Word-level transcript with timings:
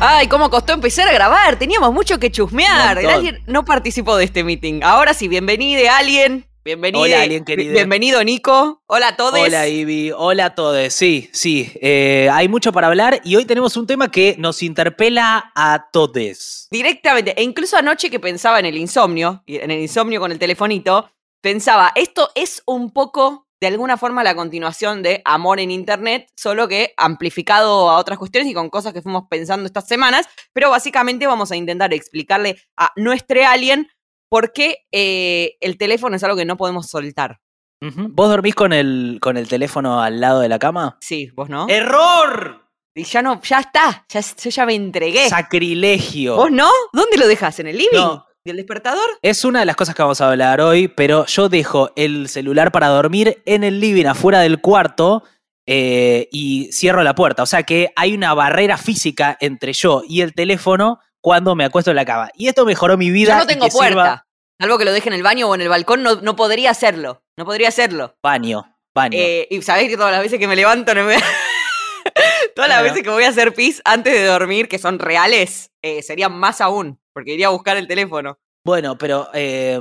Ay, 0.00 0.28
cómo 0.28 0.48
costó 0.48 0.74
empezar 0.74 1.08
a 1.08 1.12
grabar. 1.12 1.58
Teníamos 1.58 1.92
mucho 1.92 2.20
que 2.20 2.30
chusmear. 2.30 2.98
Alguien 2.98 3.42
no 3.46 3.64
participó 3.64 4.16
de 4.16 4.24
este 4.24 4.44
meeting. 4.44 4.80
Ahora 4.84 5.12
sí, 5.12 5.26
bienvenido, 5.26 5.82
alguien. 5.90 6.46
Bienvenido. 6.64 7.02
Hola, 7.02 7.22
alguien 7.22 7.44
querido. 7.44 7.72
Bienvenido, 7.72 8.22
Nico. 8.22 8.80
Hola 8.86 9.08
a 9.08 9.16
todos. 9.16 9.40
Hola, 9.40 9.66
Ivy. 9.66 10.12
Hola 10.16 10.46
a 10.46 10.54
todos. 10.54 10.92
Sí, 10.92 11.28
sí. 11.32 11.72
Eh, 11.80 12.28
hay 12.32 12.46
mucho 12.46 12.70
para 12.70 12.86
hablar 12.86 13.20
y 13.24 13.34
hoy 13.34 13.44
tenemos 13.44 13.76
un 13.76 13.88
tema 13.88 14.08
que 14.08 14.36
nos 14.38 14.62
interpela 14.62 15.50
a 15.56 15.88
todos. 15.90 16.68
Directamente. 16.70 17.34
E 17.36 17.42
incluso 17.42 17.76
anoche 17.76 18.08
que 18.08 18.20
pensaba 18.20 18.60
en 18.60 18.66
el 18.66 18.76
insomnio, 18.76 19.42
en 19.48 19.72
el 19.72 19.80
insomnio 19.80 20.20
con 20.20 20.30
el 20.30 20.38
telefonito, 20.38 21.10
pensaba, 21.40 21.90
esto 21.96 22.30
es 22.36 22.62
un 22.66 22.92
poco 22.92 23.47
de 23.60 23.66
alguna 23.66 23.96
forma 23.96 24.22
la 24.22 24.34
continuación 24.34 25.02
de 25.02 25.22
Amor 25.24 25.60
en 25.60 25.70
Internet, 25.70 26.28
solo 26.36 26.68
que 26.68 26.94
amplificado 26.96 27.90
a 27.90 27.98
otras 27.98 28.18
cuestiones 28.18 28.50
y 28.50 28.54
con 28.54 28.70
cosas 28.70 28.92
que 28.92 29.02
fuimos 29.02 29.24
pensando 29.28 29.66
estas 29.66 29.88
semanas, 29.88 30.26
pero 30.52 30.70
básicamente 30.70 31.26
vamos 31.26 31.50
a 31.50 31.56
intentar 31.56 31.92
explicarle 31.92 32.60
a 32.76 32.92
nuestro 32.96 33.44
alien 33.46 33.88
por 34.28 34.52
qué 34.52 34.86
eh, 34.92 35.56
el 35.60 35.78
teléfono 35.78 36.16
es 36.16 36.24
algo 36.24 36.36
que 36.36 36.44
no 36.44 36.56
podemos 36.56 36.86
soltar. 36.86 37.40
¿Vos 37.80 38.28
dormís 38.28 38.56
con 38.56 38.72
el, 38.72 39.18
con 39.20 39.36
el 39.36 39.48
teléfono 39.48 40.02
al 40.02 40.20
lado 40.20 40.40
de 40.40 40.48
la 40.48 40.58
cama? 40.58 40.98
Sí, 41.00 41.30
vos 41.34 41.48
no. 41.48 41.68
¡Error! 41.68 42.68
Y 42.94 43.04
ya 43.04 43.22
no, 43.22 43.40
ya 43.42 43.60
está, 43.60 44.04
ya, 44.08 44.20
yo 44.20 44.50
ya 44.50 44.66
me 44.66 44.74
entregué. 44.74 45.28
Sacrilegio. 45.28 46.34
¿Vos 46.34 46.50
no? 46.50 46.68
¿Dónde 46.92 47.16
lo 47.16 47.28
dejas? 47.28 47.60
¿En 47.60 47.68
el 47.68 47.78
living? 47.78 47.96
No, 47.96 48.26
¿Y 48.48 48.50
el 48.50 48.56
despertador? 48.56 49.04
Es 49.20 49.44
una 49.44 49.60
de 49.60 49.66
las 49.66 49.76
cosas 49.76 49.94
que 49.94 50.00
vamos 50.00 50.22
a 50.22 50.30
hablar 50.30 50.62
hoy, 50.62 50.88
pero 50.88 51.26
yo 51.26 51.50
dejo 51.50 51.90
el 51.96 52.30
celular 52.30 52.72
para 52.72 52.86
dormir 52.88 53.42
en 53.44 53.62
el 53.62 53.78
living, 53.78 54.06
afuera 54.06 54.40
del 54.40 54.62
cuarto, 54.62 55.22
eh, 55.66 56.30
y 56.32 56.70
cierro 56.72 57.02
la 57.02 57.14
puerta. 57.14 57.42
O 57.42 57.46
sea 57.46 57.64
que 57.64 57.92
hay 57.94 58.14
una 58.14 58.32
barrera 58.32 58.78
física 58.78 59.36
entre 59.38 59.74
yo 59.74 60.02
y 60.08 60.22
el 60.22 60.32
teléfono 60.32 60.98
cuando 61.20 61.54
me 61.56 61.66
acuesto 61.66 61.90
en 61.90 61.96
la 61.96 62.06
cama. 62.06 62.30
Y 62.36 62.48
esto 62.48 62.64
mejoró 62.64 62.96
mi 62.96 63.10
vida. 63.10 63.34
Yo 63.34 63.40
no 63.40 63.46
tengo 63.46 63.68
puerta. 63.68 64.24
Algo 64.58 64.78
que 64.78 64.86
lo 64.86 64.92
deje 64.92 65.10
en 65.10 65.14
el 65.16 65.22
baño 65.22 65.46
o 65.46 65.54
en 65.54 65.60
el 65.60 65.68
balcón, 65.68 66.02
no, 66.02 66.14
no 66.22 66.34
podría 66.34 66.70
hacerlo. 66.70 67.22
No 67.36 67.44
podría 67.44 67.68
hacerlo. 67.68 68.16
Baño, 68.22 68.64
baño. 68.94 69.18
Eh, 69.18 69.46
y 69.50 69.60
sabéis 69.60 69.90
que 69.90 69.98
todas 69.98 70.12
las 70.12 70.22
veces 70.22 70.38
que 70.38 70.48
me 70.48 70.56
levanto 70.56 70.94
no 70.94 71.04
me... 71.04 71.18
todas 72.56 72.70
las 72.70 72.82
veces 72.82 73.02
que 73.02 73.10
voy 73.10 73.24
a 73.24 73.28
hacer 73.28 73.52
pis 73.52 73.82
antes 73.84 74.14
de 74.14 74.24
dormir, 74.24 74.68
que 74.68 74.78
son 74.78 74.98
reales, 74.98 75.70
eh, 75.82 76.02
serían 76.02 76.32
más 76.32 76.62
aún 76.62 76.98
porque 77.18 77.34
iría 77.34 77.48
a 77.48 77.50
buscar 77.50 77.76
el 77.76 77.88
teléfono. 77.88 78.38
Bueno, 78.64 78.96
pero 78.96 79.26
eh, 79.34 79.80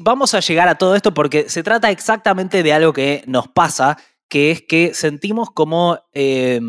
vamos 0.00 0.34
a 0.34 0.40
llegar 0.40 0.68
a 0.68 0.74
todo 0.74 0.94
esto 0.94 1.14
porque 1.14 1.48
se 1.48 1.62
trata 1.62 1.90
exactamente 1.90 2.62
de 2.62 2.70
algo 2.74 2.92
que 2.92 3.24
nos 3.26 3.48
pasa, 3.48 3.96
que 4.28 4.50
es 4.50 4.60
que 4.60 4.92
sentimos 4.92 5.48
como 5.50 5.98
eh, 6.12 6.60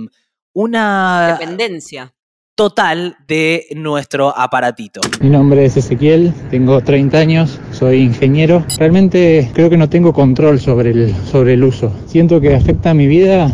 una... 0.54 1.38
Dependencia. 1.38 2.14
Total 2.56 3.18
de 3.28 3.68
nuestro 3.76 4.36
aparatito. 4.36 5.02
Mi 5.20 5.30
nombre 5.30 5.66
es 5.66 5.76
Ezequiel, 5.76 6.34
tengo 6.50 6.80
30 6.82 7.18
años, 7.18 7.60
soy 7.74 7.98
ingeniero. 7.98 8.66
Realmente 8.80 9.52
creo 9.54 9.70
que 9.70 9.76
no 9.76 9.90
tengo 9.90 10.14
control 10.14 10.62
sobre 10.62 10.92
el, 10.92 11.14
sobre 11.26 11.56
el 11.56 11.66
uso. 11.66 11.94
Siento 12.06 12.40
que 12.40 12.56
afecta 12.56 12.92
a 12.92 12.94
mi 12.94 13.08
vida 13.08 13.54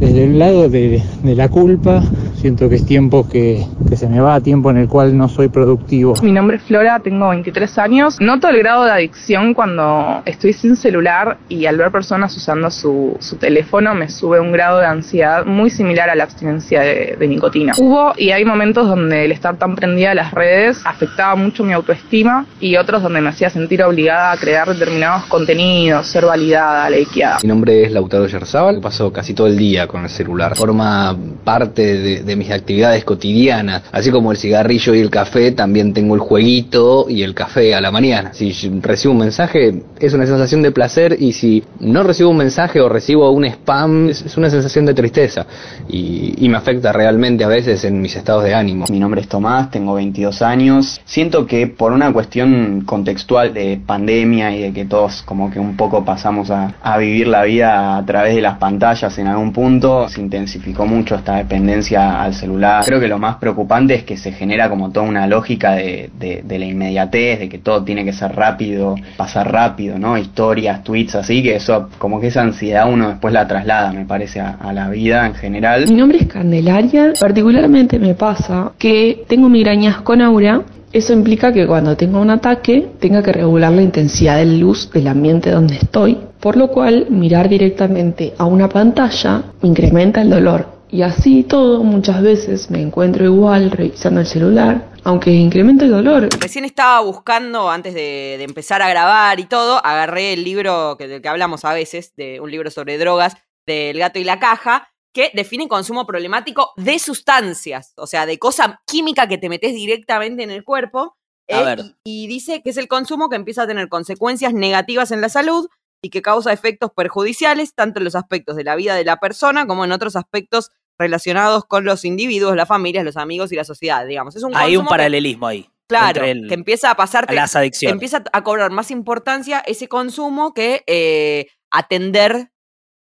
desde 0.00 0.24
el 0.24 0.38
lado 0.38 0.68
de, 0.70 1.02
la 1.22 1.48
culpa, 1.50 2.02
siento 2.36 2.70
que 2.70 2.76
es 2.76 2.86
tiempo 2.86 3.28
que, 3.28 3.66
se 3.94 4.08
me 4.08 4.18
va, 4.18 4.40
tiempo 4.40 4.70
en 4.70 4.78
el 4.78 4.88
cual 4.88 5.16
no 5.16 5.28
soy 5.28 5.48
productivo. 5.48 6.14
Mi 6.22 6.32
nombre 6.32 6.56
es 6.56 6.62
Flora, 6.62 7.00
tengo 7.00 7.28
23 7.28 7.78
años. 7.78 8.16
Noto 8.18 8.48
el 8.48 8.58
grado 8.58 8.84
de 8.84 8.92
adicción 8.92 9.52
cuando 9.52 10.22
estoy 10.24 10.54
sin 10.54 10.74
celular 10.76 11.36
y 11.50 11.66
al 11.66 11.76
ver 11.76 11.90
personas 11.90 12.34
usando 12.34 12.70
su, 12.70 13.18
teléfono 13.38 13.94
me 13.94 14.08
sube 14.08 14.40
un 14.40 14.52
grado 14.52 14.78
de 14.78 14.86
ansiedad 14.86 15.44
muy 15.44 15.68
similar 15.70 16.08
a 16.08 16.14
la 16.14 16.24
abstinencia 16.24 16.80
de, 16.80 17.16
de, 17.18 17.28
nicotina. 17.28 17.74
Hubo 17.78 18.12
y 18.16 18.30
hay 18.30 18.44
momentos 18.44 18.88
donde 18.88 19.26
el 19.26 19.32
estar 19.32 19.56
tan 19.56 19.76
prendida 19.76 20.12
a 20.12 20.14
las 20.14 20.32
redes 20.32 20.80
afectaba 20.84 21.36
mucho 21.36 21.62
mi 21.62 21.74
autoestima 21.74 22.46
y 22.58 22.76
otros 22.76 23.02
donde 23.02 23.20
me 23.20 23.28
hacía 23.28 23.50
sentir 23.50 23.82
obligada 23.82 24.32
a 24.32 24.36
crear 24.38 24.66
determinados 24.68 25.26
contenidos, 25.26 26.06
ser 26.06 26.24
validada, 26.24 26.88
likeada. 26.88 27.38
Mi 27.42 27.48
nombre 27.48 27.84
es 27.84 27.92
Lautaro 27.92 28.26
Yerzábal, 28.26 28.80
paso 28.80 29.12
casi 29.12 29.34
todo 29.34 29.46
el 29.46 29.56
día 29.56 29.86
con 29.90 30.04
el 30.04 30.10
celular. 30.10 30.56
Forma 30.56 31.16
parte 31.44 32.22
de, 32.22 32.36
mis 32.36 32.50
actividades 32.50 33.04
cotidianas. 33.04 33.82
Así 33.92 34.10
como 34.10 34.30
el 34.30 34.38
cigarrillo 34.38 34.94
y 34.94 35.00
el 35.00 35.10
café, 35.10 35.52
también 35.52 35.92
tengo 35.92 36.14
el 36.14 36.20
jueguito 36.20 37.06
y 37.08 37.22
el 37.22 37.34
café 37.34 37.74
a 37.74 37.80
la 37.80 37.90
mañana. 37.90 38.32
Si 38.32 38.52
recibo 38.80 39.12
un 39.12 39.20
mensaje, 39.20 39.82
es 39.98 40.14
una 40.14 40.26
sensación 40.26 40.62
de 40.62 40.70
placer 40.70 41.16
y 41.18 41.32
si 41.32 41.64
no 41.80 42.02
recibo 42.02 42.30
un 42.30 42.36
mensaje 42.36 42.80
o 42.80 42.88
recibo 42.88 43.30
un 43.30 43.44
spam, 43.46 44.08
es, 44.08 44.36
una 44.36 44.48
sensación 44.48 44.86
de 44.86 44.94
tristeza 44.94 45.46
y, 45.88 46.48
me 46.50 46.56
afecta 46.56 46.92
realmente 46.92 47.44
a 47.44 47.48
veces 47.48 47.84
en 47.84 48.00
mis 48.00 48.16
estados 48.16 48.42
de 48.42 48.54
ánimo. 48.54 48.86
Mi 48.90 48.98
nombre 48.98 49.20
es 49.20 49.28
Tomás, 49.28 49.70
tengo 49.70 49.94
22 49.94 50.42
años. 50.42 51.00
Siento 51.04 51.46
que 51.46 51.68
por 51.68 51.92
una 51.92 52.12
cuestión 52.12 52.82
contextual 52.84 53.54
de 53.54 53.80
pandemia 53.86 54.54
y 54.56 54.62
de 54.62 54.72
que 54.72 54.84
todos 54.84 55.22
como 55.22 55.48
que 55.48 55.60
un 55.60 55.76
poco 55.76 56.04
pasamos 56.04 56.50
a, 56.50 56.74
a 56.82 56.98
vivir 56.98 57.28
la 57.28 57.44
vida 57.44 57.96
a 57.96 58.04
través 58.04 58.34
de 58.34 58.42
las 58.42 58.58
pantallas 58.58 59.16
en 59.18 59.28
algún 59.28 59.52
punto, 59.52 59.79
se 60.08 60.20
intensificó 60.20 60.86
mucho 60.86 61.14
esta 61.14 61.36
dependencia 61.36 62.22
al 62.22 62.34
celular. 62.34 62.84
Creo 62.84 63.00
que 63.00 63.08
lo 63.08 63.18
más 63.18 63.36
preocupante 63.36 63.94
es 63.94 64.04
que 64.04 64.16
se 64.16 64.32
genera 64.32 64.68
como 64.68 64.90
toda 64.90 65.06
una 65.06 65.26
lógica 65.26 65.72
de, 65.72 66.10
la 66.48 66.64
inmediatez, 66.64 67.40
de 67.40 67.48
que 67.48 67.58
todo 67.58 67.82
tiene 67.82 68.04
que 68.04 68.12
ser 68.12 68.34
rápido, 68.34 68.94
pasar 69.16 69.52
rápido, 69.52 69.98
¿no? 69.98 70.18
Historias, 70.18 70.84
tweets, 70.84 71.14
así 71.14 71.42
que 71.42 71.56
eso, 71.56 71.88
como 71.98 72.20
que 72.20 72.28
esa 72.28 72.42
ansiedad 72.42 72.90
uno 72.90 73.08
después 73.08 73.32
la 73.32 73.46
traslada, 73.46 73.92
me 73.92 74.04
parece, 74.04 74.40
a, 74.40 74.50
a 74.50 74.72
la 74.72 74.88
vida 74.88 75.26
en 75.26 75.34
general. 75.34 75.86
Mi 75.88 75.94
nombre 75.94 76.18
es 76.18 76.26
Candelaria, 76.26 77.12
particularmente 77.18 77.98
me 77.98 78.14
pasa 78.14 78.72
que 78.78 79.24
tengo 79.28 79.48
migrañas 79.48 80.02
con 80.02 80.20
aura 80.20 80.62
eso 80.92 81.12
implica 81.12 81.52
que 81.52 81.68
cuando 81.68 81.96
tengo 81.96 82.20
un 82.20 82.30
ataque 82.30 82.88
tenga 82.98 83.22
que 83.22 83.32
regular 83.32 83.70
la 83.70 83.82
intensidad 83.82 84.38
de 84.38 84.46
luz 84.46 84.90
del 84.90 85.06
ambiente 85.06 85.50
donde 85.50 85.76
estoy, 85.76 86.18
por 86.40 86.56
lo 86.56 86.68
cual 86.68 87.06
mirar 87.10 87.48
directamente 87.48 88.34
a 88.38 88.46
una 88.46 88.68
pantalla 88.68 89.44
incrementa 89.62 90.22
el 90.22 90.30
dolor. 90.30 90.80
Y 90.92 91.02
así 91.02 91.44
todo, 91.44 91.84
muchas 91.84 92.20
veces 92.20 92.70
me 92.70 92.80
encuentro 92.80 93.24
igual 93.24 93.70
revisando 93.70 94.20
el 94.20 94.26
celular, 94.26 94.90
aunque 95.04 95.30
incrementa 95.30 95.84
el 95.84 95.92
dolor. 95.92 96.28
Recién 96.40 96.64
estaba 96.64 97.00
buscando, 97.00 97.70
antes 97.70 97.94
de, 97.94 98.42
empezar 98.42 98.82
a 98.82 98.88
grabar 98.88 99.38
y 99.38 99.44
todo, 99.44 99.84
agarré 99.84 100.32
el 100.32 100.42
libro 100.42 100.96
que, 100.98 101.06
del 101.06 101.22
que 101.22 101.28
hablamos 101.28 101.64
a 101.64 101.74
veces, 101.74 102.12
de 102.16 102.40
un 102.40 102.50
libro 102.50 102.70
sobre 102.70 102.98
drogas, 102.98 103.36
del 103.66 103.98
gato 103.98 104.18
y 104.18 104.24
la 104.24 104.40
caja, 104.40 104.88
que 105.12 105.30
define 105.32 105.68
consumo 105.68 106.06
problemático 106.06 106.72
de 106.76 106.98
sustancias, 106.98 107.92
o 107.96 108.06
sea, 108.06 108.26
de 108.26 108.38
cosa 108.38 108.80
química 108.86 109.28
que 109.28 109.38
te 109.38 109.48
metes 109.48 109.74
directamente 109.74 110.42
en 110.42 110.50
el 110.50 110.64
cuerpo. 110.64 111.16
Eh, 111.46 111.76
y, 112.04 112.28
dice 112.28 112.62
que 112.62 112.70
es 112.70 112.76
el 112.76 112.86
consumo 112.86 113.28
que 113.28 113.34
empieza 113.34 113.62
a 113.62 113.66
tener 113.66 113.88
consecuencias 113.88 114.54
negativas 114.54 115.10
en 115.10 115.20
la 115.20 115.28
salud 115.28 115.68
y 116.02 116.10
que 116.10 116.22
causa 116.22 116.52
efectos 116.52 116.90
perjudiciales 116.94 117.74
tanto 117.74 118.00
en 118.00 118.04
los 118.04 118.14
aspectos 118.14 118.56
de 118.56 118.64
la 118.64 118.76
vida 118.76 118.94
de 118.94 119.04
la 119.04 119.18
persona 119.18 119.66
como 119.66 119.84
en 119.84 119.92
otros 119.92 120.16
aspectos 120.16 120.70
relacionados 120.98 121.64
con 121.64 121.84
los 121.84 122.04
individuos, 122.04 122.56
las 122.56 122.68
familias, 122.68 123.04
los 123.04 123.16
amigos 123.16 123.52
y 123.52 123.56
la 123.56 123.64
sociedad, 123.64 124.06
digamos. 124.06 124.36
Es 124.36 124.42
un 124.42 124.54
Hay 124.54 124.76
un 124.76 124.86
paralelismo 124.86 125.46
ahí. 125.46 125.68
Claro, 125.88 126.22
que 126.22 126.54
empieza 126.54 126.90
a 126.90 126.94
pasarte, 126.94 127.34
las 127.34 127.56
adicciones. 127.56 127.94
empieza 127.94 128.22
a 128.32 128.44
cobrar 128.44 128.70
más 128.70 128.92
importancia 128.92 129.58
ese 129.66 129.88
consumo 129.88 130.54
que 130.54 130.84
eh, 130.86 131.48
atender 131.68 132.52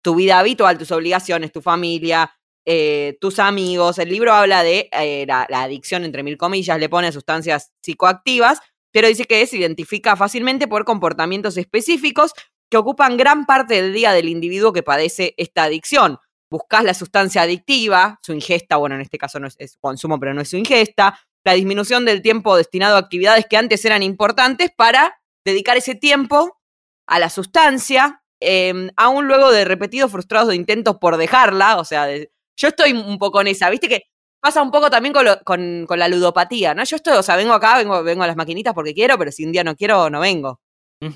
tu 0.03 0.17
vida 0.17 0.41
habitual, 0.41 0.77
tus 0.77 0.91
obligaciones, 0.91 1.53
tu 1.53 1.63
familia, 1.63 2.33
eh, 2.67 3.17
tus 3.21 3.39
amigos. 3.39 3.99
El 3.99 4.09
libro 4.09 4.33
habla 4.33 4.65
de 4.65 4.89
eh, 4.93 5.25
la, 5.27 5.47
adicción, 5.51 6.05
entre 6.05 6.25
mil 6.25 6.37
comillas, 6.37 6.79
le 6.81 6.89
pone 6.89 7.13
sustancias 7.13 7.73
psicoactivas, 7.81 8.59
pero 8.91 9.07
dice 9.07 9.25
que 9.25 9.47
se 9.47 9.57
identifica 9.59 10.17
fácilmente 10.17 10.67
por 10.67 10.85
comportamientos 10.85 11.57
específicos 11.57 12.33
que 12.71 12.77
ocupan 12.77 13.17
gran 13.17 13.47
parte 13.47 13.75
del 13.75 13.93
día 13.93 14.13
del 14.13 14.29
individuo 14.29 14.73
que 14.73 14.83
padece 14.83 15.35
esta 15.37 15.65
adicción. 15.65 16.19
Buscas 16.51 16.85
la 16.85 16.95
sustancia 16.95 17.43
adictiva, 17.43 18.19
su 18.23 18.33
ingesta, 18.33 18.77
bueno, 18.77 18.95
en 18.95 19.01
este 19.01 19.19
caso 19.19 19.41
no 19.41 19.49
es, 19.49 19.57
es 19.59 19.77
consumo, 19.79 20.19
pero 20.19 20.35
no 20.35 20.41
es 20.41 20.49
su 20.49 20.57
ingesta, 20.57 21.19
la 21.45 21.55
disminución 21.55 22.05
del 22.05 22.23
tiempo 22.23 22.57
destinado 22.57 22.97
a 22.97 23.01
actividades 23.01 23.47
que 23.49 23.57
antes 23.57 23.85
eran 23.85 24.03
importantes 24.03 24.71
para 24.75 25.21
dedicar 25.45 25.77
ese 25.77 25.95
tiempo 25.95 26.59
a 27.07 27.19
la 27.19 27.29
sustancia, 27.29 28.25
Em, 28.47 28.91
aún 28.97 29.27
luego 29.27 29.51
de 29.51 29.65
repetidos 29.65 30.11
frustrados 30.11 30.55
intentos 30.55 30.99
por 30.99 31.17
dejarla, 31.17 31.79
o 31.79 31.85
sea, 31.85 32.07
yo 32.09 32.69
estoy 32.69 32.93
un 32.93 33.17
poco 33.19 33.41
en 33.41 33.47
esa, 33.47 33.71
viste 33.71 33.89
que 33.89 34.03
pasa 34.39 34.61
un 34.61 34.71
poco 34.71 34.91
también 34.91 35.15
con, 35.15 35.87
con, 35.87 35.99
la 35.99 36.09
ludopatía, 36.09 36.75
¿no? 36.75 36.85
Yo 36.85 36.97
estoy, 36.97 37.17
o 37.17 37.23
sea, 37.23 37.37
vengo 37.37 37.55
acá, 37.55 37.79
vengo, 37.79 38.03
vengo 38.03 38.23
a 38.23 38.27
las 38.27 38.37
maquinitas 38.37 38.75
porque 38.75 38.93
quiero, 38.93 39.17
pero 39.19 39.33
si 39.33 39.47
un 39.47 39.53
día 39.53 39.65
no 39.65 39.75
quiero, 39.75 40.11
no 40.11 40.21
vengo. 40.21 40.61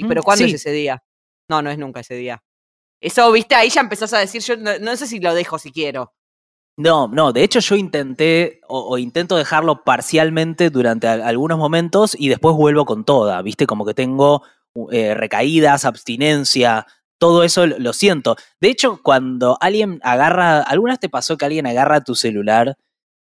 pero 0.09 0.23
¿cuándo 0.23 0.47
es 0.47 0.55
ese 0.55 0.73
día? 0.73 1.03
No, 1.49 1.63
no 1.63 1.71
es 1.71 1.79
nunca 1.79 2.01
ese 2.01 2.15
día. 2.15 2.43
Eso, 3.01 3.31
viste, 3.33 3.55
ahí 3.55 3.71
ya 3.71 3.81
empezás 3.81 4.13
a 4.13 4.19
decir, 4.19 4.43
yo 4.43 4.57
no, 4.57 4.97
sé 4.97 5.07
si 5.07 5.21
lo 5.21 5.35
dejo 5.35 5.59
si 5.59 5.71
quiero. 5.71 6.13
No, 6.77 7.09
no, 7.09 7.33
de 7.33 7.43
hecho 7.43 7.59
yo 7.59 7.75
intenté 7.75 8.61
o, 8.69 8.99
intento 8.99 9.37
dejarlo 9.37 9.83
parcialmente 9.83 10.71
durante 10.71 11.09
algunos 11.09 11.59
momentos 11.59 12.17
y 12.17 12.29
después 12.29 12.55
vuelvo 12.55 12.85
con 12.85 13.05
toda, 13.05 13.43
viste, 13.43 13.67
como 13.67 13.85
que 13.85 13.95
tengo 13.95 14.43
eh, 14.93 15.15
recaídas, 15.15 15.85
abstinencia, 15.85 16.87
todo 17.19 17.43
eso 17.43 17.67
lo 17.67 17.93
siento. 17.93 18.37
De 18.61 18.69
hecho, 18.69 19.01
cuando 19.03 19.59
alguien 19.61 19.99
agarra, 20.05 20.61
¿alguna 20.61 20.93
vez 20.93 21.01
te 21.01 21.09
pasó 21.09 21.37
que 21.37 21.47
alguien 21.47 21.67
agarra 21.67 22.05
tu 22.05 22.15
celular 22.15 22.77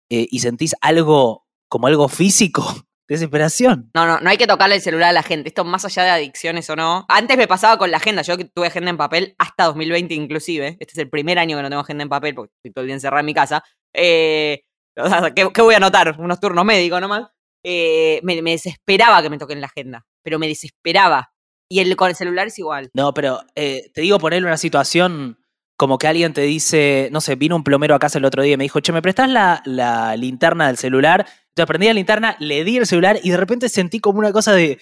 eh, 0.09 0.27
y 0.29 0.39
sentís 0.39 0.75
algo 0.81 1.47
como 1.67 1.87
algo 1.87 2.07
físico, 2.07 2.63
desesperación. 3.07 3.89
No, 3.93 4.05
no, 4.05 4.19
no 4.19 4.29
hay 4.29 4.37
que 4.37 4.47
tocarle 4.47 4.75
el 4.75 4.81
celular 4.81 5.09
a 5.09 5.13
la 5.13 5.23
gente. 5.23 5.49
Esto 5.49 5.63
más 5.63 5.85
allá 5.85 6.03
de 6.03 6.09
adicciones 6.09 6.69
o 6.69 6.75
no. 6.75 7.05
Antes 7.07 7.37
me 7.37 7.47
pasaba 7.47 7.77
con 7.77 7.91
la 7.91 7.97
agenda. 7.97 8.21
Yo 8.21 8.37
tuve 8.37 8.67
agenda 8.67 8.89
en 8.89 8.97
papel 8.97 9.35
hasta 9.37 9.65
2020 9.65 10.13
inclusive. 10.13 10.77
Este 10.79 10.93
es 10.93 10.97
el 10.97 11.09
primer 11.09 11.39
año 11.39 11.57
que 11.57 11.63
no 11.63 11.69
tengo 11.69 11.81
agenda 11.81 12.03
en 12.03 12.09
papel 12.09 12.35
porque 12.35 12.53
estoy 12.57 12.71
todo 12.71 12.83
el 12.83 12.87
día 12.87 12.95
encerrada 12.95 13.21
en 13.21 13.25
mi 13.25 13.33
casa. 13.33 13.63
Eh, 13.93 14.63
o 14.97 15.07
sea, 15.07 15.33
¿qué, 15.33 15.49
qué 15.53 15.61
voy 15.61 15.73
a 15.73 15.77
anotar? 15.77 16.15
Unos 16.19 16.39
turnos 16.39 16.65
médicos 16.65 16.99
nomás. 17.01 17.27
Eh, 17.63 18.19
me, 18.23 18.41
me 18.41 18.51
desesperaba 18.51 19.21
que 19.21 19.29
me 19.29 19.37
toquen 19.37 19.61
la 19.61 19.67
agenda. 19.67 20.05
Pero 20.23 20.39
me 20.39 20.47
desesperaba. 20.47 21.31
Y 21.69 21.79
el, 21.79 21.95
con 21.95 22.09
el 22.09 22.15
celular 22.15 22.47
es 22.47 22.59
igual. 22.59 22.89
No, 22.93 23.13
pero 23.13 23.41
eh, 23.55 23.89
te 23.93 24.01
digo 24.01 24.19
ponerle 24.19 24.47
una 24.47 24.57
situación 24.57 25.39
como 25.77 25.99
que 25.99 26.07
alguien 26.07 26.33
te 26.33 26.41
dice, 26.41 27.09
no 27.11 27.21
sé, 27.21 27.35
vino 27.35 27.55
un 27.55 27.63
plomero 27.63 27.93
a 27.93 27.99
casa 27.99 28.17
el 28.17 28.25
otro 28.25 28.41
día 28.41 28.53
y 28.53 28.57
me 28.57 28.63
dijo, 28.63 28.79
che, 28.79 28.91
¿me 28.91 29.01
prestás 29.01 29.29
la, 29.29 29.61
la 29.65 30.15
linterna 30.15 30.67
del 30.67 30.77
celular? 30.77 31.27
Entonces 31.57 31.69
prendí 31.69 31.87
la 31.87 31.93
linterna, 31.93 32.35
le 32.39 32.63
di 32.63 32.77
el 32.77 32.85
celular 32.85 33.19
y 33.23 33.31
de 33.31 33.37
repente 33.37 33.67
sentí 33.67 33.99
como 33.99 34.19
una 34.19 34.31
cosa 34.31 34.53
de 34.53 34.79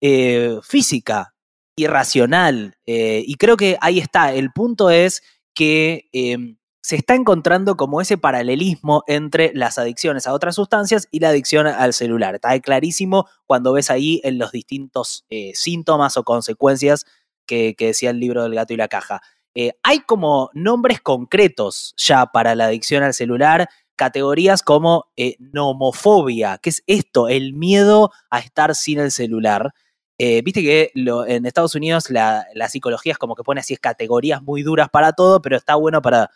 eh, 0.00 0.58
física, 0.62 1.34
irracional. 1.76 2.78
eh, 2.86 3.22
y 3.26 3.34
creo 3.34 3.58
que 3.58 3.76
ahí 3.82 3.98
está. 3.98 4.32
El 4.32 4.50
punto 4.50 4.88
es 4.88 5.22
que 5.54 6.08
eh, 6.14 6.56
se 6.80 6.96
está 6.96 7.14
encontrando 7.16 7.76
como 7.76 8.00
ese 8.00 8.16
paralelismo 8.16 9.04
entre 9.06 9.52
las 9.54 9.76
adicciones 9.76 10.26
a 10.26 10.32
otras 10.32 10.54
sustancias 10.54 11.06
y 11.10 11.20
la 11.20 11.28
adicción 11.28 11.66
al 11.66 11.92
celular. 11.92 12.36
Está 12.36 12.58
clarísimo 12.60 13.28
cuando 13.44 13.74
ves 13.74 13.90
ahí 13.90 14.22
en 14.24 14.38
los 14.38 14.52
distintos 14.52 15.26
eh, 15.28 15.52
síntomas 15.54 16.16
o 16.16 16.24
consecuencias 16.24 17.04
que, 17.44 17.74
decía 17.78 18.08
el 18.08 18.20
libro 18.20 18.42
del 18.42 18.54
gato 18.54 18.72
y 18.72 18.78
la 18.78 18.88
caja. 18.88 19.20
Hay 19.82 20.00
como 20.00 20.50
nombres 20.52 21.00
concretos 21.00 21.94
ya 21.96 22.26
para 22.26 22.54
la 22.54 22.66
adicción 22.66 23.02
al 23.02 23.14
celular, 23.14 23.70
categorías 23.96 24.62
como 24.62 25.06
eh, 25.16 25.36
nomofobia, 25.86 26.58
que 26.58 26.70
es 26.70 26.82
esto, 26.86 27.28
el 27.28 27.52
miedo 27.54 28.10
a 28.30 28.38
estar 28.38 28.74
sin 28.74 28.98
el 29.00 29.10
celular. 29.10 29.72
Eh, 30.18 30.40
Viste 30.42 30.62
que 30.62 30.90
lo- 30.94 31.26
en 31.26 31.44
Estados 31.46 31.74
Unidos 31.74 32.10
la, 32.10 32.46
la 32.54 32.68
psicología 32.68 33.12
es 33.12 33.18
como 33.18 33.34
que 33.34 33.42
pone 33.42 33.60
así 33.60 33.74
es 33.74 33.80
categorías 33.80 34.42
muy 34.42 34.62
duras 34.62 34.88
para 34.90 35.12
todo, 35.12 35.42
pero 35.42 35.56
está 35.56 35.74
bueno 35.74 36.00
para, 36.00 36.30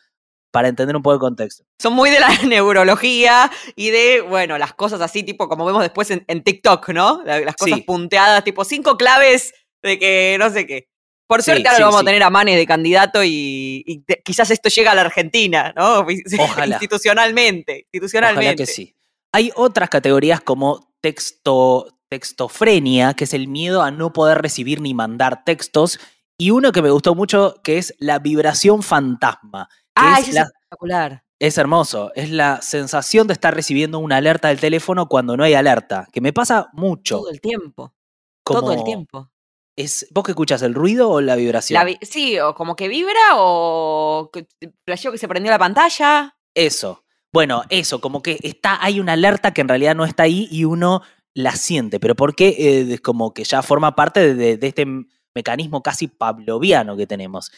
para 0.50 0.68
entender 0.68 0.94
un 0.96 1.02
poco 1.02 1.14
el 1.14 1.20
contexto. 1.20 1.64
Son 1.80 1.94
muy 1.94 2.10
de 2.10 2.20
la 2.20 2.28
neurología 2.46 3.50
y 3.76 3.90
de, 3.90 4.20
bueno, 4.20 4.58
las 4.58 4.74
cosas 4.74 5.00
así, 5.00 5.22
tipo 5.22 5.48
como 5.48 5.64
vemos 5.64 5.80
después 5.82 6.10
en, 6.10 6.24
en 6.28 6.42
TikTok, 6.42 6.90
¿no? 6.90 7.22
La- 7.24 7.40
Las 7.40 7.56
cosas 7.56 7.78
Sí. 7.78 7.84
punteadas, 7.84 8.44
tipo 8.44 8.64
cinco 8.64 8.96
claves 8.98 9.54
de 9.82 9.98
que 9.98 10.36
no 10.38 10.50
sé 10.50 10.66
qué. 10.66 10.89
Por 11.30 11.42
Sí, 11.42 11.52
suerte 11.52 11.68
ahora 11.68 11.76
sí, 11.76 11.80
lo 11.82 11.86
vamos 11.86 12.00
sí. 12.00 12.04
a 12.04 12.08
tener 12.08 12.22
a 12.24 12.30
Manes 12.30 12.56
de 12.56 12.66
candidato 12.66 13.22
y, 13.22 13.84
y 13.86 13.98
te- 14.00 14.20
quizás 14.24 14.50
esto 14.50 14.68
llega 14.68 14.90
a 14.90 14.94
la 14.96 15.02
Argentina, 15.02 15.72
¿no? 15.76 16.04
Ojalá. 16.40 16.74
Institucionalmente. 16.74 17.86
Institucionalmente. 17.92 18.46
Ojalá 18.46 18.56
que 18.56 18.66
sí. 18.66 18.96
Hay 19.32 19.52
otras 19.54 19.88
categorías 19.90 20.40
como 20.40 20.92
texto, 21.00 21.86
textofrenia, 22.08 23.14
que 23.14 23.24
es 23.24 23.32
el 23.34 23.46
miedo 23.46 23.80
a 23.82 23.92
no 23.92 24.12
poder 24.12 24.42
recibir 24.42 24.80
ni 24.80 24.92
mandar 24.92 25.44
textos, 25.44 26.00
y 26.36 26.50
uno 26.50 26.72
que 26.72 26.82
me 26.82 26.90
gustó 26.90 27.14
mucho, 27.14 27.54
que 27.62 27.78
es 27.78 27.94
la 27.98 28.18
vibración 28.18 28.82
fantasma. 28.82 29.68
Ah, 29.94 30.16
es 30.20 30.28
es 30.28 30.34
la- 30.34 30.42
espectacular. 30.42 31.22
Es 31.38 31.56
hermoso. 31.58 32.10
Es 32.16 32.30
la 32.30 32.60
sensación 32.60 33.26
de 33.26 33.34
estar 33.34 33.54
recibiendo 33.54 33.98
una 34.00 34.16
alerta 34.16 34.48
del 34.48 34.58
teléfono 34.60 35.06
cuando 35.08 35.36
no 35.36 35.44
hay 35.44 35.54
alerta. 35.54 36.06
Que 36.12 36.20
me 36.20 36.32
pasa 36.34 36.68
mucho. 36.74 37.18
Todo 37.18 37.30
el 37.30 37.40
tiempo. 37.40 37.94
Como 38.42 38.60
Todo 38.60 38.72
el 38.72 38.84
tiempo. 38.84 39.30
Es, 39.76 40.06
¿Vos 40.10 40.24
que 40.24 40.32
escuchas 40.32 40.62
el 40.62 40.74
ruido 40.74 41.08
o 41.08 41.20
la 41.20 41.36
vibración? 41.36 41.78
La 41.78 41.84
vi- 41.84 41.98
sí, 42.02 42.38
o 42.38 42.54
como 42.54 42.76
que 42.76 42.88
vibra 42.88 43.36
o 43.36 44.30
que, 44.32 44.46
flasheo 44.84 45.12
que 45.12 45.18
se 45.18 45.28
prendió 45.28 45.50
la 45.50 45.58
pantalla. 45.58 46.36
Eso. 46.54 47.04
Bueno, 47.32 47.62
eso, 47.70 48.00
como 48.00 48.22
que 48.22 48.38
está, 48.42 48.82
hay 48.84 48.98
una 49.00 49.12
alerta 49.12 49.52
que 49.54 49.60
en 49.60 49.68
realidad 49.68 49.94
no 49.94 50.04
está 50.04 50.24
ahí 50.24 50.48
y 50.50 50.64
uno 50.64 51.02
la 51.34 51.52
siente. 51.52 52.00
Pero 52.00 52.16
¿por 52.16 52.34
qué? 52.34 52.48
Eh, 52.58 52.94
es 52.94 53.00
como 53.00 53.32
que 53.32 53.44
ya 53.44 53.62
forma 53.62 53.94
parte 53.94 54.34
de, 54.34 54.56
de 54.56 54.66
este 54.66 54.84
mecanismo 55.34 55.82
casi 55.82 56.08
pavloviano 56.08 56.96
que 56.96 57.06
tenemos. 57.06 57.52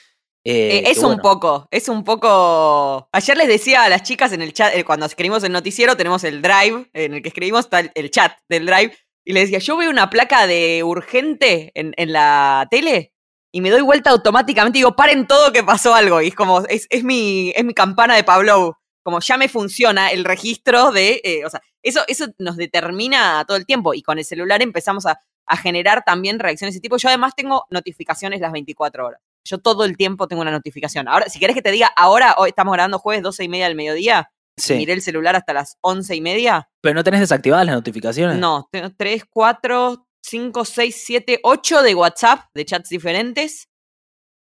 Eh, 0.44 0.78
Eh, 0.78 0.82
que 0.84 0.90
es 0.90 0.98
un 0.98 1.04
bueno, 1.04 1.22
poco, 1.22 1.68
es 1.70 1.88
un 1.88 2.04
poco. 2.04 3.08
Ayer 3.12 3.36
les 3.36 3.48
decía 3.48 3.84
a 3.84 3.88
las 3.88 4.02
chicas 4.02 4.32
en 4.32 4.42
el 4.42 4.52
chat, 4.52 4.74
eh, 4.74 4.84
cuando 4.84 5.06
escribimos 5.06 5.42
el 5.44 5.52
noticiero, 5.52 5.96
tenemos 5.96 6.22
el 6.24 6.42
drive, 6.42 6.90
en 6.92 7.14
el 7.14 7.22
que 7.22 7.28
escribimos 7.28 7.60
está 7.60 7.80
el, 7.80 7.90
el 7.94 8.10
chat 8.10 8.32
del 8.48 8.66
drive, 8.66 8.94
y 9.24 9.32
les 9.32 9.44
decía, 9.44 9.58
yo 9.58 9.76
veo 9.76 9.90
una 9.90 10.10
placa 10.10 10.46
de 10.46 10.82
urgente 10.84 11.70
en, 11.74 11.94
en 11.96 12.12
la 12.12 12.66
tele 12.70 13.12
y 13.52 13.60
me 13.60 13.70
doy 13.70 13.82
vuelta 13.82 14.10
automáticamente 14.10 14.78
y 14.78 14.80
digo, 14.80 14.96
paren 14.96 15.26
todo 15.26 15.52
que 15.52 15.62
pasó 15.62 15.94
algo. 15.94 16.22
Y 16.22 16.28
es 16.28 16.34
como, 16.34 16.60
es, 16.68 16.86
es 16.90 17.04
mi, 17.04 17.52
es 17.54 17.64
mi 17.64 17.74
campana 17.74 18.16
de 18.16 18.24
Pavlov. 18.24 18.74
Como 19.04 19.20
ya 19.20 19.36
me 19.36 19.48
funciona 19.48 20.10
el 20.10 20.24
registro 20.24 20.90
de. 20.90 21.20
eh, 21.22 21.44
o 21.44 21.50
sea, 21.50 21.60
eso, 21.82 22.00
eso 22.06 22.28
nos 22.38 22.56
determina 22.56 23.44
todo 23.46 23.56
el 23.56 23.66
tiempo. 23.66 23.94
Y 23.94 24.02
con 24.02 24.18
el 24.18 24.24
celular 24.24 24.62
empezamos 24.62 25.04
a, 25.06 25.20
a 25.46 25.56
generar 25.56 26.02
también 26.04 26.38
reacciones 26.38 26.74
de 26.74 26.76
ese 26.78 26.82
tipo. 26.82 26.96
Yo 26.96 27.08
además 27.08 27.34
tengo 27.36 27.66
notificaciones 27.68 28.40
las 28.40 28.52
24 28.52 29.06
horas. 29.06 29.20
Yo 29.44 29.58
todo 29.58 29.84
el 29.84 29.96
tiempo 29.96 30.28
tengo 30.28 30.40
una 30.40 30.52
notificación. 30.52 31.08
Ahora, 31.08 31.28
si 31.28 31.38
querés 31.38 31.54
que 31.54 31.62
te 31.62 31.72
diga, 31.72 31.90
ahora, 31.94 32.36
hoy 32.38 32.50
estamos 32.50 32.72
grabando 32.72 32.98
jueves 32.98 33.22
12 33.22 33.44
y 33.44 33.48
media 33.48 33.66
del 33.66 33.74
mediodía, 33.74 34.30
sí. 34.56 34.74
miré 34.74 34.92
el 34.94 35.02
celular 35.02 35.36
hasta 35.36 35.52
las 35.52 35.76
11 35.80 36.14
y 36.16 36.20
media. 36.20 36.68
Pero 36.80 36.94
no 36.94 37.04
tenés 37.04 37.20
desactivadas 37.20 37.66
las 37.66 37.74
notificaciones. 37.76 38.38
No, 38.38 38.68
tengo 38.72 38.90
3, 38.96 39.24
4, 39.30 40.06
5, 40.22 40.64
6, 40.64 41.02
7, 41.04 41.40
8 41.42 41.82
de 41.82 41.94
WhatsApp, 41.94 42.40
de 42.54 42.64
chats 42.64 42.88
diferentes. 42.88 43.68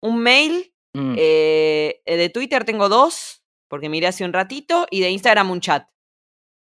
Un 0.02 0.20
mail. 0.20 0.74
Mm, 0.94 1.16
eh, 1.18 2.02
de 2.06 2.30
Twitter 2.30 2.64
tengo 2.66 2.90
dos, 2.90 3.44
porque 3.70 3.90
miré 3.90 4.08
hace 4.08 4.24
un 4.26 4.34
ratito. 4.34 4.88
Y 4.90 5.02
de 5.02 5.10
Instagram 5.12 5.52
un 5.52 5.62
chat. 5.62 5.88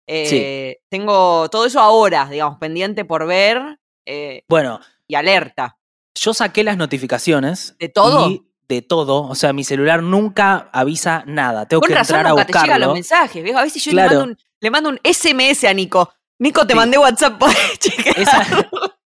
Eh, 0.09 0.81
Tengo 0.91 1.49
todo 1.49 1.65
eso 1.67 1.81
ahora, 1.81 2.29
digamos, 2.29 2.59
pendiente 2.59 3.05
por 3.05 3.27
ver 3.27 3.79
eh, 4.07 4.45
Bueno, 4.49 4.81
y 5.07 5.15
alerta. 5.15 5.79
yo 6.15 6.35
saqué 6.35 6.65
las 6.65 6.77
notificaciones. 6.77 7.77
¿De 7.79 7.89
todo? 7.89 8.29
y 8.31 8.45
de 8.75 8.83
todo. 8.83 9.23
O 9.29 9.35
sea, 9.35 9.53
mi 9.53 9.65
celular 9.65 10.03
nunca 10.03 10.69
avisa 10.73 11.25
nada. 11.27 11.67
Tengo 11.67 11.81
Con 11.81 11.89
que 11.89 11.95
razón 11.95 12.17
entrar 12.17 12.27
a 12.27 12.31
nunca 12.31 12.45
te 12.47 12.53
llegan 12.53 12.81
los 12.81 12.89
buscarlo. 12.91 12.95
mensajes. 12.95 13.57
A 13.57 13.63
veces 13.63 13.85
yo 13.85 13.91
Claro. 13.93 14.11
le, 14.11 14.17
mando 14.17 14.31
un, 14.33 14.39
le 14.61 14.71
mando 14.71 14.89
un 14.91 15.01
SMS 15.05 15.65
a 15.69 15.75
Nico. 15.75 16.13
Nico, 16.39 16.67
te 16.67 16.73
Sí. 16.73 16.77
mandé 16.79 16.99
WhatsApp, 16.99 17.41
chequear. 17.79 18.19
Esa, 18.19 18.47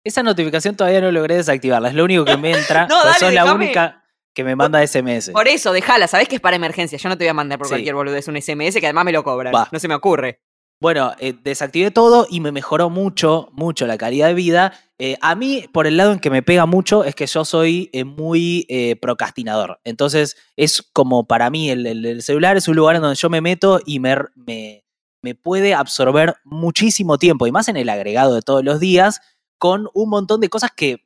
esa 0.05 0.23
notificación 0.23 0.77
todavía 0.77 1.01
no 1.01 1.11
logré 1.11 1.37
desactivarla. 1.37 1.89
Es 1.89 1.95
lo 1.95 2.05
único 2.05 2.25
que 2.25 2.37
me 2.37 2.53
entra. 2.53 2.87
No, 2.89 3.03
dale, 3.05 3.19
sos 3.19 3.33
la 3.33 3.53
única 3.53 4.05
que 4.35 4.45
me 4.45 4.57
manda 4.57 4.85
SMS. 4.87 5.31
Por 5.33 5.47
eso, 5.49 5.73
déjala, 5.73 6.07
sabés 6.09 6.29
que 6.29 6.37
es 6.37 6.41
para 6.41 6.57
emergencia. 6.57 6.99
Yo 6.99 7.09
no 7.09 7.17
te 7.17 7.25
voy 7.25 7.31
a 7.31 7.35
mandar 7.35 7.59
por 7.59 7.67
Sí. 7.69 7.73
cualquier 7.73 7.95
boludez 7.95 8.27
un 8.29 8.37
SMS 8.37 8.81
que 8.81 8.87
además 8.87 9.05
me 9.05 9.13
lo 9.13 9.23
cobran. 9.25 9.55
Va. 9.55 9.69
No 9.71 9.79
se 9.79 9.89
me 9.89 9.95
ocurre. 9.95 10.41
Bueno, 10.81 11.13
eh, 11.21 11.35
desactivé 11.43 11.91
todo 11.93 12.27
y 12.29 12.41
me 12.41 12.51
mejoró 12.53 12.91
mucho, 12.91 13.49
mucho 13.53 13.87
la 13.87 13.97
calidad 13.97 14.27
de 14.27 14.35
vida. 14.35 14.73
Eh, 14.99 15.17
a 15.21 15.35
mí, 15.35 15.65
por 15.73 15.87
el 15.89 15.97
lado 15.97 16.13
en 16.13 16.21
que 16.21 16.31
me 16.31 16.43
pega 16.43 16.67
mucho, 16.67 17.03
es 17.05 17.15
que 17.17 17.27
yo 17.27 17.45
soy 17.45 17.91
eh, 17.93 18.05
muy 18.05 18.65
eh, 18.69 18.95
procrastinador. 18.97 19.81
Entonces, 19.85 20.37
es 20.57 20.83
como 20.93 21.27
para 21.27 21.51
mí, 21.51 21.69
el, 21.71 21.87
el- 21.87 22.07
el 22.07 22.23
celular 22.23 22.57
es 22.57 22.69
un 22.69 22.77
lugar 22.77 22.95
en 22.97 23.03
donde 23.03 23.17
yo 23.17 23.29
me 23.29 23.41
meto 23.41 23.81
y 23.85 23.99
me, 23.99 24.17
me, 24.37 24.85
me 25.21 25.35
puede 25.35 25.75
absorber 25.75 26.37
muchísimo 26.45 27.19
tiempo, 27.19 27.47
y 27.47 27.53
más 27.53 27.69
en 27.69 27.77
el 27.77 27.89
agregado 27.89 28.35
de 28.37 28.43
todos 28.43 28.63
los 28.65 28.79
días, 28.79 29.21
con 29.59 29.89
un 29.95 30.11
montón 30.11 30.41
de 30.41 30.49
cosas 30.49 30.71
que 30.77 31.05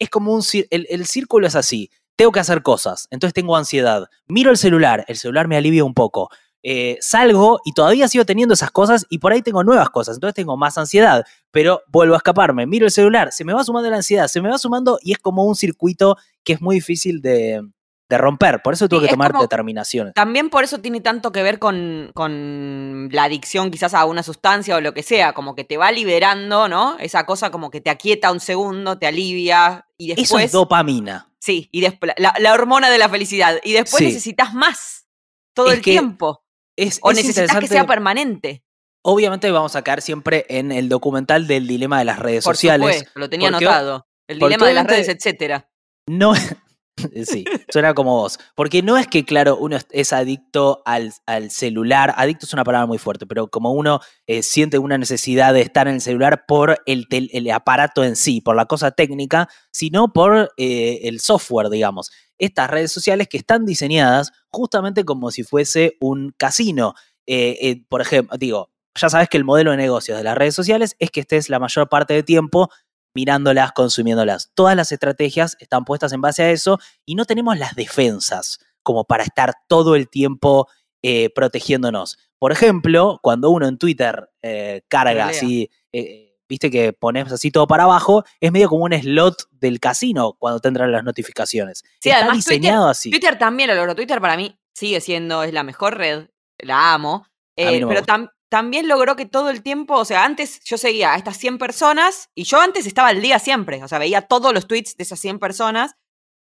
es 0.00 0.10
como 0.10 0.34
un... 0.34 0.42
El, 0.70 0.86
el 0.90 1.06
círculo 1.06 1.46
es 1.46 1.54
así. 1.54 1.90
Tengo 2.16 2.32
que 2.32 2.40
hacer 2.40 2.62
cosas, 2.62 3.06
entonces 3.12 3.34
tengo 3.34 3.56
ansiedad. 3.56 4.08
Miro 4.26 4.50
el 4.50 4.56
celular, 4.56 5.04
el 5.06 5.16
celular 5.16 5.46
me 5.46 5.56
alivia 5.56 5.84
un 5.84 5.94
poco 5.94 6.30
eh, 6.62 6.98
salgo 7.00 7.60
y 7.64 7.72
todavía 7.72 8.08
sigo 8.08 8.24
teniendo 8.24 8.54
esas 8.54 8.70
cosas 8.70 9.06
y 9.08 9.18
por 9.18 9.32
ahí 9.32 9.42
tengo 9.42 9.62
nuevas 9.64 9.90
cosas, 9.90 10.16
entonces 10.16 10.34
tengo 10.34 10.56
más 10.56 10.76
ansiedad, 10.78 11.24
pero 11.50 11.82
vuelvo 11.88 12.14
a 12.14 12.18
escaparme, 12.18 12.66
miro 12.66 12.86
el 12.86 12.90
celular, 12.92 13.32
se 13.32 13.44
me 13.44 13.52
va 13.52 13.62
sumando 13.64 13.88
la 13.90 13.96
ansiedad, 13.96 14.26
se 14.28 14.40
me 14.40 14.48
va 14.50 14.58
sumando 14.58 14.98
y 15.02 15.12
es 15.12 15.18
como 15.18 15.44
un 15.44 15.54
circuito 15.54 16.16
que 16.44 16.54
es 16.54 16.60
muy 16.60 16.74
difícil 16.76 17.20
de, 17.22 17.62
de 18.08 18.18
romper, 18.18 18.60
por 18.62 18.74
eso 18.74 18.88
tuve 18.88 19.00
Sí, 19.00 19.06
que 19.06 19.10
tomar 19.12 19.30
como- 19.32 19.42
determinaciones. 19.42 20.14
También 20.14 20.50
por 20.50 20.64
eso 20.64 20.78
tiene 20.80 21.00
tanto 21.00 21.30
que 21.30 21.42
ver 21.42 21.58
con, 21.60 22.10
con 22.14 23.08
la 23.12 23.24
adicción 23.24 23.70
quizás 23.70 23.94
a 23.94 24.04
una 24.04 24.22
sustancia 24.22 24.76
o 24.76 24.80
lo 24.80 24.94
que 24.94 25.02
sea, 25.02 25.32
como 25.34 25.54
que 25.54 25.64
te 25.64 25.76
va 25.76 25.92
liberando, 25.92 26.68
¿no? 26.68 26.96
Esa 26.98 27.24
cosa 27.26 27.50
como 27.50 27.70
que 27.70 27.80
te 27.80 27.90
aquieta 27.90 28.32
un 28.32 28.40
segundo, 28.40 28.98
te 28.98 29.06
alivia 29.06 29.86
y 29.96 30.12
Eso 30.12 30.20
después... 30.22 30.44
es 30.46 30.52
dopamina. 30.52 31.30
Sí, 31.38 31.68
y 31.70 31.80
después 31.82 32.12
la, 32.18 32.34
la 32.40 32.52
hormona 32.52 32.90
de 32.90 32.98
la 32.98 33.08
felicidad. 33.08 33.58
Y 33.62 33.72
después 33.72 33.98
Sí. 34.00 34.04
necesitas 34.06 34.54
más 34.54 35.06
todo 35.54 35.68
Es 35.68 35.74
el 35.74 35.82
que 35.82 35.92
tiempo. 35.92 36.42
Es, 36.78 37.00
O 37.02 37.10
es 37.10 37.16
necesitas 37.16 37.58
que 37.58 37.66
sea 37.66 37.84
permanente. 37.86 38.62
Obviamente 39.02 39.50
vamos 39.50 39.74
a 39.74 39.82
caer 39.82 40.00
siempre 40.00 40.46
en 40.48 40.70
el 40.70 40.88
documental 40.88 41.48
del 41.48 41.66
dilema 41.66 41.98
de 41.98 42.04
las 42.04 42.20
redes 42.20 42.44
Por 42.44 42.54
sociales. 42.54 42.98
supuesto, 42.98 43.18
lo 43.18 43.28
tenía 43.28 43.48
anotado. 43.48 44.06
El 44.28 44.38
dilema 44.38 44.68
de 44.68 44.74
las 44.74 44.86
redes, 44.86 45.08
etcétera. 45.08 45.68
No, 46.06 46.34
sí, 47.24 47.44
suena 47.70 47.94
como 47.94 48.16
vos. 48.16 48.38
Porque 48.54 48.82
no 48.82 48.96
es 48.96 49.06
que, 49.06 49.24
claro, 49.24 49.56
uno 49.56 49.78
es, 49.90 50.12
adicto 50.12 50.82
al, 50.84 51.12
al 51.26 51.50
celular. 51.50 52.14
Adicto 52.16 52.46
es 52.46 52.52
una 52.52 52.64
palabra 52.64 52.86
muy 52.86 52.98
fuerte, 52.98 53.26
pero 53.26 53.48
como 53.48 53.72
uno 53.72 54.00
eh, 54.26 54.42
siente 54.42 54.78
una 54.78 54.98
necesidad 54.98 55.54
de 55.54 55.62
estar 55.62 55.88
en 55.88 55.94
el 55.94 56.00
celular 56.00 56.44
por 56.46 56.82
el, 56.86 57.06
el 57.10 57.50
aparato 57.50 58.04
en 58.04 58.16
sí, 58.16 58.40
por 58.40 58.56
la 58.56 58.66
cosa 58.66 58.90
técnica, 58.90 59.48
sino 59.70 60.12
por 60.12 60.52
eh, 60.56 61.00
el 61.04 61.20
software, 61.20 61.70
digamos. 61.70 62.10
Estas 62.38 62.70
redes 62.70 62.92
sociales 62.92 63.28
que 63.28 63.38
están 63.38 63.64
diseñadas 63.64 64.32
justamente 64.50 65.04
como 65.04 65.30
si 65.30 65.42
fuese 65.42 65.96
un 66.00 66.34
casino. 66.36 66.94
Eh, 67.26 67.82
por 67.88 68.00
ejemplo, 68.00 68.36
digo, 68.38 68.70
ya 68.98 69.08
sabes 69.08 69.28
que 69.28 69.36
el 69.36 69.44
modelo 69.44 69.70
de 69.70 69.76
negocios 69.76 70.18
de 70.18 70.24
las 70.24 70.36
redes 70.36 70.54
sociales 70.54 70.96
es 70.98 71.10
que 71.10 71.20
estés 71.20 71.48
la 71.48 71.58
mayor 71.58 71.88
parte 71.88 72.14
del 72.14 72.24
tiempo 72.24 72.70
mirándolas, 73.14 73.72
consumiéndolas. 73.72 74.50
Todas 74.54 74.76
las 74.76 74.92
estrategias 74.92 75.56
están 75.60 75.84
puestas 75.84 76.12
en 76.12 76.20
base 76.20 76.42
a 76.42 76.50
eso 76.50 76.78
y 77.04 77.14
no 77.14 77.24
tenemos 77.24 77.58
las 77.58 77.74
defensas 77.74 78.58
como 78.82 79.04
para 79.04 79.24
estar 79.24 79.54
todo 79.68 79.94
el 79.96 80.08
tiempo 80.08 80.68
eh, 81.02 81.30
protegiéndonos. 81.34 82.18
Por 82.38 82.52
ejemplo, 82.52 83.18
cuando 83.22 83.50
uno 83.50 83.66
en 83.66 83.78
Twitter 83.78 84.30
eh, 84.42 84.82
carga 84.88 85.26
así, 85.28 85.70
eh, 85.92 86.36
viste 86.48 86.70
que 86.70 86.92
pones 86.92 87.30
así 87.32 87.50
todo 87.50 87.66
para 87.66 87.84
abajo, 87.84 88.24
es 88.40 88.50
medio 88.52 88.68
como 88.68 88.84
un 88.84 88.92
slot 88.94 89.48
del 89.50 89.80
casino 89.80 90.34
cuando 90.38 90.60
te 90.60 90.68
entran 90.68 90.90
las 90.92 91.04
notificaciones. 91.04 91.82
Sí, 92.00 92.08
Está 92.10 92.20
además 92.20 92.44
Twitter- 92.44 92.60
diseñado 92.60 92.88
así. 92.88 93.10
Twitter 93.10 93.38
también 93.38 93.68
lo 93.68 93.74
logró. 93.74 93.94
Twitter 93.94 94.20
para 94.20 94.36
mí 94.36 94.56
sigue 94.74 95.00
siendo, 95.00 95.42
es 95.42 95.52
la 95.52 95.62
mejor 95.64 95.96
red, 95.98 96.28
la 96.58 96.94
amo. 96.94 97.26
Eh, 97.56 97.80
no 97.80 97.88
pero 97.88 98.02
tam- 98.02 98.30
también 98.48 98.88
logró 98.88 99.16
que 99.16 99.26
todo 99.26 99.50
el 99.50 99.62
tiempo, 99.62 99.94
o 99.94 100.04
sea, 100.04 100.24
antes 100.24 100.60
yo 100.64 100.78
seguía 100.78 101.12
a 101.12 101.16
estas 101.16 101.36
100 101.36 101.58
personas 101.58 102.30
y 102.34 102.44
yo 102.44 102.60
antes 102.60 102.86
estaba 102.86 103.08
al 103.08 103.20
día 103.20 103.38
siempre, 103.38 103.82
o 103.82 103.88
sea, 103.88 103.98
veía 103.98 104.22
todos 104.22 104.52
los 104.54 104.66
tweets 104.66 104.96
de 104.96 105.02
esas 105.04 105.20
100 105.20 105.38
personas, 105.38 105.94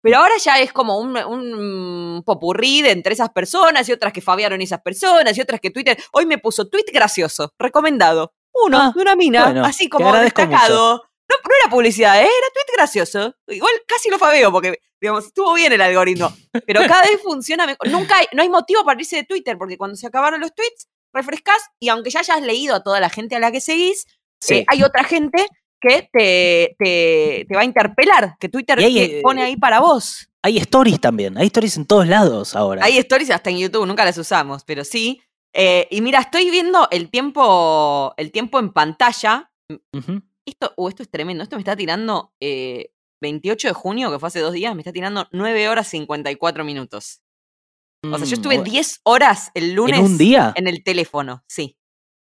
pero 0.03 0.19
ahora 0.19 0.35
ya 0.43 0.59
es 0.59 0.73
como 0.73 0.99
un, 0.99 1.17
un 1.17 2.23
popurrí 2.25 2.81
de 2.83 2.93
entre 2.93 3.13
esas 3.13 3.31
personas 3.31 3.89
y 3.89 3.93
otras 3.93 4.13
que 4.13 4.23
fabiaron 4.23 4.63
esas 4.63 4.81
personas 4.81 5.37
y 5.37 5.41
otras 5.41 5.61
que 5.61 5.71
Twitter, 5.71 5.99
hoy 6.13 6.25
me 6.25 6.39
puso 6.39 6.69
tweet 6.69 6.87
gracioso, 6.93 7.53
recomendado, 7.59 8.33
uno 8.53 8.79
Ah, 8.79 8.93
de 8.95 9.03
una 9.03 9.17
mina, 9.17 9.45
bueno, 9.45 9.65
así 9.65 9.89
como 9.89 10.13
destacado. 10.17 10.97
No, 10.97 11.37
no 11.45 11.55
era 11.63 11.71
publicidad, 11.71 12.17
¿eh? 12.17 12.23
era 12.23 12.53
tweet 12.53 12.75
gracioso. 12.75 13.35
Igual 13.47 13.73
casi 13.87 14.11
lo 14.11 14.19
fabeo 14.19 14.51
porque, 14.51 14.81
digamos, 15.01 15.27
estuvo 15.27 15.55
bien 15.55 15.73
el 15.73 15.81
algoritmo. 15.81 16.33
Pero 16.67 16.81
cada 16.89 17.03
vez 17.03 17.23
funciona 17.23 17.67
mejor. 17.67 17.89
Nunca 17.89 18.17
hay, 18.19 18.27
no 18.33 18.43
hay 18.43 18.49
motivo 18.49 18.85
para 18.85 18.99
irse 18.99 19.17
de 19.17 19.25
Twitter 19.25 19.57
porque 19.57 19.79
cuando 19.79 19.97
se 19.97 20.09
acabaron 20.09 20.41
los 20.41 20.53
tweets, 20.55 20.89
refrescas 21.13 21.59
y 21.81 21.89
aunque 21.89 22.11
ya 22.11 22.21
hayas 22.21 22.43
leído 22.43 22.75
a 22.75 22.83
toda 22.83 23.01
la 23.01 23.11
gente 23.11 23.37
a 23.37 23.41
la 23.41 23.53
que 23.53 23.61
seguís, 23.61 24.07
Sí. 24.43 24.55
eh, 24.55 24.65
hay 24.69 24.83
otra 24.83 25.05
gente 25.05 25.47
que 25.81 26.09
te, 26.13 26.77
te, 26.79 27.47
te 27.49 27.55
va 27.55 27.61
a 27.63 27.65
interpelar, 27.65 28.37
que 28.39 28.49
Twitter 28.49 28.79
hay, 28.79 28.95
te 28.95 29.19
eh, 29.19 29.23
pone 29.23 29.43
ahí 29.43 29.57
para 29.57 29.81
vos. 29.81 30.29
Hay 30.43 30.57
stories 30.59 31.01
también, 31.01 31.37
hay 31.37 31.47
stories 31.49 31.77
en 31.77 31.87
todos 31.87 32.07
lados 32.07 32.55
ahora. 32.57 32.85
Hay 32.85 32.97
stories 32.99 33.31
hasta 33.31 33.51
en 33.51 33.59
YouTube, 33.59 33.87
nunca 33.87 34.05
las 34.05 34.17
usamos, 34.17 34.65
pero 34.65 34.85
sí. 34.85 35.21
Eh, 35.53 35.89
y 35.91 36.01
mira, 36.01 36.21
estoy 36.21 36.51
viendo 36.51 36.89
el 36.91 37.11
tiempo, 37.11 38.15
el 38.17 38.31
tiempo 38.31 38.59
en 38.59 38.73
pantalla. 38.73 39.51
Esto, 40.47 40.73
uh, 40.77 40.89
esto 40.89 41.03
es 41.03 41.11
tremendo. 41.11 41.43
Esto 41.43 41.57
me 41.57 41.61
está 41.61 41.77
tirando 41.77 42.33
eh, 42.41 42.93
28 43.21 43.69
de 43.69 43.75
junio, 43.75 44.11
que 44.11 44.19
fue 44.19 44.29
hace 44.29 44.41
dos 44.41 44.53
días, 44.53 44.75
me 44.75 44.81
está 44.81 44.93
tirando 44.93 45.29
9 45.33 45.69
horas 45.69 45.89
54 45.89 46.65
minutos. 46.65 47.21
O 48.03 48.17
sea, 48.17 48.27
yo 48.27 48.31
Mm, 48.37 48.41
estuve 48.41 48.59
o- 48.59 48.63
10 48.63 49.01
horas 49.05 49.51
el 49.55 49.75
lunes 49.75 49.99
¿En 49.99 50.05
un 50.05 50.19
día? 50.19 50.53
en 50.57 50.67
el 50.69 50.83
teléfono, 50.83 51.45
sí. 51.47 51.77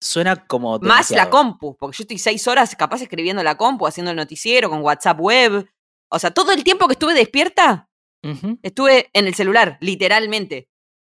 Suena 0.01 0.47
como. 0.47 0.79
Más 0.79 1.11
la 1.11 1.29
compu, 1.29 1.77
porque 1.77 1.97
yo 1.99 2.03
estoy 2.03 2.19
6 2.19 2.47
horas 2.47 2.75
capaz 2.77 3.03
escribiendo 3.03 3.43
la 3.43 3.57
compu, 3.57 3.87
haciendo 3.87 4.11
el 4.13 4.17
noticiero, 4.17 4.71
con 4.71 4.81
WhatsApp 4.83 5.19
web. 5.21 5.69
O 6.11 6.19
sea, 6.19 6.31
todo 6.31 6.53
el 6.53 6.63
tiempo 6.65 6.87
que 6.87 6.93
estuve 6.93 7.15
despierta, 7.15 7.89
estuve 8.63 9.11
en 9.13 9.27
el 9.27 9.35
celular, 9.35 9.77
literalmente. 9.81 10.69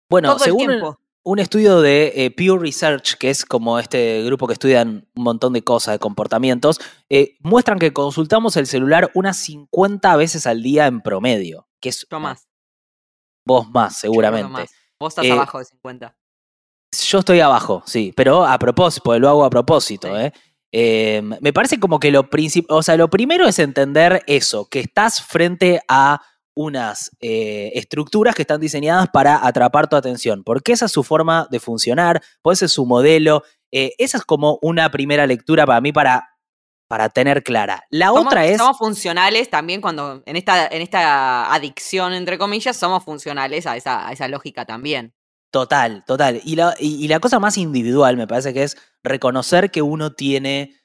Bueno, 0.09 0.29
todo 0.29 0.37
el 0.45 0.51
según 0.51 0.67
tiempo. 0.67 0.99
un 1.23 1.39
estudio 1.39 1.81
de 1.81 2.11
eh, 2.15 2.31
Pew 2.31 2.57
Research, 2.57 3.15
que 3.17 3.29
es 3.29 3.45
como 3.45 3.77
este 3.77 4.23
grupo 4.23 4.47
que 4.47 4.53
estudian 4.53 5.07
un 5.13 5.23
montón 5.23 5.53
de 5.53 5.61
cosas, 5.63 5.93
de 5.95 5.99
comportamientos, 5.99 6.79
eh, 7.09 7.35
muestran 7.41 7.77
que 7.79 7.93
consultamos 7.93 8.57
el 8.57 8.65
celular 8.65 9.11
unas 9.13 9.37
50 9.37 10.15
veces 10.15 10.47
al 10.47 10.63
día 10.63 10.87
en 10.87 11.01
promedio. 11.01 11.67
Que 11.79 11.89
es 11.89 12.07
Yo 12.09 12.19
más. 12.19 12.47
Vos 13.46 13.69
más, 13.69 13.98
seguramente. 13.98 14.50
más. 14.51 14.69
Vos 15.00 15.12
estás 15.12 15.25
Eh, 15.25 15.31
abajo 15.31 15.60
de 15.60 15.65
50. 15.65 16.15
Yo 17.08 17.19
estoy 17.19 17.39
abajo, 17.39 17.84
sí, 17.86 18.13
pero 18.15 18.46
a 18.46 18.58
propósito, 18.58 19.17
lo 19.19 19.29
hago 19.29 19.46
a 19.46 19.50
propósito, 19.50 20.08
Sí. 20.08 20.13
¿eh? 20.24 20.34
Eh, 20.72 21.22
me 21.41 21.51
parece 21.53 21.79
como 21.79 22.00
que 22.00 22.12
lo 22.12 22.29
principal, 22.29 22.77
o 22.77 22.84
sea, 22.84 22.96
lo 22.96 23.10
primero 23.10 23.48
es 23.48 23.58
entender 23.60 24.24
eso, 24.27 24.67
que 24.69 24.79
estás 24.81 25.22
frente 25.22 25.81
a 25.88 26.22
unas 26.55 27.10
eh, 27.22 27.72
estructuras 27.75 28.36
que 28.36 28.41
están 28.43 28.60
diseñadas 28.60 29.08
para 29.12 29.46
atrapar 29.48 29.88
tu 29.88 29.96
atención, 29.96 30.43
porque 30.43 30.74
esa 30.74 30.86
es 30.86 30.91
su 30.91 31.03
forma 31.03 31.48
de 31.50 31.60
funcionar, 31.60 32.22
pues 32.41 32.60
ese 32.60 32.65
es 32.65 32.74
su 32.74 32.86
modelo, 32.86 33.43
eh, 33.72 33.93
esa 33.98 34.17
es 34.17 34.25
como 34.25 34.60
una 34.62 34.91
primera 34.91 35.25
lectura 35.25 35.65
para 35.65 35.79
mí 35.81 35.91
para, 35.91 36.27
para 36.89 37.08
tener 37.10 37.43
clara. 37.43 37.86
La 37.91 38.08
Somos- 38.08 38.25
otra 38.25 38.46
es... 38.48 38.58
Somos 38.58 38.77
funcionales 38.79 39.50
también 39.50 39.79
cuando, 39.79 40.24
en 40.25 40.36
esta, 40.36 40.67
en 40.67 40.81
esta 40.81 41.53
adicción, 41.53 42.13
entre 42.13 42.38
comillas, 42.39 42.75
somos 42.75 43.03
funcionales 43.05 43.67
a 43.67 43.77
esa, 43.77 44.08
a 44.08 44.12
esa 44.12 44.27
lógica 44.27 44.65
también. 44.65 45.13
Total, 45.51 46.03
total. 46.05 46.41
Y 46.43 46.55
la, 46.55 46.75
y, 46.79 47.03
y 47.03 47.08
la 47.08 47.19
cosa 47.19 47.39
más 47.39 47.58
individual 47.58 48.17
me 48.17 48.27
parece 48.27 48.53
que 48.53 48.63
es 48.63 48.75
reconocer 49.03 49.69
que 49.72 49.81
uno 49.84 50.13
tiene, 50.13 50.75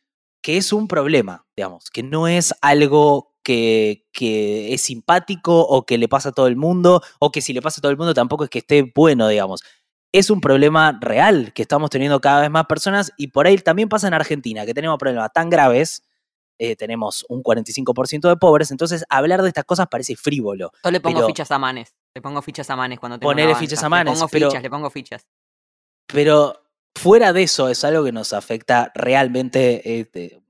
que 0.42 0.58
es 0.58 0.72
un 0.74 0.88
problema, 0.88 1.46
digamos, 1.56 1.90
que 1.90 2.02
no 2.02 2.28
es 2.28 2.54
algo 2.60 3.34
que, 3.42 4.06
que 4.12 4.72
es 4.74 4.82
simpático 4.82 5.60
o 5.60 5.84
que 5.86 5.98
le 5.98 6.08
pasa 6.08 6.30
a 6.30 6.32
todo 6.32 6.46
el 6.48 6.56
mundo, 6.56 7.02
o 7.18 7.30
que 7.32 7.40
si 7.40 7.52
le 7.54 7.62
pasa 7.62 7.80
a 7.80 7.82
todo 7.82 7.92
el 7.92 7.98
mundo 7.98 8.14
tampoco 8.14 8.44
es 8.44 8.50
que 8.50 8.58
esté 8.60 8.90
bueno, 8.94 9.26
digamos. 9.28 9.62
Es 10.16 10.30
un 10.30 10.40
problema 10.40 10.96
real 11.00 11.52
que 11.52 11.62
estamos 11.62 11.90
teniendo 11.90 12.20
cada 12.20 12.40
vez 12.42 12.50
más 12.50 12.66
personas 12.66 13.10
y 13.16 13.26
por 13.28 13.48
ahí 13.48 13.58
también 13.58 13.88
pasa 13.88 14.06
en 14.06 14.14
Argentina, 14.14 14.64
que 14.64 14.72
tenemos 14.72 14.96
problemas 14.96 15.32
tan 15.32 15.50
graves, 15.50 16.04
eh, 16.58 16.76
tenemos 16.76 17.26
un 17.28 17.42
45% 17.42 18.28
de 18.28 18.36
pobres, 18.36 18.70
entonces 18.70 19.04
hablar 19.08 19.42
de 19.42 19.48
estas 19.48 19.64
cosas 19.64 19.88
parece 19.90 20.14
frívolo. 20.14 20.70
Yo 20.84 20.90
le 20.92 21.00
pongo 21.00 21.16
Pero- 21.16 21.26
fichas 21.26 21.50
a 21.50 21.58
manes. 21.58 21.96
Le 22.14 22.22
pongo 22.22 22.40
fichas 22.42 22.70
a 22.70 22.76
manes 22.76 23.00
cuando 23.00 23.18
tengo 23.18 23.34
banca. 23.34 23.56
fichas 23.56 23.82
a 23.82 23.88
Manes, 23.88 24.12
Le 24.14 24.18
pongo 24.20 24.28
pero- 24.28 24.48
fichas, 24.50 24.62
le 24.62 24.70
pongo 24.70 24.88
fichas. 24.90 25.26
Pero 26.06 26.62
fuera 26.94 27.32
de 27.32 27.42
eso 27.42 27.68
es 27.68 27.82
algo 27.82 28.04
que 28.04 28.12
nos 28.12 28.32
afecta 28.32 28.92
realmente 28.94 29.98
este, 29.98 30.40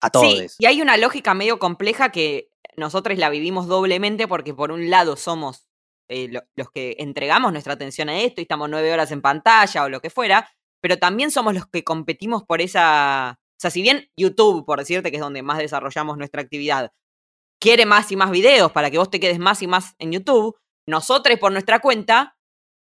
a 0.00 0.10
todos. 0.10 0.26
Sí, 0.26 0.46
y 0.58 0.66
hay 0.66 0.82
una 0.82 0.96
lógica 0.96 1.32
medio 1.34 1.60
compleja 1.60 2.10
que 2.10 2.50
nosotros 2.76 3.16
la 3.18 3.30
vivimos 3.30 3.68
doblemente 3.68 4.26
porque 4.26 4.52
por 4.52 4.72
un 4.72 4.90
lado 4.90 5.14
somos 5.16 5.68
eh, 6.08 6.28
lo- 6.28 6.42
los 6.56 6.70
que 6.70 6.96
entregamos 6.98 7.52
nuestra 7.52 7.74
atención 7.74 8.08
a 8.08 8.20
esto 8.20 8.40
y 8.40 8.42
estamos 8.42 8.68
nueve 8.68 8.92
horas 8.92 9.10
en 9.12 9.22
pantalla 9.22 9.84
o 9.84 9.88
lo 9.88 10.00
que 10.00 10.10
fuera, 10.10 10.48
pero 10.80 10.98
también 10.98 11.30
somos 11.30 11.54
los 11.54 11.66
que 11.66 11.84
competimos 11.84 12.42
por 12.44 12.60
esa... 12.60 13.38
O 13.38 13.60
sea, 13.62 13.70
si 13.70 13.82
bien 13.82 14.10
YouTube, 14.16 14.64
por 14.66 14.78
decirte 14.80 15.10
que 15.10 15.16
es 15.18 15.22
donde 15.22 15.42
más 15.42 15.58
desarrollamos 15.58 16.18
nuestra 16.18 16.42
actividad, 16.42 16.90
quiere 17.60 17.86
más 17.86 18.10
y 18.10 18.16
más 18.16 18.30
videos 18.32 18.72
para 18.72 18.90
que 18.90 18.98
vos 18.98 19.08
te 19.10 19.20
quedes 19.20 19.38
más 19.38 19.62
y 19.62 19.68
más 19.68 19.94
en 19.98 20.10
YouTube, 20.12 20.56
nosotros 20.88 21.38
por 21.38 21.52
nuestra 21.52 21.78
cuenta 21.78 22.36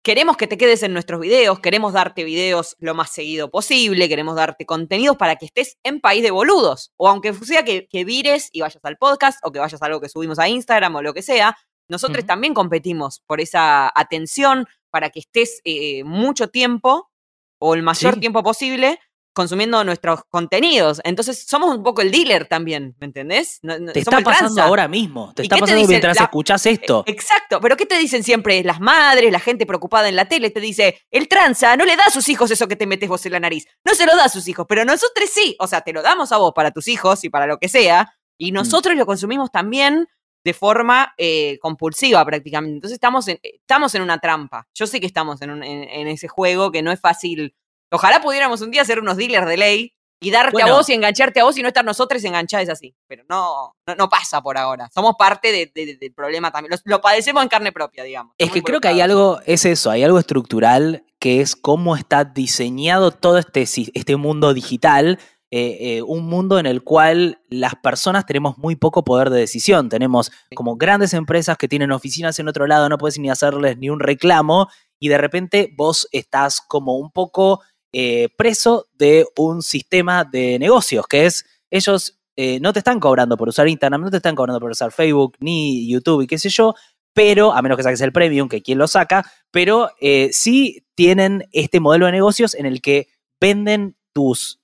queremos 0.05 0.37
que 0.37 0.47
te 0.47 0.59
quedes 0.59 0.83
en 0.83 0.93
nuestros 0.93 1.21
videos, 1.21 1.61
queremos 1.61 1.93
darte 1.95 2.25
videos 2.25 2.77
lo 2.79 2.93
más 2.95 3.11
seguido 3.11 3.51
posible, 3.51 4.09
queremos 4.09 4.35
darte 4.37 4.67
contenidos 4.67 5.17
para 5.17 5.37
que 5.37 5.47
estés 5.47 5.79
en 5.83 6.01
país 6.01 6.23
de 6.23 6.31
boludos. 6.31 6.93
O 6.99 7.09
aunque 7.09 7.33
sea 7.33 7.65
que, 7.65 7.87
que 7.89 8.05
vires 8.05 8.51
y 8.53 8.61
vayas 8.61 8.85
al 8.85 8.99
podcast 8.99 9.39
o 9.45 9.53
que 9.53 9.61
vayas 9.61 9.81
a 9.81 9.87
algo 9.87 10.01
que 10.01 10.11
subimos 10.11 10.39
a 10.39 10.49
Instagram 10.49 10.97
o 10.97 11.03
lo 11.03 11.15
que 11.15 11.23
sea, 11.23 11.57
nosotros 11.95 12.27
también 12.27 12.55
competimos 12.55 13.21
por 13.27 13.41
esa 13.41 13.91
atención 13.95 14.67
para 14.91 15.11
que 15.11 15.21
estés 15.21 15.61
eh, 15.65 16.05
mucho 16.05 16.49
tiempo 16.49 17.11
o 17.59 17.75
el 17.75 17.83
mayor 17.83 18.15
Sí. 18.15 18.21
tiempo 18.21 18.43
posible 18.43 18.99
consumiendo 19.37 19.83
nuestros 19.83 20.21
contenidos. 20.29 21.01
Entonces 21.03 21.45
somos 21.49 21.77
un 21.77 21.83
poco 21.83 22.03
el 22.03 22.13
dealer 22.13 22.47
también, 22.47 22.95
¿me 23.01 23.07
entendés? 23.07 23.59
No- 23.63 23.77
no- 23.81 23.91
Te 23.91 23.99
está 23.99 24.21
pasando 24.21 24.63
ahora 24.63 24.87
mismo. 24.87 25.33
Te 25.35 25.43
¿Y 25.43 25.47
está 25.47 25.57
te 25.57 25.61
pasando 25.63 25.79
dicen? 25.81 25.91
mientras 25.91 26.17
La- 26.19 26.23
escuchás 26.27 26.65
esto. 26.67 27.03
Exacto, 27.07 27.61
pero 27.61 27.77
¿qué 27.77 27.85
te 27.85 27.99
dicen 27.99 28.23
siempre 28.23 28.63
las 28.63 28.79
madres, 28.81 29.33
la 29.33 29.41
gente 29.41 29.67
preocupada 29.67 30.09
en 30.09 30.15
la 30.15 30.27
tele? 30.27 30.51
Te 30.51 30.61
dice, 30.61 31.01
el 31.11 31.27
tranza 31.27 31.77
no 31.77 31.85
le 31.85 31.97
da 31.97 32.05
a 32.07 32.11
sus 32.13 32.29
hijos 32.29 32.49
eso 32.53 32.69
que 32.69 32.77
te 32.77 32.87
metes 32.87 33.09
vos 33.09 33.27
en 33.27 33.33
la 33.33 33.41
nariz. 33.41 33.67
No 33.85 33.95
se 33.97 34.07
lo 34.07 34.15
da 34.15 34.27
a 34.27 34.29
sus 34.29 34.47
hijos, 34.47 34.67
pero 34.69 34.85
nosotros 34.85 35.29
sí. 35.29 35.57
O 35.59 35.67
sea, 35.67 35.81
te 35.81 35.93
lo 35.93 36.03
damos 36.03 36.31
a 36.31 36.37
vos 36.37 36.53
para 36.55 36.71
tus 36.71 36.87
hijos 36.87 37.25
y 37.25 37.29
para 37.29 37.49
lo 37.49 37.59
que 37.59 37.69
sea. 37.69 38.15
Y 38.39 38.53
Mm. 38.53 38.55
nosotros 38.55 38.95
lo 38.97 39.05
consumimos 39.05 39.51
también 39.51 40.07
de 40.45 40.53
forma 40.55 41.15
eh, 41.19 41.59
compulsiva 41.61 42.25
prácticamente. 42.25 42.75
Entonces 42.77 42.95
estamos 42.97 43.27
en, 43.29 43.39
estamos 43.43 43.95
en 43.95 44.03
una 44.03 44.19
trampa. 44.19 44.69
Yo 44.75 44.87
sé 44.87 45.01
que 45.01 45.07
estamos 45.07 45.41
en, 45.43 45.51
un- 45.51 45.63
en- 45.65 45.89
en 45.89 46.09
ese 46.09 46.29
juego 46.29 46.71
que 46.71 46.83
no 46.83 46.93
es 46.93 47.01
fácil. 47.01 47.55
Ojalá 47.91 48.21
pudiéramos 48.21 48.61
un 48.61 48.71
día 48.71 48.85
ser 48.85 48.99
unos 49.01 49.17
dealers 49.17 49.47
de 49.47 49.57
ley 49.57 49.95
y 50.21 50.31
darte 50.31 50.53
Bueno. 50.53 50.75
a 50.75 50.77
vos 50.77 50.89
y 50.89 50.93
engancharte 50.95 51.41
a 51.41 51.45
vos 51.45 51.57
y 51.59 51.63
no 51.63 51.69
estar 51.69 51.85
nosotros 51.85 52.23
enganchados 52.25 52.69
así. 52.69 52.95
Pero 53.07 53.25
no, 53.29 53.75
no, 53.87 53.95
no 53.95 54.09
pasa 54.09 54.41
por 54.43 54.57
ahora. 54.59 54.89
Somos 54.95 55.15
parte 55.19 55.51
de- 55.53 55.71
de- 55.75 55.97
del 55.97 56.13
problema 56.15 56.51
también. 56.51 56.71
Lo, 56.73 56.79
lo 56.97 57.01
padecemos 57.01 57.43
en 57.43 57.49
carne 57.49 57.73
propia, 57.73 58.05
digamos. 58.05 58.35
Es 58.39 58.51
que 58.51 58.63
creo 58.63 58.81
que 58.81 58.89
hay 58.89 59.01
algo, 59.01 59.41
es 59.47 59.65
eso, 59.65 59.91
hay 59.91 60.03
algo 60.03 60.19
estructural 60.19 61.05
que 61.19 61.41
es 61.41 61.57
cómo 61.57 61.97
está 61.97 62.25
diseñado 62.25 63.11
todo 63.11 63.39
este, 63.39 63.63
este 63.63 64.17
mundo 64.17 64.53
digital, 64.55 65.19
eh, 65.57 65.99
eh, 65.99 66.03
un 66.03 66.27
mundo 66.27 66.59
en 66.59 66.67
el 66.67 66.83
cual 66.83 67.39
las 67.49 67.77
personas 67.77 68.27
tenemos 68.27 68.59
muy 68.59 68.75
poco 68.75 69.05
poder 69.05 69.31
de 69.31 69.39
decisión. 69.39 69.89
Tenemos 69.89 70.33
como 70.53 70.75
grandes 70.75 71.15
empresas 71.15 71.57
que 71.57 71.69
tienen 71.69 71.93
oficinas 71.93 72.37
en 72.41 72.49
otro 72.49 72.67
lado, 72.67 72.89
no 72.89 72.99
puedes 72.99 73.21
ni 73.21 73.31
hacerles 73.31 73.79
ni 73.79 73.89
un 73.89 74.01
reclamo 74.01 74.67
y 74.99 75.11
de 75.11 75.17
repente 75.17 75.73
vos 75.77 76.09
estás 76.11 76.61
como 76.61 76.99
un 76.99 77.13
poco 77.13 77.63
eh, 77.93 78.31
preso 78.37 78.89
de 78.95 79.27
un 79.39 79.63
sistema 79.63 80.25
de 80.25 80.59
negocios, 80.59 81.07
que 81.07 81.27
es 81.27 81.47
ellos 81.71 82.19
no 82.61 82.73
te 82.73 82.81
están 82.81 82.99
cobrando 82.99 83.37
por 83.37 83.49
usar 83.49 83.69
Instagram, 83.69 84.01
no 84.01 84.11
te 84.11 84.17
están 84.17 84.35
cobrando 84.35 84.59
por 84.59 84.73
usar 84.73 84.91
Facebook 84.91 85.37
ni 85.39 85.89
YouTube 85.89 86.23
y 86.23 86.27
qué 86.27 86.37
sé 86.37 86.49
yo, 86.49 86.75
pero 87.13 87.53
a 87.53 87.63
menos 87.63 87.77
que 87.77 87.85
saques 87.85 88.01
el 88.01 88.11
premium, 88.11 88.49
que 88.49 88.61
quien 88.61 88.79
lo 88.79 88.89
saca, 88.89 89.25
pero 89.53 89.91
sí 90.33 90.85
tienen 90.97 91.49
este 91.53 91.79
modelo 91.79 92.07
de 92.07 92.13
negocios 92.13 92.57
en 92.57 92.67
el 92.67 92.83
que 92.83 93.07
venden 93.41 93.97
tus, 94.13 94.64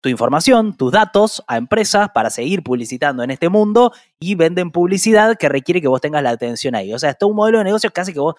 tu 0.00 0.08
información, 0.08 0.76
tus 0.76 0.92
datos 0.92 1.42
a 1.48 1.56
empresas 1.56 2.08
para 2.14 2.30
seguir 2.30 2.62
publicitando 2.62 3.22
en 3.22 3.30
este 3.30 3.48
mundo 3.48 3.92
y 4.20 4.34
venden 4.34 4.70
publicidad 4.70 5.36
que 5.36 5.48
requiere 5.48 5.80
que 5.80 5.88
vos 5.88 6.00
tengas 6.00 6.22
la 6.22 6.30
atención 6.30 6.74
ahí. 6.74 6.92
O 6.92 6.98
sea, 6.98 7.10
es 7.10 7.18
todo 7.18 7.30
un 7.30 7.36
modelo 7.36 7.58
de 7.58 7.64
negocio 7.64 7.90
que 7.90 8.00
hace 8.00 8.12
que 8.12 8.20
vos... 8.20 8.34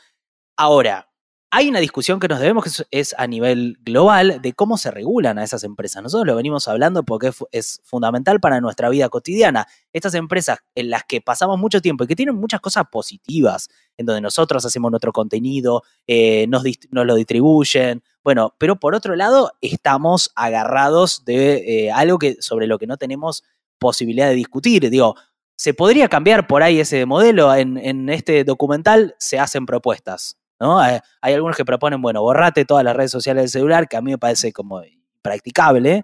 Ahora, 0.55 1.07
hay 1.49 1.69
una 1.69 1.79
discusión 1.79 2.19
que 2.19 2.27
nos 2.27 2.39
debemos, 2.39 2.65
que 2.65 2.85
es, 2.91 3.15
a 3.17 3.25
nivel 3.25 3.77
global, 3.81 4.41
de 4.41 4.53
cómo 4.53 4.77
se 4.77 4.91
regulan 4.91 5.39
a 5.39 5.43
esas 5.43 5.63
empresas. 5.63 6.03
Nosotros 6.03 6.27
lo 6.27 6.35
venimos 6.35 6.67
hablando 6.67 7.03
porque 7.03 7.31
es, 7.51 7.81
fundamental 7.85 8.41
para 8.41 8.59
nuestra 8.59 8.89
vida 8.89 9.07
cotidiana. 9.07 9.65
Estas 9.93 10.13
empresas 10.15 10.59
en 10.75 10.89
las 10.89 11.03
que 11.05 11.21
pasamos 11.21 11.57
mucho 11.57 11.81
tiempo 11.81 12.03
y 12.03 12.07
que 12.07 12.17
tienen 12.17 12.35
muchas 12.35 12.59
cosas 12.59 12.85
positivas, 12.91 13.69
en 13.95 14.05
donde 14.05 14.21
nosotros 14.21 14.65
hacemos 14.65 14.91
nuestro 14.91 15.13
contenido, 15.13 15.83
eh, 16.05 16.47
nos, 16.47 16.63
lo 16.91 17.15
distribuyen, 17.15 18.03
bueno, 18.27 18.53
pero 18.57 18.75
por 18.75 18.93
otro 18.93 19.15
lado 19.15 19.53
estamos 19.61 20.33
agarrados 20.35 21.23
de 21.23 21.85
eh, 21.85 21.91
algo 21.93 22.19
que, 22.19 22.35
sobre 22.41 22.67
lo 22.67 22.77
que 22.77 22.85
no 22.85 22.97
tenemos 22.97 23.45
posibilidad 23.79 24.27
de 24.27 24.35
discutir. 24.35 24.89
Digo, 24.89 25.15
¿se 25.55 25.73
podría 25.73 26.09
cambiar 26.09 26.45
por 26.45 26.61
ahí 26.61 26.81
ese 26.81 27.05
modelo? 27.05 27.55
En, 27.55 27.77
en 27.77 28.09
este 28.09 28.43
documental 28.43 29.15
se 29.17 29.39
hacen 29.39 29.65
propuestas 29.65 30.37
¿no? 30.59 30.77
Hay, 30.77 30.99
hay, 31.21 31.35
algunos 31.35 31.55
que 31.55 31.63
proponen, 31.63 32.01
bueno, 32.01 32.21
borrate 32.21 32.65
todas 32.65 32.83
las 32.83 32.97
redes 32.97 33.11
sociales 33.11 33.43
del 33.43 33.49
celular, 33.49 33.87
que 33.87 33.95
a 33.95 34.01
mí 34.01 34.11
me 34.11 34.17
parece 34.17 34.51
como 34.51 34.81
practicable, 35.21 36.03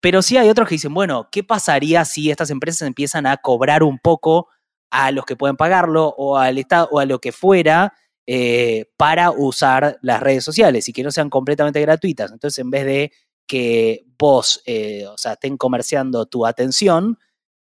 pero 0.00 0.22
sí 0.22 0.36
hay 0.36 0.48
otros 0.48 0.66
que 0.66 0.74
dicen, 0.74 0.94
bueno, 0.94 1.28
¿qué 1.30 1.44
pasaría 1.44 2.04
si 2.04 2.28
estas 2.28 2.50
empresas 2.50 2.88
empiezan 2.88 3.24
a 3.24 3.36
cobrar 3.36 3.84
un 3.84 4.00
poco 4.00 4.48
a 4.90 5.12
los 5.12 5.24
que 5.24 5.36
pueden 5.36 5.56
pagarlo 5.56 6.08
o 6.18 6.38
al 6.38 6.58
Estado 6.58 6.88
o 6.90 6.98
a 6.98 7.04
lo 7.04 7.20
que 7.20 7.30
fuera 7.30 7.92
eh, 8.26 8.90
para 8.96 9.30
usar 9.30 9.98
las 10.02 10.20
redes 10.20 10.44
sociales 10.44 10.88
y 10.88 10.92
que 10.92 11.02
no 11.02 11.10
sean 11.10 11.30
completamente 11.30 11.80
gratuitas? 11.80 12.32
Entonces, 12.32 12.58
en 12.58 12.70
vez 12.70 12.84
de 12.84 13.12
que 13.46 14.04
vos, 14.18 14.62
eh, 14.66 15.06
o 15.06 15.16
sea, 15.16 15.34
estén 15.34 15.56
comerciando 15.56 16.26
tu 16.26 16.46
atención, 16.46 17.18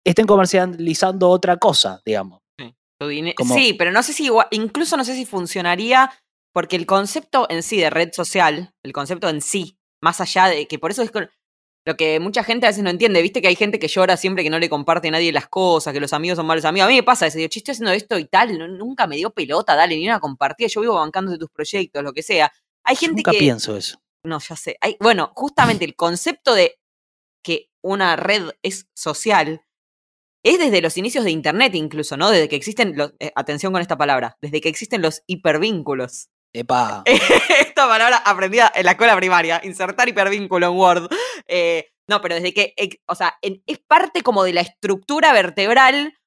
estén 0.04 0.28
comercializando 0.28 1.30
otra 1.30 1.58
cosa, 1.58 2.02
digamos. 2.06 2.42
Como... 3.38 3.56
Sí, 3.56 3.74
pero 3.78 3.94
no 3.94 4.04
sé 4.04 4.12
si 4.12 4.26
igual, 4.26 4.48
incluso 4.52 4.98
no 4.98 5.06
sé 5.06 5.16
si 5.16 5.26
funcionaría 5.26 6.12
porque 6.54 6.76
el 6.76 6.86
concepto 6.86 7.48
en 7.50 7.64
sí 7.64 7.78
de 7.78 7.90
red 7.90 8.12
social, 8.12 8.74
el 8.84 8.92
concepto 8.92 9.30
en 9.30 9.42
sí, 9.42 9.80
más 10.02 10.20
allá 10.20 10.48
de 10.48 10.68
que 10.68 10.80
por 10.80 10.92
eso 10.92 11.02
es 11.02 11.12
lo 11.86 11.96
que 11.96 12.20
mucha 12.20 12.44
gente 12.44 12.66
a 12.66 12.70
veces 12.70 12.84
no 12.84 12.90
entiende, 12.90 13.22
viste 13.22 13.42
que 13.42 13.48
hay 13.48 13.56
gente 13.56 13.80
que 13.80 13.88
llora 13.88 14.18
siempre 14.18 14.44
que 14.44 14.50
no 14.50 14.60
le 14.60 14.70
comparte 14.70 15.08
a 15.08 15.12
nadie 15.12 15.32
las 15.32 15.48
cosas, 15.48 15.94
que 15.94 16.00
los 16.00 16.14
amigos 16.14 16.38
son 16.38 16.46
malos 16.46 16.66
amigos. 16.66 16.88
A 16.88 16.90
mí 16.90 16.96
me 16.96 17.04
pasa 17.04 17.28
eso, 17.28 17.38
digo, 17.38 17.50
estoy 17.52 17.72
haciendo 17.72 17.92
esto 17.92 18.18
y 18.20 18.26
tal, 18.26 18.78
nunca 18.78 19.08
me 19.08 19.16
dio 19.16 19.32
pelota, 19.32 19.76
dale, 19.76 19.96
ni 19.96 20.08
una 20.08 20.20
compartida, 20.20 20.68
yo 20.68 20.82
vivo 20.82 20.96
bancando 20.96 21.32
de 21.32 21.38
tus 21.38 21.50
proyectos, 21.50 22.04
lo 22.04 22.14
que 22.14 22.22
sea. 22.22 22.52
Hay 22.84 22.96
gente 22.96 23.18
nunca 23.18 23.32
que... 23.32 23.40
pienso 23.40 23.76
eso. 23.76 24.02
No, 24.24 24.40
ya 24.40 24.56
sé. 24.56 24.78
Hay, 24.82 24.98
bueno, 25.00 25.32
justamente 25.36 25.86
el 25.86 25.96
concepto 25.96 26.54
de 26.54 26.80
que 27.42 27.70
una 27.82 28.16
red 28.16 28.52
es 28.62 28.88
social 28.94 29.62
es 30.44 30.60
desde 30.60 30.82
los 30.82 30.98
inicios 30.98 31.24
de 31.24 31.32
Internet 31.32 31.76
incluso, 31.76 32.18
¿no? 32.18 32.30
Desde 32.30 32.50
que 32.50 32.56
existen, 32.56 32.96
los, 32.96 33.14
eh, 33.20 33.32
atención 33.36 33.74
con 33.74 33.82
esta 33.82 33.98
palabra, 33.98 34.38
desde 34.42 34.62
que 34.62 34.70
existen 34.70 35.02
los 35.02 35.24
hipervínculos. 35.28 36.30
Epa. 36.54 37.04
esta 37.06 37.88
palabra 37.88 38.18
aprendida 38.26 38.72
en 38.74 38.86
la 38.86 38.92
escuela 38.92 39.16
primaria, 39.16 39.62
insertar 39.64 40.10
hipervínculo 40.10 40.68
en 40.68 40.78
Word. 40.78 41.10
Eh, 41.48 41.90
no, 42.08 42.22
pero 42.22 42.36
desde 42.36 42.54
que, 42.54 42.74
o 43.08 43.16
sea, 43.16 43.38
es 43.42 43.80
parte 43.88 44.24
como 44.24 44.44
de 44.44 44.54
la 44.54 44.62
estructura 44.62 45.32
vertebral 45.32 46.18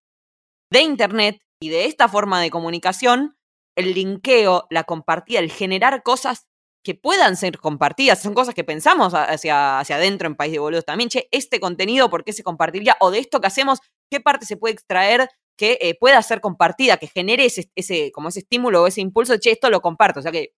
de 0.70 0.80
Internet 0.80 1.42
y 1.60 1.70
de 1.70 1.86
esta 1.86 2.08
forma 2.08 2.40
de 2.40 2.50
comunicación, 2.50 3.36
el 3.76 3.94
linkeo, 3.94 4.66
la 4.70 4.84
compartida, 4.84 5.40
el 5.40 5.50
generar 5.50 6.02
cosas 6.02 6.46
que 6.84 6.94
puedan 6.94 7.36
ser 7.36 7.58
compartidas. 7.58 8.20
Son 8.22 8.34
cosas 8.34 8.54
que 8.54 8.64
pensamos 8.64 9.14
hacia, 9.14 9.78
hacia 9.78 9.96
adentro 9.96 10.26
en 10.26 10.36
País 10.36 10.52
de 10.52 10.58
Boludos 10.58 10.84
también. 10.84 11.08
Che, 11.08 11.28
este 11.30 11.60
contenido, 11.60 12.10
¿por 12.10 12.24
qué 12.24 12.32
se 12.32 12.42
compartiría? 12.42 12.96
O 13.00 13.10
de 13.10 13.18
esto 13.18 13.40
que 13.40 13.46
hacemos, 13.46 13.80
¿qué 14.10 14.20
parte 14.20 14.46
se 14.46 14.56
puede 14.56 14.74
extraer 14.74 15.28
que 15.56 15.78
eh, 15.80 15.96
pueda 15.98 16.22
ser 16.22 16.40
compartida, 16.40 16.96
que 16.96 17.06
genere 17.06 17.44
ese, 17.44 17.70
ese, 17.74 18.10
como 18.12 18.28
ese 18.28 18.40
estímulo 18.40 18.82
o 18.82 18.86
ese 18.86 19.00
impulso? 19.00 19.36
Che, 19.38 19.50
esto 19.52 19.70
lo 19.70 19.80
comparto. 19.80 20.20
O 20.20 20.22
sea 20.22 20.32
que 20.32 20.52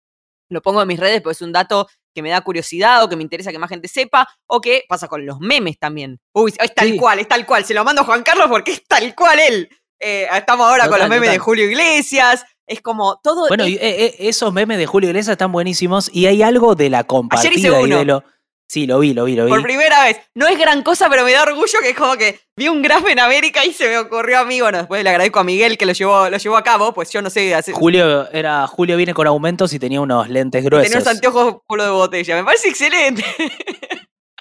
lo 0.51 0.63
pongo 0.63 0.83
en 0.83 0.89
mis 0.89 1.01
redes 1.01 1.21
porque 1.23 1.33
es 1.33 1.43
un 1.43 1.53
dato 1.53 1.89
que 2.15 2.23
me 2.23 2.31
da 2.31 2.43
curiosidad 2.43 3.03
o 3.03 3.09
que 3.09 3.17
me 3.17 3.23
interesa 3.23 3.51
que 3.51 3.59
más 3.59 3.71
gente 3.71 3.89
sepa, 3.89 4.29
o 4.47 4.61
que 4.61 4.85
pasa 4.89 5.09
con 5.09 5.25
los 5.25 5.41
memes 5.41 5.79
también. 5.79 6.21
Uy, 6.35 6.53
es 6.59 6.75
tal 6.75 6.89
sí. 6.91 6.97
cual, 6.99 7.19
es 7.19 7.29
tal 7.29 7.47
cual. 7.47 7.65
Se 7.65 7.75
lo 7.75 7.85
mando 7.85 8.03
a 8.03 8.05
Juan 8.05 8.23
Carlos 8.23 8.49
porque 8.49 8.73
es 8.73 8.87
tal 8.87 9.15
cual 9.15 9.41
él. 9.41 9.69
Eh, 9.99 10.27
estamos 10.33 10.67
ahora 10.67 10.89
con 10.89 10.99
los 10.99 11.09
memes 11.09 11.31
de 11.31 11.39
Julio 11.39 11.65
Iglesias. 11.65 12.45
Es 12.67 12.81
como 12.81 13.19
todo. 13.23 13.49
Bueno, 13.49 13.65
es... 13.65 13.79
eh, 13.81 14.17
esos 14.19 14.53
memes 14.53 14.79
de 14.79 14.87
Julio 14.87 15.09
Iglesias 15.11 15.33
están 15.33 15.53
buenísimos 15.53 16.11
y 16.13 16.27
hay 16.27 16.43
algo 16.43 16.75
de 16.75 16.91
la 16.91 17.05
compartida 17.05 17.51
Ayer 17.51 17.59
hice 17.59 17.71
uno. 17.71 17.97
y 17.97 17.99
de 17.99 18.05
lo. 18.05 18.25
Sí, 18.73 18.87
lo 18.87 19.01
vi, 19.01 19.13
lo 19.13 19.25
vi, 19.25 19.37
lo 19.37 19.45
vi. 19.45 19.51
Por 19.51 19.63
primera 19.63 20.03
vez. 20.03 20.19
No 20.35 20.49
es 20.49 20.59
gran 20.59 20.83
cosa, 20.83 21.11
pero 21.11 21.25
me 21.27 21.33
da 21.33 21.43
orgullo 21.43 21.79
que 21.83 21.91
es 21.91 21.95
como 21.95 22.17
que 22.17 22.41
vi 22.57 22.69
un 22.69 22.81
graph 22.81 23.07
en 23.07 23.19
América 23.19 23.67
y 23.67 23.75
se 23.75 23.87
me 23.87 23.99
ocurrió 23.99 24.39
a 24.39 24.45
mí. 24.47 24.63
Bueno, 24.63 24.79
después 24.79 25.05
le 25.05 25.11
agradezco 25.11 25.41
a 25.41 25.45
Miguel 25.45 25.77
que 25.77 25.85
lo 25.85 25.93
llevó, 25.93 26.31
lo 26.31 26.39
llevó 26.39 26.57
a 26.57 26.63
cabo, 26.63 26.95
pues 26.95 27.11
yo 27.11 27.21
no 27.21 27.29
sé. 27.29 27.55
Julio 27.75 28.31
era 28.31 28.67
Julio 28.67 28.97
viene 28.97 29.13
con 29.13 29.27
aumentos 29.27 29.75
y 29.75 29.79
tenía 29.79 30.01
unos 30.01 30.31
lentes 30.31 30.65
gruesos. 30.65 30.89
Tenía 30.89 31.03
unos 31.03 31.15
anteojos 31.15 31.57
culo 31.67 31.85
de 31.85 31.91
botella. 31.91 32.35
Me 32.35 32.45
parece 32.45 32.71
excelente. 32.71 33.23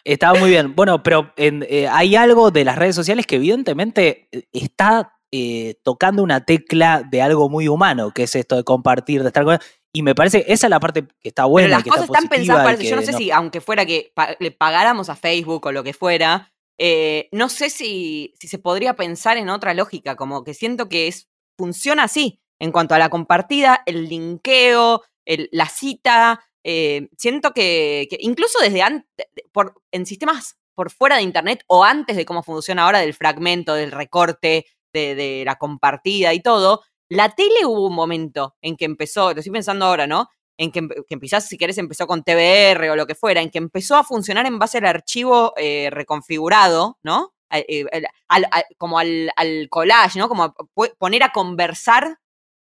Estaba 0.05 0.39
muy 0.39 0.49
bien. 0.49 0.77
Bueno, 0.77 1.03
pero 1.03 1.33
en, 1.35 1.65
eh, 1.69 1.89
hay 1.89 2.15
algo 2.15 2.51
de 2.51 2.63
las 2.63 2.77
redes 2.77 2.95
sociales 2.95 3.27
que 3.27 3.35
evidentemente 3.35 4.29
está 4.53 5.11
eh, 5.31 5.75
tocando 5.83 6.23
una 6.23 6.43
tecla 6.45 7.03
de 7.09 7.21
algo 7.21 7.49
muy 7.49 7.67
humano, 7.67 8.11
que 8.11 8.23
es 8.23 8.35
esto 8.35 8.55
de 8.55 8.63
compartir, 8.63 9.21
de 9.21 9.27
estar 9.27 9.43
con... 9.43 9.59
Y 9.93 10.03
me 10.03 10.15
parece, 10.15 10.45
esa 10.47 10.67
es 10.67 10.69
la 10.69 10.79
parte 10.79 11.05
que 11.19 11.29
está 11.29 11.45
buena. 11.45 11.65
Pero 11.67 11.75
las 11.77 11.83
que 11.83 11.89
cosas 11.89 12.05
está 12.05 12.17
están 12.19 12.29
pensadas 12.29 12.63
para 12.63 12.77
Yo 12.81 12.95
no 12.95 13.01
sé 13.01 13.11
no- 13.11 13.17
si, 13.17 13.31
aunque 13.31 13.59
fuera 13.61 13.85
que 13.85 14.11
pa- 14.15 14.35
le 14.39 14.51
pagáramos 14.51 15.09
a 15.09 15.15
Facebook 15.15 15.65
o 15.65 15.71
lo 15.73 15.83
que 15.83 15.93
fuera, 15.93 16.53
eh, 16.77 17.27
no 17.33 17.49
sé 17.49 17.69
si, 17.69 18.33
si 18.39 18.47
se 18.47 18.57
podría 18.57 18.95
pensar 18.95 19.37
en 19.37 19.49
otra 19.49 19.73
lógica, 19.73 20.15
como 20.15 20.43
que 20.45 20.53
siento 20.53 20.87
que 20.87 21.07
es, 21.07 21.27
funciona 21.57 22.03
así, 22.03 22.41
en 22.59 22.71
cuanto 22.71 22.95
a 22.95 22.99
la 22.99 23.09
compartida, 23.09 23.83
el 23.85 24.07
linkeo, 24.07 25.03
el- 25.25 25.49
la 25.51 25.67
cita. 25.67 26.41
eh, 26.63 27.09
siento 27.17 27.53
que, 27.53 28.07
que 28.09 28.17
incluso 28.21 28.59
desde 28.59 28.83
antes, 28.83 29.07
por, 29.51 29.81
en 29.91 30.05
sistemas 30.05 30.57
por 30.75 30.91
fuera 30.91 31.17
de 31.17 31.23
Internet 31.23 31.63
o 31.67 31.83
antes 31.83 32.15
de 32.15 32.23
cómo 32.23 32.43
funciona 32.43 32.83
ahora, 32.83 32.99
del 32.99 33.13
fragmento, 33.13 33.73
del 33.73 33.91
recorte, 33.91 34.65
de, 34.93 35.43
la 35.45 35.55
compartida 35.55 36.33
y 36.33 36.41
todo, 36.41 36.81
la 37.09 37.29
tele 37.35 37.65
hubo 37.65 37.87
un 37.87 37.95
momento 37.95 38.55
en 38.61 38.77
que 38.77 38.85
empezó, 38.85 39.33
lo 39.33 39.39
estoy 39.39 39.51
pensando 39.53 39.85
ahora, 39.85 40.07
¿no? 40.07 40.29
En 40.57 40.71
que, 40.71 40.87
que 41.07 41.19
quizás, 41.19 41.47
si 41.47 41.57
querés, 41.57 41.77
empezó 41.77 42.07
con 42.07 42.23
TBR 42.23 42.91
o 42.91 42.95
lo 42.95 43.07
que 43.07 43.15
fuera, 43.15 43.41
en 43.41 43.49
que 43.49 43.57
empezó 43.57 43.95
a 43.97 44.03
funcionar 44.03 44.45
en 44.45 44.59
base 44.59 44.77
al 44.77 44.85
archivo 44.85 45.53
eh, 45.57 45.89
reconfigurado, 45.91 46.97
¿no? 47.03 47.33
Eh, 47.51 47.85
al- 48.29 48.47
al- 48.51 48.65
como 48.77 48.97
al, 48.99 49.31
collage, 49.69 50.19
¿no? 50.19 50.29
Como 50.29 50.43
a 50.43 50.53
poner 50.97 51.23
a 51.23 51.31
conversar 51.33 52.19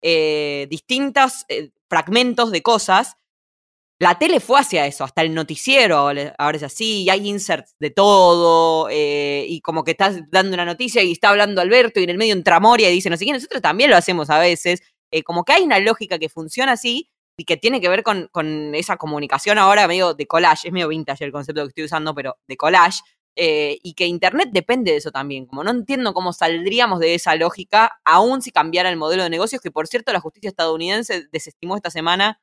eh, 0.02 0.68
distintos 0.70 1.46
fragmentos 1.90 2.52
de 2.52 2.62
cosas. 2.64 3.16
La 4.00 4.18
tele 4.20 4.40
fue 4.40 4.60
hacia 4.60 4.86
eso, 4.86 5.04
hasta 5.04 5.22
el 5.22 5.34
noticiero 5.34 5.98
ahora 5.98 6.58
es 6.58 6.64
así, 6.64 7.04
y 7.04 7.10
hay 7.10 7.28
inserts 7.30 7.76
de 7.80 7.92
todo, 7.92 8.90
eh, 8.90 9.46
y 9.48 9.62
como 9.62 9.84
que 9.84 9.92
estás 9.92 10.20
dando 10.30 10.56
una 10.56 10.66
noticia 10.66 11.04
y 11.04 11.12
está 11.12 11.30
hablando 11.30 11.62
Alberto 11.62 12.00
y 12.00 12.04
en 12.04 12.10
el 12.10 12.18
medio 12.18 12.34
entra 12.34 12.60
Moria 12.60 12.90
y 12.90 12.94
dice 12.96 13.10
no 13.10 13.18
sé 13.18 13.26
qué, 13.26 13.32
nosotros 13.32 13.62
también 13.62 13.90
lo 13.92 13.96
hacemos 13.96 14.30
a 14.30 14.40
veces, 14.40 14.82
eh, 15.12 15.24
como 15.24 15.46
que 15.46 15.54
hay 15.54 15.64
una 15.64 15.80
lógica 15.80 16.18
que 16.20 16.28
funciona 16.28 16.74
así 16.74 17.12
y 17.38 17.46
que 17.46 17.56
tiene 17.56 17.80
que 17.80 17.88
ver 17.88 18.04
con, 18.04 18.28
con 18.32 18.76
esa 18.76 18.98
comunicación 18.98 19.58
ahora 19.58 19.88
medio 19.88 20.14
de 20.16 20.28
collage, 20.28 20.68
es 20.68 20.74
medio 20.74 20.88
vintage 20.88 21.24
el 21.24 21.32
concepto 21.32 21.62
que 21.62 21.70
estoy 21.70 21.84
usando, 21.86 22.16
pero 22.16 22.38
de 22.48 22.58
collage, 22.58 23.00
eh, 23.36 23.80
y 23.84 23.94
que 23.94 24.06
Internet 24.06 24.50
depende 24.52 24.92
de 24.92 24.98
eso 24.98 25.12
también, 25.12 25.46
como 25.46 25.64
no 25.64 25.72
entiendo 25.72 26.14
cómo 26.14 26.34
saldríamos 26.34 27.00
de 27.00 27.16
esa 27.16 27.36
lógica, 27.36 28.00
aún 28.06 28.42
si 28.42 28.52
cambiara 28.52 28.90
el 28.90 28.98
modelo 28.98 29.24
de 29.24 29.30
negocios, 29.30 29.62
que 29.62 29.72
por 29.72 29.88
cierto 29.88 30.12
la 30.14 30.20
justicia 30.20 30.50
estadounidense 30.50 31.28
desestimó 31.32 31.76
esta 31.76 31.90
semana 31.90 32.40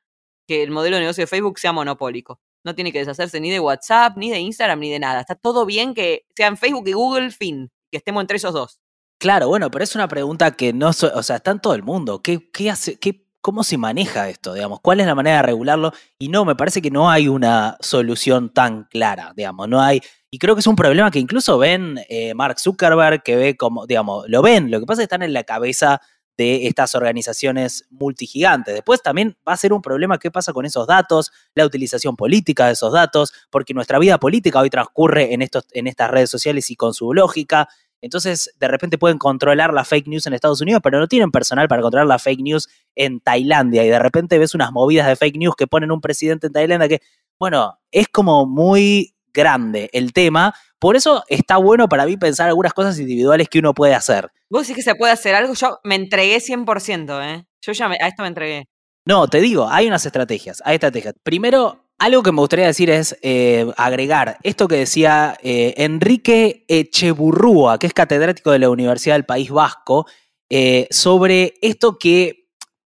que 0.51 0.63
el 0.63 0.71
modelo 0.71 0.97
de 0.97 1.03
negocio 1.03 1.21
de 1.21 1.27
Facebook 1.27 1.59
sea 1.59 1.71
monopólico. 1.71 2.41
No 2.65 2.75
tiene 2.75 2.91
que 2.91 2.99
deshacerse 2.99 3.39
ni 3.39 3.49
de 3.49 3.61
WhatsApp, 3.61 4.17
ni 4.17 4.29
de 4.29 4.39
Instagram, 4.39 4.79
ni 4.79 4.89
de 4.89 4.99
nada. 4.99 5.21
Está 5.21 5.35
todo 5.35 5.65
bien 5.65 5.93
que 5.93 6.25
sean 6.35 6.57
Facebook 6.57 6.89
y 6.89 6.91
Google, 6.91 7.31
fin. 7.31 7.71
Que 7.89 7.97
estemos 7.97 8.19
entre 8.19 8.35
esos 8.35 8.51
dos. 8.51 8.81
Claro, 9.17 9.47
bueno, 9.47 9.71
pero 9.71 9.85
es 9.85 9.95
una 9.95 10.09
pregunta 10.09 10.51
que 10.51 10.73
no, 10.73 10.89
o 10.89 11.23
sea, 11.23 11.37
está 11.37 11.51
en 11.51 11.61
todo 11.61 11.73
el 11.73 11.83
mundo. 11.83 12.21
¿Qué, 12.21 12.51
qué 12.51 12.69
hace, 12.69 12.99
qué, 12.99 13.25
¿Cómo 13.39 13.63
se 13.63 13.77
maneja 13.77 14.27
esto, 14.27 14.53
digamos? 14.53 14.81
¿Cuál 14.81 14.99
es 14.99 15.07
la 15.07 15.15
manera 15.15 15.37
de 15.37 15.43
regularlo? 15.43 15.93
Y 16.19 16.27
no, 16.27 16.43
me 16.43 16.55
parece 16.55 16.81
que 16.81 16.91
no 16.91 17.09
hay 17.09 17.29
una 17.29 17.77
solución 17.79 18.53
tan 18.53 18.83
clara, 18.83 19.31
digamos, 19.35 19.69
no 19.69 19.81
hay... 19.81 20.01
Y 20.29 20.37
creo 20.37 20.53
que 20.55 20.59
es 20.59 20.67
un 20.67 20.75
problema 20.75 21.11
que 21.11 21.19
incluso 21.19 21.57
ven 21.57 21.97
eh, 22.09 22.33
Mark 22.33 22.59
Zuckerberg, 22.59 23.23
que 23.23 23.37
ve 23.37 23.55
como, 23.55 23.87
digamos, 23.87 24.25
lo 24.27 24.41
ven, 24.41 24.69
lo 24.69 24.81
que 24.81 24.85
pasa 24.85 25.01
es 25.01 25.07
que 25.07 25.15
están 25.15 25.23
en 25.23 25.33
la 25.33 25.43
cabeza 25.43 26.01
de 26.41 26.65
estas 26.65 26.95
organizaciones 26.95 27.85
multigigantes. 27.91 28.73
Después 28.73 29.03
también 29.03 29.37
va 29.47 29.53
a 29.53 29.57
ser 29.57 29.73
un 29.73 29.81
problema 29.81 30.17
qué 30.17 30.31
pasa 30.31 30.53
con 30.53 30.65
esos 30.65 30.87
datos, 30.87 31.31
la 31.53 31.65
utilización 31.65 32.15
política 32.15 32.65
de 32.65 32.73
esos 32.73 32.91
datos, 32.91 33.31
porque 33.51 33.75
nuestra 33.75 33.99
vida 33.99 34.17
política 34.17 34.59
hoy 34.59 34.71
transcurre 34.71 35.35
en, 35.35 35.43
estos, 35.43 35.65
en 35.73 35.85
estas 35.85 36.09
redes 36.09 36.31
sociales 36.31 36.71
y 36.71 36.75
con 36.75 36.95
su 36.95 37.13
lógica. 37.13 37.69
Entonces, 38.01 38.55
de 38.59 38.67
repente 38.67 38.97
pueden 38.97 39.19
controlar 39.19 39.71
la 39.71 39.85
fake 39.85 40.07
news 40.07 40.25
en 40.25 40.33
Estados 40.33 40.61
Unidos, 40.61 40.81
pero 40.83 40.99
no 40.99 41.07
tienen 41.07 41.29
personal 41.29 41.67
para 41.67 41.83
controlar 41.83 42.07
la 42.07 42.17
fake 42.17 42.41
news 42.41 42.67
en 42.95 43.19
Tailandia. 43.19 43.85
Y 43.85 43.89
de 43.89 43.99
repente 43.99 44.39
ves 44.39 44.55
unas 44.55 44.71
movidas 44.71 45.05
de 45.05 45.15
fake 45.15 45.37
news 45.37 45.55
que 45.55 45.67
ponen 45.67 45.91
un 45.91 46.01
presidente 46.01 46.47
en 46.47 46.53
Tailandia 46.53 46.87
que, 46.89 47.01
bueno, 47.37 47.77
es 47.91 48.07
como 48.07 48.47
muy 48.47 49.13
grande 49.33 49.89
el 49.93 50.13
tema. 50.13 50.53
Por 50.79 50.95
eso 50.95 51.23
está 51.27 51.57
bueno 51.57 51.87
para 51.89 52.05
mí 52.05 52.17
pensar 52.17 52.47
algunas 52.47 52.73
cosas 52.73 52.97
individuales 52.99 53.47
que 53.49 53.59
uno 53.59 53.73
puede 53.73 53.93
hacer. 53.93 54.29
Vos 54.49 54.63
decís 54.67 54.75
que 54.77 54.89
se 54.89 54.95
puede 54.95 55.13
hacer 55.13 55.35
algo, 55.35 55.53
yo 55.53 55.79
me 55.83 55.95
entregué 55.95 56.39
100%, 56.39 57.21
¿eh? 57.23 57.45
Yo 57.61 57.71
ya 57.73 57.87
me- 57.89 57.97
a 58.01 58.07
esto 58.07 58.23
me 58.23 58.29
entregué. 58.29 58.67
No, 59.05 59.27
te 59.27 59.41
digo, 59.41 59.67
hay 59.69 59.87
unas 59.87 60.05
estrategias, 60.05 60.61
hay 60.65 60.75
estrategias. 60.75 61.15
Primero, 61.23 61.87
algo 61.99 62.23
que 62.23 62.31
me 62.31 62.39
gustaría 62.39 62.65
decir 62.67 62.89
es 62.89 63.15
eh, 63.21 63.71
agregar 63.77 64.37
esto 64.43 64.67
que 64.67 64.75
decía 64.77 65.37
eh, 65.43 65.73
Enrique 65.77 66.65
Echeburrúa, 66.67 67.77
que 67.79 67.87
es 67.87 67.93
catedrático 67.93 68.51
de 68.51 68.59
la 68.59 68.69
Universidad 68.69 69.15
del 69.15 69.25
País 69.25 69.49
Vasco, 69.51 70.05
eh, 70.49 70.87
sobre 70.91 71.53
esto 71.61 71.97
que, 71.97 72.40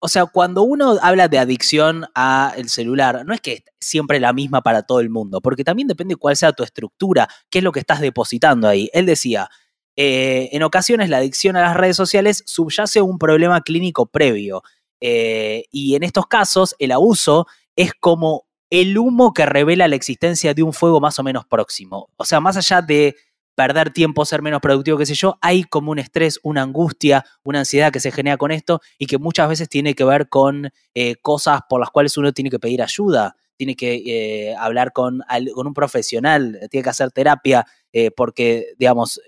o 0.01 0.09
sea, 0.09 0.27
cuando 0.27 0.63
uno 0.63 0.97
habla 1.03 1.29
de 1.29 1.39
adicción 1.39 2.07
al 2.15 2.69
celular, 2.71 3.25
no 3.27 3.35
es 3.35 3.41
que 3.41 3.53
es 3.53 3.65
siempre 3.79 4.19
la 4.19 4.33
misma 4.33 4.63
para 4.63 4.83
todo 4.83 5.01
el 5.01 5.11
mundo, 5.11 5.43
porque 5.43 5.63
también 5.63 5.89
depende 5.89 6.17
cuál 6.17 6.37
sea 6.37 6.53
tu 6.53 6.63
estructura, 6.63 7.29
qué 7.51 7.59
es 7.59 7.65
lo 7.65 7.71
que 7.71 7.81
estás 7.81 8.01
depositando 8.01 8.67
ahí. 8.67 8.89
Él 8.95 9.05
decía, 9.05 9.51
eh, 9.97 10.49
en 10.53 10.63
ocasiones 10.63 11.11
la 11.11 11.19
adicción 11.19 11.57
a 11.57 11.61
las 11.61 11.77
redes 11.77 11.97
sociales 11.97 12.43
subyace 12.47 13.03
un 13.03 13.19
problema 13.19 13.61
clínico 13.61 14.07
previo. 14.07 14.63
Eh, 15.03 15.65
y 15.71 15.95
en 15.95 16.03
estos 16.03 16.27
casos, 16.27 16.75
el 16.79 16.93
abuso 16.93 17.47
es 17.77 17.93
como 17.93 18.47
el 18.71 18.97
humo 18.97 19.35
que 19.35 19.45
revela 19.45 19.87
la 19.87 19.97
existencia 19.97 20.55
de 20.55 20.63
un 20.63 20.73
fuego 20.73 21.01
más 21.01 21.19
o 21.19 21.23
menos 21.23 21.45
próximo. 21.45 22.09
O 22.17 22.25
sea, 22.25 22.41
más 22.41 22.57
allá 22.57 22.81
de 22.81 23.17
perder 23.61 23.91
tiempo, 23.91 24.25
ser 24.25 24.41
menos 24.41 24.63
productivo, 24.63 24.97
qué 24.97 25.05
sé 25.05 25.13
yo, 25.13 25.37
hay 25.43 25.65
como 25.65 25.91
un 25.91 25.99
estrés, 25.99 26.41
una 26.43 26.63
angustia, 26.63 27.27
una 27.43 27.59
ansiedad 27.59 27.93
que 27.93 28.01
se 28.01 28.11
genera 28.11 28.39
con 28.39 28.53
esto 28.53 28.81
y 28.97 29.05
que 29.05 29.19
muchas 29.19 29.51
veces 29.51 29.69
tiene 29.69 29.95
que 29.95 30.03
ver 30.03 30.31
con 30.31 30.71
eh, 30.95 31.17
cosas 31.17 31.61
por 31.69 31.79
las 31.79 31.91
cuales 31.91 32.17
uno 32.17 32.33
tiene 32.33 32.49
que 32.49 32.59
pedir 32.59 32.81
ayuda, 32.81 33.37
tiene 33.59 33.77
que 33.77 33.97
eh, 33.97 34.57
hablar 34.57 34.95
con, 34.95 35.21
con 35.55 35.67
un 35.67 35.75
profesional, 35.75 36.59
tiene 36.71 36.83
que 36.83 36.89
hacer 36.89 37.11
terapia, 37.11 37.67
eh, 37.93 38.11
porque, 38.11 38.73
digamos, 38.79 39.21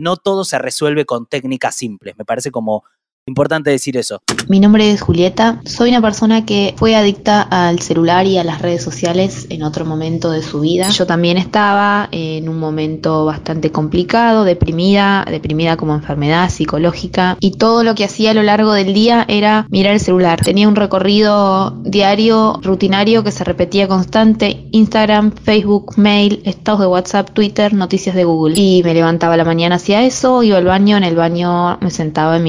no 0.00 0.16
todo 0.16 0.44
se 0.44 0.58
resuelve 0.58 1.04
con 1.04 1.26
técnicas 1.26 1.76
simples. 1.76 2.16
Me 2.18 2.24
parece 2.24 2.50
como 2.50 2.82
importante 3.26 3.70
decir 3.70 3.96
eso. 3.96 4.22
Mi 4.48 4.60
nombre 4.60 4.92
es 4.92 5.00
Julieta, 5.00 5.60
soy 5.64 5.90
una 5.90 6.00
persona 6.00 6.46
que 6.46 6.74
fue 6.76 6.94
adicta 6.94 7.42
al 7.42 7.80
celular 7.80 8.26
y 8.26 8.38
a 8.38 8.44
las 8.44 8.62
redes 8.62 8.84
sociales 8.84 9.46
en 9.50 9.64
otro 9.64 9.84
momento 9.84 10.30
de 10.30 10.42
su 10.42 10.60
vida. 10.60 10.88
Yo 10.90 11.06
también 11.06 11.36
estaba 11.36 12.08
en 12.12 12.48
un 12.48 12.60
momento 12.60 13.24
bastante 13.24 13.72
complicado, 13.72 14.44
deprimida, 14.44 15.26
deprimida 15.28 15.76
como 15.76 15.94
enfermedad 15.94 16.48
psicológica 16.50 17.36
y 17.40 17.52
todo 17.52 17.82
lo 17.82 17.96
que 17.96 18.04
hacía 18.04 18.30
a 18.30 18.34
lo 18.34 18.44
largo 18.44 18.72
del 18.72 18.94
día 18.94 19.24
era 19.26 19.66
mirar 19.70 19.94
el 19.94 20.00
celular. 20.00 20.40
Tenía 20.40 20.68
un 20.68 20.76
recorrido 20.76 21.72
diario, 21.82 22.60
rutinario 22.62 23.24
que 23.24 23.32
se 23.32 23.42
repetía 23.42 23.88
constante, 23.88 24.68
Instagram, 24.70 25.32
Facebook, 25.32 25.94
mail, 25.96 26.40
estados 26.44 26.80
de 26.80 26.86
WhatsApp, 26.86 27.30
Twitter, 27.30 27.74
noticias 27.74 28.14
de 28.14 28.22
Google. 28.22 28.54
Y 28.56 28.82
me 28.84 28.94
levantaba 28.94 29.36
la 29.36 29.44
mañana 29.44 29.76
hacia 29.76 30.04
eso, 30.04 30.44
iba 30.44 30.58
al 30.58 30.64
baño, 30.64 30.96
en 30.96 31.02
el 31.02 31.16
baño 31.16 31.78
me 31.80 31.90
sentaba 31.90 32.38
y 32.38 32.42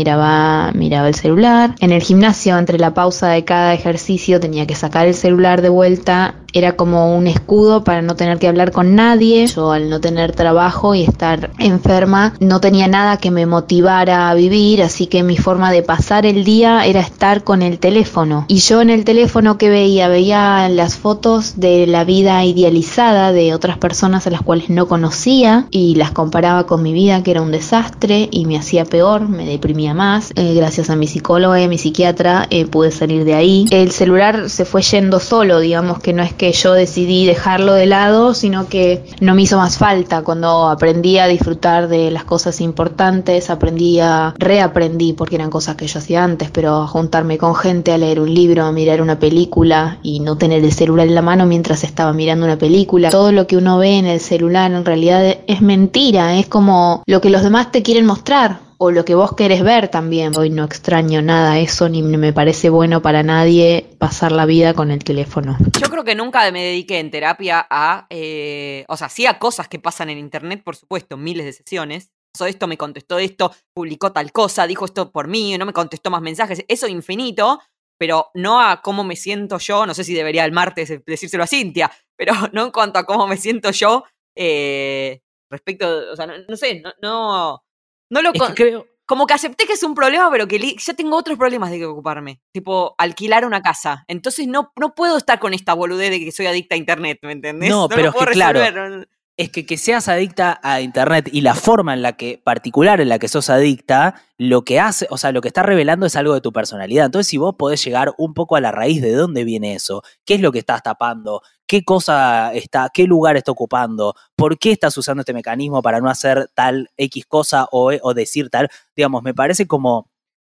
miraba, 0.73 1.07
el 1.07 1.15
celular. 1.15 1.75
En 1.79 1.91
el 1.91 2.01
gimnasio, 2.01 2.57
entre 2.57 2.79
la 2.79 2.93
pausa 2.93 3.29
de 3.29 3.43
cada 3.43 3.73
ejercicio, 3.73 4.39
tenía 4.39 4.67
que 4.67 4.75
sacar 4.75 5.07
el 5.07 5.13
celular 5.13 5.61
de 5.61 5.69
vuelta. 5.69 6.35
Era 6.53 6.75
como 6.75 7.15
un 7.15 7.27
escudo 7.27 7.83
para 7.83 8.01
no 8.01 8.15
tener 8.15 8.39
que 8.39 8.47
hablar 8.47 8.71
con 8.71 8.95
nadie. 8.95 9.47
Yo 9.47 9.71
al 9.71 9.89
no 9.89 9.99
tener 9.99 10.31
trabajo 10.31 10.95
y 10.95 11.03
estar 11.03 11.51
enferma, 11.59 12.33
no 12.39 12.59
tenía 12.61 12.87
nada 12.87 13.17
que 13.17 13.31
me 13.31 13.45
motivara 13.45 14.29
a 14.29 14.33
vivir, 14.33 14.81
así 14.81 15.07
que 15.07 15.23
mi 15.23 15.37
forma 15.37 15.71
de 15.71 15.83
pasar 15.83 16.25
el 16.25 16.43
día 16.43 16.85
era 16.85 17.01
estar 17.01 17.43
con 17.43 17.61
el 17.61 17.79
teléfono. 17.79 18.45
Y 18.47 18.57
yo 18.57 18.81
en 18.81 18.89
el 18.89 19.03
teléfono 19.03 19.57
que 19.57 19.69
veía, 19.69 20.07
veía 20.07 20.67
las 20.69 20.95
fotos 20.95 21.59
de 21.59 21.85
la 21.85 22.03
vida 22.05 22.43
idealizada 22.43 23.33
de 23.33 23.53
otras 23.53 23.77
personas 23.77 24.25
a 24.25 24.29
las 24.29 24.41
cuales 24.41 24.69
no 24.69 24.87
conocía 24.87 25.67
y 25.69 25.95
las 25.95 26.11
comparaba 26.11 26.65
con 26.65 26.81
mi 26.81 26.93
vida 26.93 27.23
que 27.23 27.31
era 27.31 27.41
un 27.41 27.51
desastre 27.51 28.29
y 28.31 28.45
me 28.45 28.57
hacía 28.57 28.85
peor, 28.85 29.27
me 29.27 29.45
deprimía 29.45 29.93
más. 29.93 30.31
Eh, 30.35 30.53
gracias 30.57 30.89
a 30.89 30.95
mi 30.95 31.07
psicóloga 31.07 31.59
y 31.59 31.63
a 31.63 31.67
mi 31.67 31.77
psiquiatra 31.77 32.47
eh, 32.49 32.65
pude 32.65 32.91
salir 32.91 33.23
de 33.23 33.33
ahí. 33.33 33.65
El 33.71 33.91
celular 33.91 34.49
se 34.49 34.65
fue 34.65 34.81
yendo 34.81 35.19
solo, 35.19 35.59
digamos 35.59 35.99
que 35.99 36.13
no 36.13 36.23
es 36.23 36.33
que 36.33 36.51
yo 36.51 36.73
decidí 36.73 37.25
dejarlo 37.25 37.73
de 37.73 37.85
lado, 37.85 38.33
sino 38.33 38.67
que 38.67 39.05
no 39.21 39.35
me 39.35 39.43
hizo 39.43 39.57
más 39.57 39.77
falta. 39.77 40.23
Cuando 40.23 40.67
aprendí 40.67 41.17
a 41.17 41.27
disfrutar 41.27 41.87
de 41.87 42.11
las 42.11 42.23
cosas 42.23 42.61
importantes, 42.61 43.49
aprendí 43.49 43.99
a 43.99 44.33
reaprendí, 44.37 45.13
porque 45.13 45.35
eran 45.35 45.49
cosas 45.49 45.75
que 45.75 45.87
yo 45.87 45.99
hacía 45.99 46.23
antes, 46.23 46.51
pero 46.51 46.83
a 46.83 46.87
juntarme 46.87 47.37
con 47.37 47.55
gente, 47.55 47.91
a 47.91 47.97
leer 47.97 48.19
un 48.19 48.33
libro, 48.33 48.65
a 48.65 48.71
mirar 48.71 49.01
una 49.01 49.19
película 49.19 49.99
y 50.03 50.19
no 50.19 50.37
tener 50.37 50.63
el 50.63 50.73
celular 50.73 51.07
en 51.07 51.15
la 51.15 51.21
mano 51.21 51.45
mientras 51.45 51.83
estaba 51.83 52.13
mirando 52.13 52.45
una 52.45 52.57
película. 52.57 53.09
Todo 53.09 53.31
lo 53.31 53.47
que 53.47 53.57
uno 53.57 53.77
ve 53.77 53.97
en 53.97 54.05
el 54.05 54.19
celular 54.19 54.71
en 54.71 54.85
realidad 54.85 55.37
es 55.47 55.61
mentira, 55.61 56.37
es 56.37 56.47
como 56.47 57.03
lo 57.05 57.21
que 57.21 57.29
los 57.29 57.43
demás 57.43 57.71
te 57.71 57.83
quieren 57.83 58.05
mostrar 58.05 58.66
o 58.77 58.91
lo 58.91 59.05
que 59.05 59.15
vos 59.15 59.35
querés 59.35 59.63
ver 59.63 59.89
también. 59.89 60.37
Hoy 60.37 60.49
no 60.49 60.63
extraño 60.63 61.21
nada 61.21 61.59
eso, 61.59 61.89
ni 61.89 62.01
me 62.03 62.33
parece 62.33 62.69
bueno 62.69 63.01
para 63.01 63.23
nadie 63.23 63.85
pasar 63.97 64.31
la 64.31 64.45
vida 64.45 64.73
con 64.73 64.91
el 64.91 65.03
teléfono. 65.03 65.57
Yo 65.79 65.89
creo 65.89 66.03
que 66.03 66.15
nunca 66.15 66.49
me 66.51 66.63
dediqué 66.63 66.99
en 66.99 67.11
terapia 67.11 67.65
a, 67.69 68.07
eh, 68.09 68.85
o 68.87 68.97
sea, 68.97 69.09
sí 69.09 69.25
a 69.25 69.39
cosas 69.39 69.67
que 69.67 69.79
pasan 69.79 70.09
en 70.09 70.17
internet, 70.17 70.61
por 70.63 70.75
supuesto, 70.75 71.17
miles 71.17 71.45
de 71.45 71.53
sesiones. 71.53 72.11
Pasó 72.33 72.45
esto, 72.45 72.67
me 72.67 72.77
contestó 72.77 73.17
esto, 73.17 73.51
publicó 73.73 74.11
tal 74.11 74.31
cosa, 74.31 74.67
dijo 74.67 74.85
esto 74.85 75.11
por 75.11 75.27
mí, 75.27 75.57
no 75.57 75.65
me 75.65 75.73
contestó 75.73 76.11
más 76.11 76.21
mensajes, 76.21 76.63
eso 76.67 76.87
infinito, 76.87 77.59
pero 77.97 78.29
no 78.35 78.61
a 78.61 78.81
cómo 78.83 79.03
me 79.03 79.15
siento 79.15 79.57
yo, 79.57 79.87
no 79.87 79.95
sé 79.95 80.03
si 80.03 80.13
debería 80.13 80.45
el 80.45 80.51
martes 80.51 81.01
decírselo 81.05 81.43
a 81.43 81.47
Cintia, 81.47 81.91
pero 82.15 82.33
no 82.53 82.65
en 82.65 82.71
cuanto 82.71 82.99
a 82.99 83.05
cómo 83.05 83.27
me 83.27 83.37
siento 83.37 83.71
yo 83.71 84.03
eh, 84.35 85.21
respecto, 85.49 86.11
o 86.11 86.15
sea, 86.15 86.27
no, 86.27 86.33
no 86.47 86.57
sé, 86.57 86.79
no, 86.81 86.91
no, 87.01 87.63
no 88.09 88.21
lo... 88.21 88.31
Es 88.33 88.39
con- 88.39 88.53
que 88.53 88.63
creo, 88.63 88.87
como 89.05 89.25
que 89.25 89.33
acepté 89.33 89.65
que 89.65 89.71
es 89.73 89.83
un 89.83 89.95
problema, 89.95 90.29
pero 90.29 90.49
que 90.49 90.59
ya 90.77 90.93
tengo 90.93 91.15
otros 91.15 91.37
problemas 91.37 91.71
de 91.71 91.77
que 91.77 91.85
ocuparme. 91.85 92.41
Tipo, 92.51 92.93
alquilar 92.97 93.45
una 93.45 93.61
casa. 93.61 94.03
Entonces 94.09 94.47
no, 94.47 94.73
no 94.75 94.95
puedo 94.95 95.15
estar 95.17 95.39
con 95.39 95.53
esta 95.53 95.73
boludez 95.73 96.11
de 96.11 96.19
que 96.19 96.31
soy 96.33 96.45
adicta 96.45 96.75
a 96.75 96.77
internet, 96.77 97.19
¿me 97.21 97.31
entendés? 97.31 97.69
No, 97.69 97.83
lo 97.83 97.87
pero 97.89 98.09
es 98.09 98.13
puedo 98.13 98.27
que 98.27 98.33
claro, 98.33 98.59
resolver, 98.59 98.89
no- 98.91 99.05
es 99.37 99.51
que 99.51 99.67
que 99.67 99.77
seas 99.77 100.07
adicta 100.07 100.59
a 100.63 100.81
internet 100.81 101.29
y 101.31 101.41
la 101.41 101.53
forma 101.53 101.93
en 101.93 102.01
la 102.01 102.13
que, 102.13 102.41
particular 102.43 102.99
en 102.99 103.09
la 103.09 103.19
que 103.19 103.27
sos 103.27 103.51
adicta, 103.51 104.15
lo 104.39 104.63
que 104.63 104.79
hace, 104.79 105.05
o 105.11 105.17
sea, 105.17 105.31
lo 105.31 105.41
que 105.41 105.47
está 105.47 105.61
revelando 105.61 106.07
es 106.07 106.15
algo 106.15 106.33
de 106.33 106.41
tu 106.41 106.51
personalidad. 106.51 107.05
Entonces, 107.05 107.27
si 107.29 107.37
vos 107.37 107.55
podés 107.55 107.83
llegar 107.85 108.13
un 108.17 108.33
poco 108.33 108.55
a 108.55 108.61
la 108.61 108.71
raíz 108.71 108.99
de 108.99 109.13
dónde 109.13 109.43
viene 109.43 109.75
eso, 109.75 110.01
qué 110.25 110.35
es 110.35 110.41
lo 110.41 110.51
que 110.51 110.59
estás 110.59 110.81
tapando, 110.81 111.43
qué 111.67 111.83
cosa 111.83 112.51
está, 112.53 112.89
qué 112.91 113.03
lugar 113.05 113.37
está 113.37 113.51
ocupando, 113.51 114.15
por 114.35 114.57
qué 114.57 114.71
estás 114.71 114.97
usando 114.97 115.21
este 115.21 115.33
mecanismo 115.33 115.83
para 115.83 116.01
no 116.01 116.09
hacer 116.09 116.49
tal 116.55 116.89
X 116.97 117.25
cosa 117.27 117.67
o, 117.71 117.91
o 118.01 118.13
decir 118.15 118.49
tal, 118.49 118.69
digamos, 118.95 119.21
me 119.21 119.35
parece 119.35 119.67
como 119.67 120.09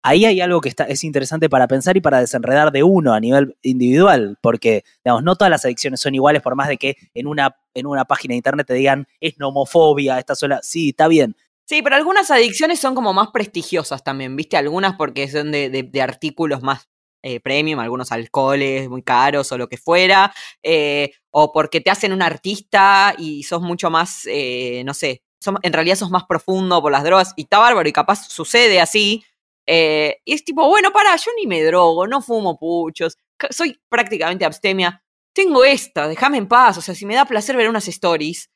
ahí 0.08 0.24
hay 0.24 0.40
algo 0.40 0.60
que 0.60 0.68
está, 0.68 0.84
es 0.84 1.04
interesante 1.04 1.48
para 1.48 1.66
pensar 1.68 1.96
y 1.96 2.00
para 2.00 2.20
desenredar 2.20 2.70
de 2.72 2.82
uno 2.82 3.12
a 3.12 3.20
nivel 3.20 3.56
individual, 3.62 4.38
porque, 4.40 4.84
digamos, 5.04 5.22
no 5.22 5.36
todas 5.36 5.50
las 5.50 5.64
adicciones 5.64 6.00
son 6.00 6.14
iguales, 6.14 6.42
por 6.42 6.54
más 6.56 6.68
de 6.68 6.76
que 6.76 6.96
en 7.14 7.26
una, 7.26 7.56
en 7.74 7.86
una 7.86 8.04
página 8.04 8.32
de 8.32 8.36
internet 8.36 8.66
te 8.66 8.74
digan, 8.74 9.06
es 9.20 9.38
nomofobia, 9.38 10.18
esta 10.18 10.34
sola, 10.34 10.60
sí, 10.62 10.90
está 10.90 11.08
bien. 11.08 11.36
Sí, 11.68 11.82
pero 11.82 11.96
algunas 11.96 12.30
adicciones 12.30 12.78
son 12.78 12.94
como 12.94 13.12
más 13.12 13.28
prestigiosas 13.32 14.04
también, 14.04 14.36
¿viste? 14.36 14.56
Algunas 14.56 14.94
porque 14.96 15.28
son 15.28 15.50
de, 15.50 15.68
de- 15.70 16.02
artículos 16.02 16.62
más 16.62 16.88
eh, 17.22 17.40
premium, 17.40 17.80
algunos 17.80 18.12
alcoholes 18.12 18.88
muy 18.88 19.02
caros 19.02 19.50
o 19.50 19.58
lo 19.58 19.68
que 19.68 19.76
fuera, 19.76 20.32
eh, 20.62 21.10
o 21.32 21.52
porque 21.52 21.80
te 21.80 21.90
hacen 21.90 22.12
un 22.12 22.22
artista 22.22 23.14
y 23.18 23.42
sos 23.42 23.62
mucho 23.62 23.90
más, 23.90 24.22
eh, 24.30 24.82
no 24.84 24.94
sé, 24.94 25.22
som- 25.44 25.58
en 25.62 25.72
realidad 25.72 25.96
sos 25.96 26.10
más 26.10 26.22
profundo 26.28 26.80
por 26.80 26.92
las 26.92 27.02
drogas 27.02 27.32
y 27.36 27.42
está 27.42 27.58
bárbaro 27.58 27.88
y 27.88 27.92
capaz 27.92 28.28
sucede 28.28 28.80
así. 28.80 29.24
Eh, 29.66 30.18
y 30.24 30.34
es 30.34 30.44
tipo, 30.44 30.66
bueno, 30.68 30.92
para, 30.92 31.14
yo 31.16 31.30
ni 31.36 31.46
me 31.46 31.62
drogo, 31.62 32.06
no 32.06 32.22
fumo 32.22 32.58
puchos, 32.58 33.18
soy 33.50 33.78
prácticamente 33.88 34.44
abstemia. 34.44 35.02
Tengo 35.34 35.64
esta, 35.64 36.08
déjame 36.08 36.38
en 36.38 36.48
paz, 36.48 36.78
o 36.78 36.80
sea, 36.80 36.94
si 36.94 37.04
me 37.04 37.14
da 37.14 37.24
placer 37.26 37.56
ver 37.56 37.68
unas 37.68 37.86
stories, 37.88 38.48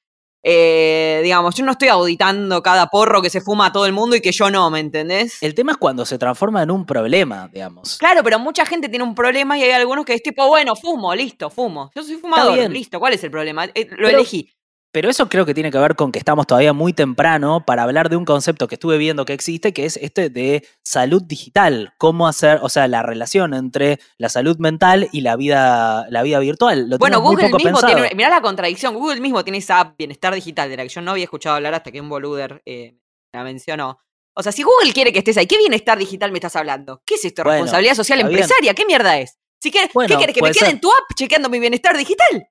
eh, 0.43 1.21
digamos, 1.23 1.55
yo 1.55 1.65
no 1.67 1.73
estoy 1.73 1.89
auditando 1.89 2.63
cada 2.63 2.87
porro 2.87 3.21
que 3.21 3.29
se 3.29 3.43
fuma 3.43 3.67
a 3.67 3.73
todo 3.73 3.85
el 3.85 3.93
mundo 3.93 4.17
y 4.17 4.23
que 4.23 4.33
yo 4.33 4.51
no, 4.51 4.71
¿me 4.71 4.81
entendés? 4.81 5.43
El 5.43 5.55
tema 5.55 5.73
es 5.73 5.79
cuando 5.79 6.07
se 6.07 6.17
transforma 6.17 6.63
en 6.63 6.71
un 6.71 6.87
problema, 6.87 7.49
digamos. 7.53 7.99
Claro, 7.99 8.23
pero 8.25 8.39
mucha 8.39 8.65
gente 8.65 8.89
tiene 8.89 9.05
un 9.05 9.15
problema 9.15 9.59
y 9.59 9.63
hay 9.65 9.73
algunos 9.73 10.07
que 10.07 10.15
es 10.15 10.23
tipo, 10.23 10.47
bueno, 10.49 10.75
fumo, 10.77 11.15
listo, 11.15 11.51
fumo. 11.51 11.91
Yo 11.95 12.03
soy 12.03 12.17
fumador, 12.17 12.55
bien. 12.55 12.73
listo, 12.73 12.99
¿cuál 12.99 13.13
es 13.13 13.23
el 13.25 13.31
problema? 13.31 13.67
Eh, 13.67 13.87
lo 13.91 13.97
Pero- 13.97 14.09
elegí. 14.09 14.51
Pero 14.93 15.09
eso 15.09 15.29
creo 15.29 15.47
que 15.47 15.55
tiene 15.55 15.71
que 15.71 15.79
ver 15.79 15.95
con 15.95 16.11
que 16.11 16.19
estamos 16.19 16.49
todavía 16.49 16.73
muy 16.73 16.93
temprano 16.93 17.65
para 17.65 17.85
hablar 17.85 18.09
de 18.09 18.17
un 18.17 18.25
concepto 18.25 18.67
que 18.67 18.75
estuve 18.75 18.99
viendo 18.99 19.25
que 19.25 19.33
existe, 19.35 19.73
que 19.73 19.85
es 19.85 19.97
este 19.99 20.31
de 20.31 20.67
salud 20.83 21.23
digital. 21.23 21.93
Cómo 21.97 22.27
hacer, 22.27 22.59
o 22.63 22.69
sea, 22.69 22.89
la 22.89 23.03
relación 23.03 23.55
entre 23.55 24.01
la 24.19 24.29
salud 24.29 24.59
mental 24.59 25.09
y 25.13 25.21
la 25.21 25.37
vida, 25.37 26.07
la 26.11 26.23
vida 26.23 26.41
virtual. 26.41 26.91
Lo 26.91 26.99
Bueno, 26.99 27.21
muy 27.21 27.37
Google 27.37 27.47
poco 27.47 27.59
mismo 27.59 27.79
pensado. 27.79 28.03
tiene, 28.03 28.15
mirá 28.17 28.31
la 28.31 28.43
contradicción, 28.43 28.95
Google 28.95 29.21
mismo 29.21 29.45
tiene 29.45 29.59
esa 29.59 29.79
app 29.79 29.97
Bienestar 29.97 30.35
Digital 30.35 30.69
de 30.69 30.77
la 30.77 30.83
que 30.83 30.89
yo 30.89 31.01
no 31.03 31.13
había 31.13 31.25
escuchado 31.25 31.55
hablar 31.55 31.75
hasta 31.75 31.93
que 31.93 32.01
un 32.01 32.09
boluder 32.09 32.61
eh, 32.67 32.97
la 33.33 33.45
mencionó. 33.45 33.99
O 34.35 34.43
sea, 34.43 34.51
si 34.51 34.65
Google 34.65 34.93
quiere 34.93 35.13
que 35.13 35.21
estés 35.21 35.37
ahí, 35.37 35.47
¿qué 35.47 35.59
bienestar 35.59 35.99
digital 35.99 36.33
me 36.33 36.39
estás 36.39 36.57
hablando? 36.57 37.03
¿Qué 37.07 37.15
es 37.15 37.25
esto? 37.25 37.43
Bueno, 37.43 37.59
¿Responsabilidad 37.59 37.95
social 37.95 38.19
bien. 38.19 38.29
empresaria? 38.29 38.75
¿Qué 38.75 38.87
mierda 38.87 39.19
es? 39.19 39.39
Si 39.61 39.71
quieres, 39.71 39.93
Bueno, 39.93 40.09
¿Qué 40.09 40.17
quieres? 40.17 40.35
¿Que 40.35 40.43
me 40.43 40.51
quede 40.51 40.67
ser. 40.67 40.71
en 40.71 40.81
tu 40.81 40.91
app 40.91 41.15
chequeando 41.15 41.49
mi 41.49 41.61
bienestar 41.61 41.97
digital? 41.97 42.49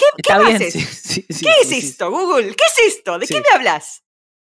¿Qué, 0.00 0.22
qué 0.22 0.32
Está 0.32 0.38
bien. 0.38 0.56
haces? 0.56 0.72
sí, 0.72 0.80
sí, 1.02 1.26
sí, 1.28 1.44
¿Qué 1.44 1.52
es 1.62 1.72
esto, 1.84 2.10
Google? 2.10 2.54
¿Qué 2.56 2.64
es 2.64 2.94
esto? 2.96 3.18
¿De 3.18 3.26
qué 3.26 3.40
me 3.40 3.48
hablas? 3.54 4.02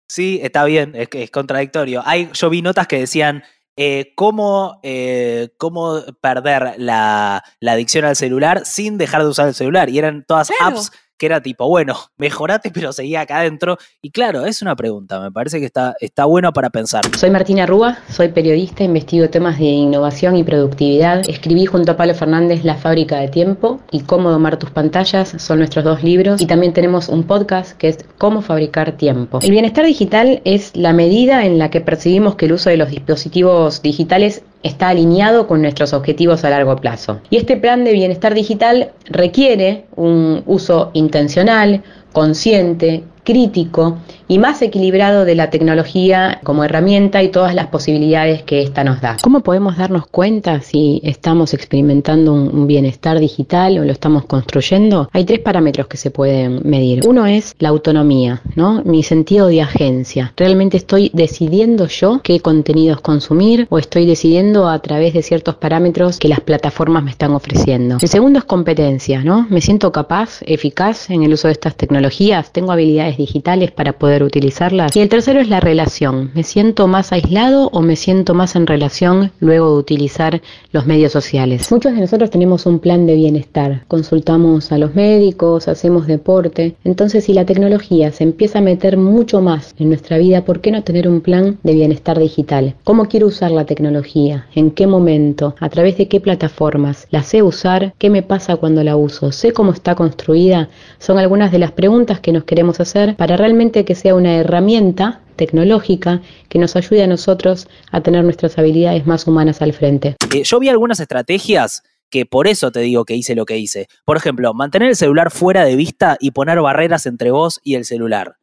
Sí, 0.09 0.41
está 0.43 0.65
bien, 0.65 0.95
es, 0.95 1.31
contradictorio. 1.31 2.03
Hay, 2.05 2.31
yo 2.33 2.51
vi 2.51 2.63
notas 2.63 2.87
que 2.87 2.99
decían 3.01 3.43
eh, 3.77 4.13
cómo, 4.17 4.81
eh, 4.83 5.51
cómo 5.59 6.03
perder 6.21 6.75
la, 6.79 7.43
la 7.61 7.73
adicción 7.73 8.05
al 8.05 8.17
celular 8.17 8.65
sin 8.67 8.99
dejar 8.99 9.23
de 9.23 9.29
usar 9.29 9.49
el 9.49 9.55
celular. 9.55 9.89
Y 9.91 9.99
eran 9.99 10.25
todas 10.27 10.49
Claro. 10.49 10.77
apps 10.77 10.93
que 11.19 11.27
era 11.27 11.43
tipo, 11.43 11.69
bueno, 11.69 11.97
mejorate, 12.17 12.71
pero 12.71 12.93
seguía 12.93 13.23
acá 13.23 13.41
adentro. 13.41 13.77
Y 14.01 14.11
claro, 14.11 14.47
es 14.47 14.63
una 14.63 14.77
pregunta, 14.77 15.21
me 15.21 15.31
parece 15.31 15.61
que 15.61 15.67
está, 15.67 15.95
está 16.01 16.25
bueno 16.25 16.53
para 16.53 16.71
pensar. 16.71 17.05
Soy 17.17 17.31
Martina 17.31 17.67
Rúa, 17.67 17.99
soy 18.09 18.29
periodista, 18.29 18.85
investigo 18.85 19.29
temas 19.29 19.59
de 19.59 19.65
innovación 19.65 20.37
y 20.37 20.45
productividad. 20.45 21.29
Escribí 21.29 21.67
junto 21.67 21.93
a 21.93 21.97
Pablo 21.97 22.15
Fernández 22.15 22.65
La 22.65 22.77
fábrica 22.77 23.19
de 23.19 23.29
tiempo 23.29 23.81
y 23.91 24.01
Cómo 24.09 24.31
domar 24.31 24.59
tus 24.59 24.71
pantallas, 24.71 25.35
son 25.37 25.59
nuestros 25.59 25.85
dos 25.85 26.03
libros. 26.03 26.41
Y 26.41 26.47
también 26.47 26.73
tenemos 26.73 27.09
un 27.09 27.25
podcast 27.25 27.77
que 27.77 27.89
es 27.89 27.99
Cómo 28.17 28.41
fabricar 28.41 28.93
tiempo. 28.93 29.41
El 29.43 29.51
bienestar 29.51 29.85
digital 29.85 30.41
es 30.45 30.75
la 30.77 30.93
medida 30.93 31.45
en 31.45 31.59
la 31.59 31.71
que 31.71 31.81
percibimos 31.81 32.37
que 32.37 32.47
el 32.47 32.53
uso 32.53 32.71
de 32.71 32.77
los 32.77 32.91
dispositivos 32.91 33.83
digitales 33.83 34.43
está 34.63 34.89
alineado 34.89 35.47
con 35.47 35.63
nuestros 35.63 35.93
objetivos 35.93 36.45
a 36.45 36.51
largo 36.51 36.77
plazo. 36.77 37.21
Y 37.31 37.37
este 37.37 37.57
plan 37.57 37.85
de 37.85 37.93
bienestar 37.93 38.35
digital 38.35 38.91
requiere 39.07 39.85
un 39.95 40.43
uso 40.47 40.91
intencional, 40.95 41.83
consciente, 42.13 43.05
crítico 43.29 43.99
y 44.27 44.39
más 44.39 44.63
equilibrado 44.63 45.27
de 45.27 45.35
la 45.35 45.51
tecnología 45.51 46.41
como 46.45 46.65
herramienta 46.65 47.23
y 47.23 47.29
todas 47.29 47.55
las 47.55 47.67
posibilidades 47.67 48.43
que 48.43 48.63
ésta 48.63 48.85
nos 48.85 49.03
da. 49.03 49.19
¿Cómo 49.23 49.41
podemos 49.41 49.77
darnos 49.77 50.07
cuenta 50.07 50.63
si 50.63 51.03
estamos 51.05 51.53
experimentando 51.53 52.33
un, 52.33 52.49
un 52.49 52.67
bienestar 52.67 53.19
digital 53.19 53.79
o 53.79 53.85
lo 53.85 53.93
estamos 53.93 54.25
construyendo? 54.25 55.11
Hay 55.13 55.27
tres 55.27 55.41
parámetros 55.41 55.89
que 55.89 55.99
se 55.99 56.11
pueden 56.11 56.63
medir. 56.65 57.07
Uno 57.07 57.27
es 57.27 57.55
la 57.59 57.69
autonomía, 57.69 58.41
¿no? 58.55 58.83
Mi 58.85 59.03
sentido 59.03 59.49
de 59.49 59.61
agencia. 59.61 60.33
¿Realmente 60.35 60.79
estoy 60.79 61.11
decidiendo 61.13 61.87
yo 61.87 62.21
qué 62.25 62.41
contenidos 62.41 63.03
consumir 63.03 63.67
o 63.69 63.79
estoy 63.79 64.07
decidiendo 64.07 64.71
a 64.71 64.79
través 64.79 65.13
de 65.13 65.23
ciertos 65.23 65.57
parámetros 65.57 66.19
que 66.19 66.29
las 66.29 66.41
plataformas 66.41 67.05
me 67.05 67.11
están 67.11 67.33
ofreciendo? 67.33 67.99
El 68.01 68.09
segundo 68.09 68.39
es 68.39 68.47
competencia, 68.47 69.23
¿no? 69.23 69.47
Me 69.51 69.61
siento 69.61 69.93
capaz, 69.93 70.41
eficaz 70.47 71.11
en 71.11 71.25
el 71.25 71.35
uso 71.35 71.49
de 71.49 71.53
estas 71.53 71.75
tecnologías, 71.75 72.53
tengo 72.53 72.73
habilidades 72.73 73.18
digitales 73.19 73.71
para 73.71 73.93
poder 73.93 74.23
utilizarlas. 74.23 74.97
Y 74.97 75.01
el 75.01 75.11
tercero 75.11 75.41
es 75.41 75.51
la 75.51 75.61
relación. 75.61 76.31
¿Me 76.35 76.43
siento 76.43 76.87
más 76.87 77.13
aislado 77.13 77.69
o 77.73 77.83
me 77.83 77.97
siento 77.97 78.33
más 78.33 78.57
en 78.57 78.67
relación 78.67 79.31
luego 79.41 79.73
de 79.73 79.79
utilizar 79.81 80.41
los 80.73 80.87
medios 80.87 81.13
sociales? 81.13 81.71
Muchos 81.71 81.93
de 81.93 82.01
nosotros 82.01 82.31
tenemos 82.31 82.65
un 82.65 82.79
plan 82.79 83.07
de 83.07 83.15
bienestar. 83.15 83.85
Consultamos 83.89 84.73
a 84.73 84.79
los 84.79 84.95
médicos, 84.95 85.69
hacemos 85.69 86.07
deporte. 86.07 86.77
Entonces, 86.85 87.25
si 87.25 87.35
la 87.35 87.45
tecnología 87.45 88.13
se 88.13 88.25
empieza 88.25 88.61
a 88.61 88.63
meter 88.63 88.97
mucho 88.97 89.41
más 89.43 89.75
en 89.79 89.89
nuestra 89.89 90.17
vida, 90.17 90.45
¿por 90.45 90.61
qué 90.61 90.71
no 90.71 90.83
tener 90.83 91.09
un 91.09 91.21
plan 91.21 91.59
de 91.63 91.75
bienestar 91.75 92.19
digital? 92.19 92.75
¿Cómo 92.85 93.07
quiero 93.07 93.27
usar 93.27 93.51
la 93.51 93.67
tecnología? 93.67 94.47
¿En 94.55 94.71
qué 94.71 94.87
momento? 94.87 95.55
¿A 95.61 95.69
través 95.69 95.99
de 95.99 96.09
qué 96.09 96.21
plataformas? 96.21 97.07
¿La 97.11 97.23
sé 97.23 97.43
usar? 97.43 97.95
¿Qué 97.99 98.11
me 98.11 98.23
pasa 98.23 98.57
cuando 98.57 98.85
la 98.85 98.97
uso? 98.97 99.33
¿Sé 99.33 99.53
cómo 99.53 99.73
está 99.73 99.95
construida? 99.95 100.69
Son 100.99 101.19
algunas 101.19 101.51
de 101.51 101.59
las 101.59 101.73
preguntas 101.73 102.21
que 102.21 102.33
nos 102.33 102.45
queremos 102.45 102.81
hacer 102.81 103.08
para 103.17 103.37
realmente 103.37 103.85
que 103.85 103.95
sea 103.95 104.15
una 104.15 104.37
herramienta 104.37 105.21
tecnológica 105.37 106.21
que 106.49 106.59
nos 106.59 106.77
ayude 106.77 107.03
a 107.03 107.07
nosotros 107.07 107.69
a 107.93 108.03
tener 108.03 108.25
nuestras 108.25 108.59
habilidades 108.59 109.07
más 109.07 109.27
humanas 109.27 109.63
al 109.63 109.73
frente. 109.73 110.17
Eh, 110.35 110.43
yo 110.43 110.59
vi 110.59 110.69
algunas 110.69 111.01
estrategias 111.01 111.83
que 112.11 112.27
por 112.27 112.47
eso 112.47 112.71
te 112.73 112.81
digo 112.81 113.05
que 113.05 113.15
hice 113.15 113.35
lo 113.35 113.47
que 113.47 113.59
hice. 113.59 113.87
Por 114.05 114.17
ejemplo, 114.17 114.53
mantener 114.55 114.89
el 114.89 114.97
celular 114.97 115.31
fuera 115.31 115.65
de 115.65 115.77
vista 115.77 116.17
y 116.21 116.33
poner 116.33 116.61
barreras 116.61 117.07
entre 117.07 117.31
vos 117.31 117.61
y 117.63 117.75
el 117.75 117.85
celular. 117.85 118.37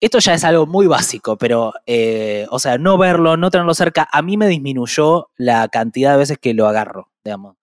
Esto 0.00 0.18
ya 0.18 0.34
es 0.34 0.44
algo 0.44 0.66
muy 0.66 0.86
básico, 0.86 1.38
pero, 1.38 1.72
eh, 1.86 2.46
o 2.50 2.58
sea, 2.58 2.78
no 2.78 2.98
verlo, 2.98 3.36
no 3.36 3.50
tenerlo 3.50 3.74
cerca, 3.74 4.06
a 4.12 4.22
mí 4.22 4.36
me 4.36 4.48
disminuyó 4.48 5.30
la 5.36 5.68
cantidad 5.68 6.12
de 6.12 6.18
veces 6.18 6.38
que 6.38 6.52
lo 6.52 6.66
agarro, 6.66 7.10
digamos. 7.24 7.56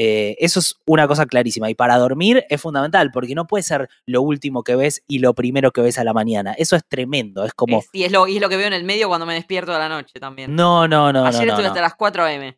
Eh, 0.00 0.36
eso 0.38 0.60
es 0.60 0.76
una 0.86 1.08
cosa 1.08 1.26
clarísima. 1.26 1.68
Y 1.70 1.74
para 1.74 1.98
dormir 1.98 2.44
es 2.48 2.60
fundamental, 2.62 3.10
porque 3.12 3.34
no 3.34 3.48
puede 3.48 3.64
ser 3.64 3.88
lo 4.06 4.22
último 4.22 4.62
que 4.62 4.76
ves 4.76 5.02
y 5.08 5.18
lo 5.18 5.34
primero 5.34 5.72
que 5.72 5.80
ves 5.80 5.98
a 5.98 6.04
la 6.04 6.12
mañana. 6.12 6.52
Eso 6.56 6.76
es 6.76 6.82
tremendo. 6.88 7.44
Es 7.44 7.52
como. 7.52 7.80
Es- 7.80 7.88
y, 7.92 8.04
es 8.04 8.12
lo, 8.12 8.28
y 8.28 8.36
es 8.36 8.40
lo 8.40 8.48
que 8.48 8.56
veo 8.56 8.68
en 8.68 8.74
el 8.74 8.84
medio 8.84 9.08
cuando 9.08 9.26
me 9.26 9.34
despierto 9.34 9.72
de 9.72 9.78
la 9.78 9.88
noche 9.88 10.20
también. 10.20 10.54
No, 10.54 10.86
no, 10.86 11.12
no, 11.12 11.24
Ayer 11.26 11.46
no. 11.46 11.52
estuve 11.54 11.64
no. 11.64 11.68
hasta 11.70 11.80
las 11.80 11.94
4 11.96 12.24
am. 12.24 12.54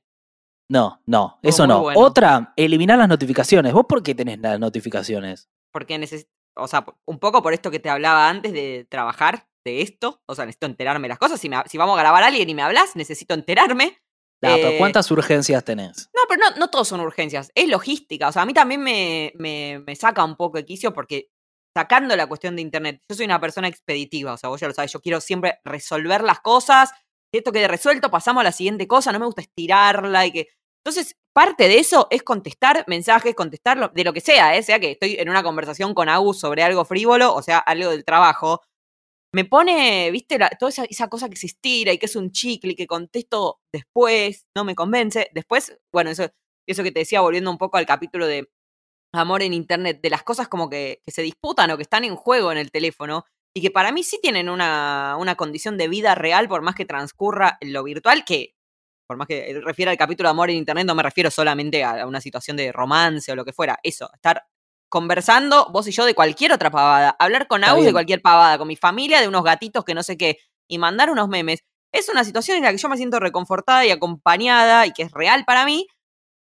No, 0.69 1.01
no, 1.07 1.39
eso 1.43 1.67
no. 1.67 1.81
bueno. 1.81 1.99
Otra, 2.01 2.53
eliminar 2.57 2.99
las 2.99 3.09
notificaciones. 3.09 3.73
¿Vos 3.73 3.87
por 3.89 4.03
qué 4.03 4.15
tenés 4.15 4.39
las 4.39 4.61
notificaciones? 4.61 5.49
Porque 5.73 5.99
necesito. 5.99 6.31
O 6.57 6.69
sea, 6.69 6.85
un 7.07 7.19
poco 7.19 7.43
por 7.43 7.55
esto 7.55 7.71
que 7.71 7.79
te 7.79 7.89
hablaba 7.89 8.29
antes 8.29 8.53
de 8.53 8.87
trabajar 8.91 9.47
de 9.65 9.83
esto. 9.83 10.21
O 10.27 10.35
sea, 10.35 10.45
necesito 10.45 10.67
enterarme 10.67 11.05
de 11.07 11.11
las 11.11 11.19
cosas. 11.19 11.41
Si, 11.41 11.49
me- 11.49 11.63
si 11.67 11.79
vamos 11.79 11.97
a 11.99 12.03
grabar 12.03 12.23
a 12.23 12.27
alguien 12.27 12.49
y 12.51 12.55
me 12.55 12.63
hablas, 12.63 12.97
necesito 12.97 13.35
enterarme. 13.35 13.97
No, 14.43 14.55
pero 14.57 14.71
Eh, 14.71 14.79
¿cuántas 14.79 15.11
urgencias 15.11 15.65
tenés? 15.65 16.09
No, 16.15 16.23
pero 16.29 16.43
no, 16.43 16.57
no 16.57 16.71
todos 16.71 16.89
son 16.89 17.01
urgencias. 17.01 17.51
Es 17.55 17.69
logística. 17.69 18.29
O 18.29 18.33
sea, 18.33 18.43
a 18.43 18.47
mí 18.47 18.55
también 18.55 18.83
me, 18.83 19.33
me, 19.37 19.83
me 19.87 19.97
saca 19.97 20.25
un 20.25 20.37
poco 20.37 20.57
de 20.59 20.65
quicio 20.65 20.93
porque 20.93 21.29
sacando 21.77 22.17
la 22.17 22.27
cuestión 22.27 22.57
de 22.57 22.63
internet, 22.63 23.03
yo 23.09 23.17
soy 23.17 23.27
una 23.27 23.41
persona 23.41 23.69
expeditiva. 23.69 24.33
O 24.33 24.37
sea, 24.37 24.49
vos 24.49 24.61
ya 24.61 24.67
lo 24.69 24.75
sabés, 24.75 24.93
yo 24.93 25.01
quiero 25.01 25.21
siempre 25.21 25.61
resolver 25.65 26.23
las 26.23 26.41
cosas. 26.41 26.91
Esto 27.33 27.53
quede 27.53 27.69
resuelto, 27.69 28.11
pasamos 28.11 28.41
a 28.41 28.45
la 28.45 28.53
siguiente 28.53 28.89
cosa. 28.89 29.13
No 29.13 29.19
me 29.21 29.27
gusta 29.27 29.43
estirarla 29.43 30.27
y 30.27 30.33
que. 30.33 30.49
Entonces, 30.85 31.17
parte 31.35 31.69
de 31.69 31.79
eso 31.79 32.09
es 32.11 32.23
contestar 32.23 32.85
mensajes, 32.89 33.35
contestar 33.35 33.93
de 33.93 34.05
lo 34.05 34.13
que 34.15 34.23
sea, 34.23 34.57
¿eh? 34.57 34.63
sea 34.63 34.81
que 34.81 34.93
estoy 34.93 35.17
en 35.19 35.29
una 35.29 35.43
conversación 35.43 35.93
con 35.93 36.09
Agus 36.09 36.41
sobre 36.41 36.63
algo 36.63 36.87
frívolo, 36.87 37.35
o 37.35 37.43
sea, 37.43 37.59
algo 37.59 37.91
del 37.91 38.05
trabajo. 38.05 38.63
Me 39.33 39.45
pone, 39.45 40.11
viste, 40.11 40.39
la- 40.39 40.49
toda 40.51 40.71
esa, 40.71 40.85
esa 40.85 41.09
cosa 41.09 41.29
que 41.29 41.37
se 41.37 41.47
y 41.63 41.99
que 41.99 42.07
es 42.07 42.17
un 42.17 42.33
chicle 42.33 42.73
y 42.73 42.75
que 42.77 42.87
contesto 42.89 43.61
después, 43.73 44.47
no 44.57 44.65
me 44.65 44.75
convence. 44.75 45.31
Después, 45.33 45.79
bueno, 45.93 46.11
eso, 46.11 46.29
eso 46.67 46.83
que 46.83 46.91
te 46.91 47.01
decía, 47.01 47.21
volviendo 47.21 47.51
un 47.51 47.59
poco 47.59 47.77
al 47.77 47.87
capítulo 47.87 48.27
de 48.27 48.49
amor 49.15 49.43
en 49.43 49.55
internet, 49.55 50.01
de 50.03 50.11
las 50.11 50.23
cosas 50.25 50.49
como 50.49 50.71
que, 50.71 51.03
se 51.09 51.23
disputan 51.23 51.71
o 51.73 51.77
que 51.77 51.83
están 51.85 52.05
en 52.05 52.17
juego 52.17 52.53
en 52.53 52.59
el 52.59 52.71
teléfono 52.73 53.27
y 53.55 53.63
que 53.63 53.71
para 53.73 53.93
mí 53.93 54.03
sí 54.05 54.19
tienen 54.23 54.49
una, 54.51 55.17
una 55.19 55.37
condición 55.37 55.79
de 55.79 55.89
vida 55.89 56.15
real 56.17 56.49
por 56.49 56.63
más 56.63 56.75
que 56.77 56.87
transcurra 56.87 57.59
en 57.61 57.73
lo 57.73 57.85
virtual, 57.85 58.25
que 58.25 58.55
por 59.09 59.17
más 59.19 59.29
que 59.29 59.61
refiera 59.65 59.91
al 59.93 59.99
capítulo 59.99 60.29
de 60.29 60.33
amor 60.33 60.51
en 60.51 60.57
internet, 60.57 60.87
no 60.87 60.95
me 60.95 61.03
refiero 61.03 61.31
solamente 61.31 61.85
a 61.85 62.07
una 62.07 62.21
situación 62.21 62.57
de 62.57 62.73
romance 62.73 63.33
o 63.33 63.37
lo 63.37 63.45
que 63.45 63.53
fuera, 63.53 63.79
eso, 63.83 64.11
estar 64.15 64.45
conversando 64.91 65.69
vos 65.73 65.89
y 65.89 65.93
yo 65.93 66.05
de 66.05 66.15
cualquier 66.15 66.53
otra 66.53 66.71
pavada, 66.71 67.17
hablar 67.19 67.47
con 67.49 67.65
Agus 67.65 67.85
de 67.87 67.93
cualquier 67.93 68.21
pavada, 68.21 68.59
con 68.59 68.69
mi 68.69 68.77
familia 68.77 69.21
de 69.23 69.29
unos 69.29 69.43
gatitos 69.45 69.85
que 69.85 69.95
no 69.95 70.03
sé 70.03 70.19
qué, 70.19 70.37
y 70.69 70.77
mandar 70.77 71.11
unos 71.11 71.29
memes. 71.29 71.61
Es 71.93 72.09
una 72.11 72.23
situación 72.25 72.59
en 72.59 72.65
la 72.65 72.71
que 72.73 72.77
yo 72.77 72.89
me 72.89 72.97
siento 72.99 73.19
reconfortada 73.19 73.87
y 73.87 73.91
acompañada 73.91 74.87
y 74.87 74.93
que 74.93 75.05
es 75.05 75.13
real 75.13 75.45
para 75.47 75.65
mí, 75.65 75.87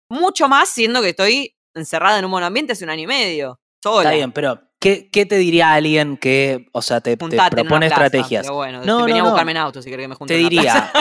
mucho 0.09 0.47
más 0.47 0.69
siendo 0.69 1.01
que 1.01 1.09
estoy 1.09 1.55
encerrada 1.75 2.17
en 2.19 2.25
un 2.25 2.31
monoambiente 2.31 2.73
hace 2.73 2.83
un 2.85 2.89
año 2.89 3.03
y 3.03 3.07
medio, 3.07 3.59
sola. 3.83 4.03
Está 4.09 4.15
bien, 4.15 4.31
pero 4.31 4.59
¿qué, 4.79 5.09
qué 5.11 5.25
te 5.25 5.35
diría 5.37 5.73
alguien 5.73 6.17
que, 6.17 6.65
o 6.73 6.81
sea, 6.81 7.01
te, 7.01 7.15
te 7.17 7.17
propone 7.49 7.87
plaza, 7.87 8.05
estrategias? 8.05 8.43
pero 8.45 8.55
bueno, 8.55 8.81
No, 8.83 9.05
venía 9.05 9.21
no, 9.21 9.21
a 9.21 9.23
no. 9.25 9.29
buscarme 9.31 9.51
en 9.51 9.57
auto 9.57 9.81
si 9.81 9.89
querés 9.89 10.05
que 10.05 10.07
me 10.09 10.15
junte 10.15 10.33
Te 10.33 10.39
diría, 10.39 10.91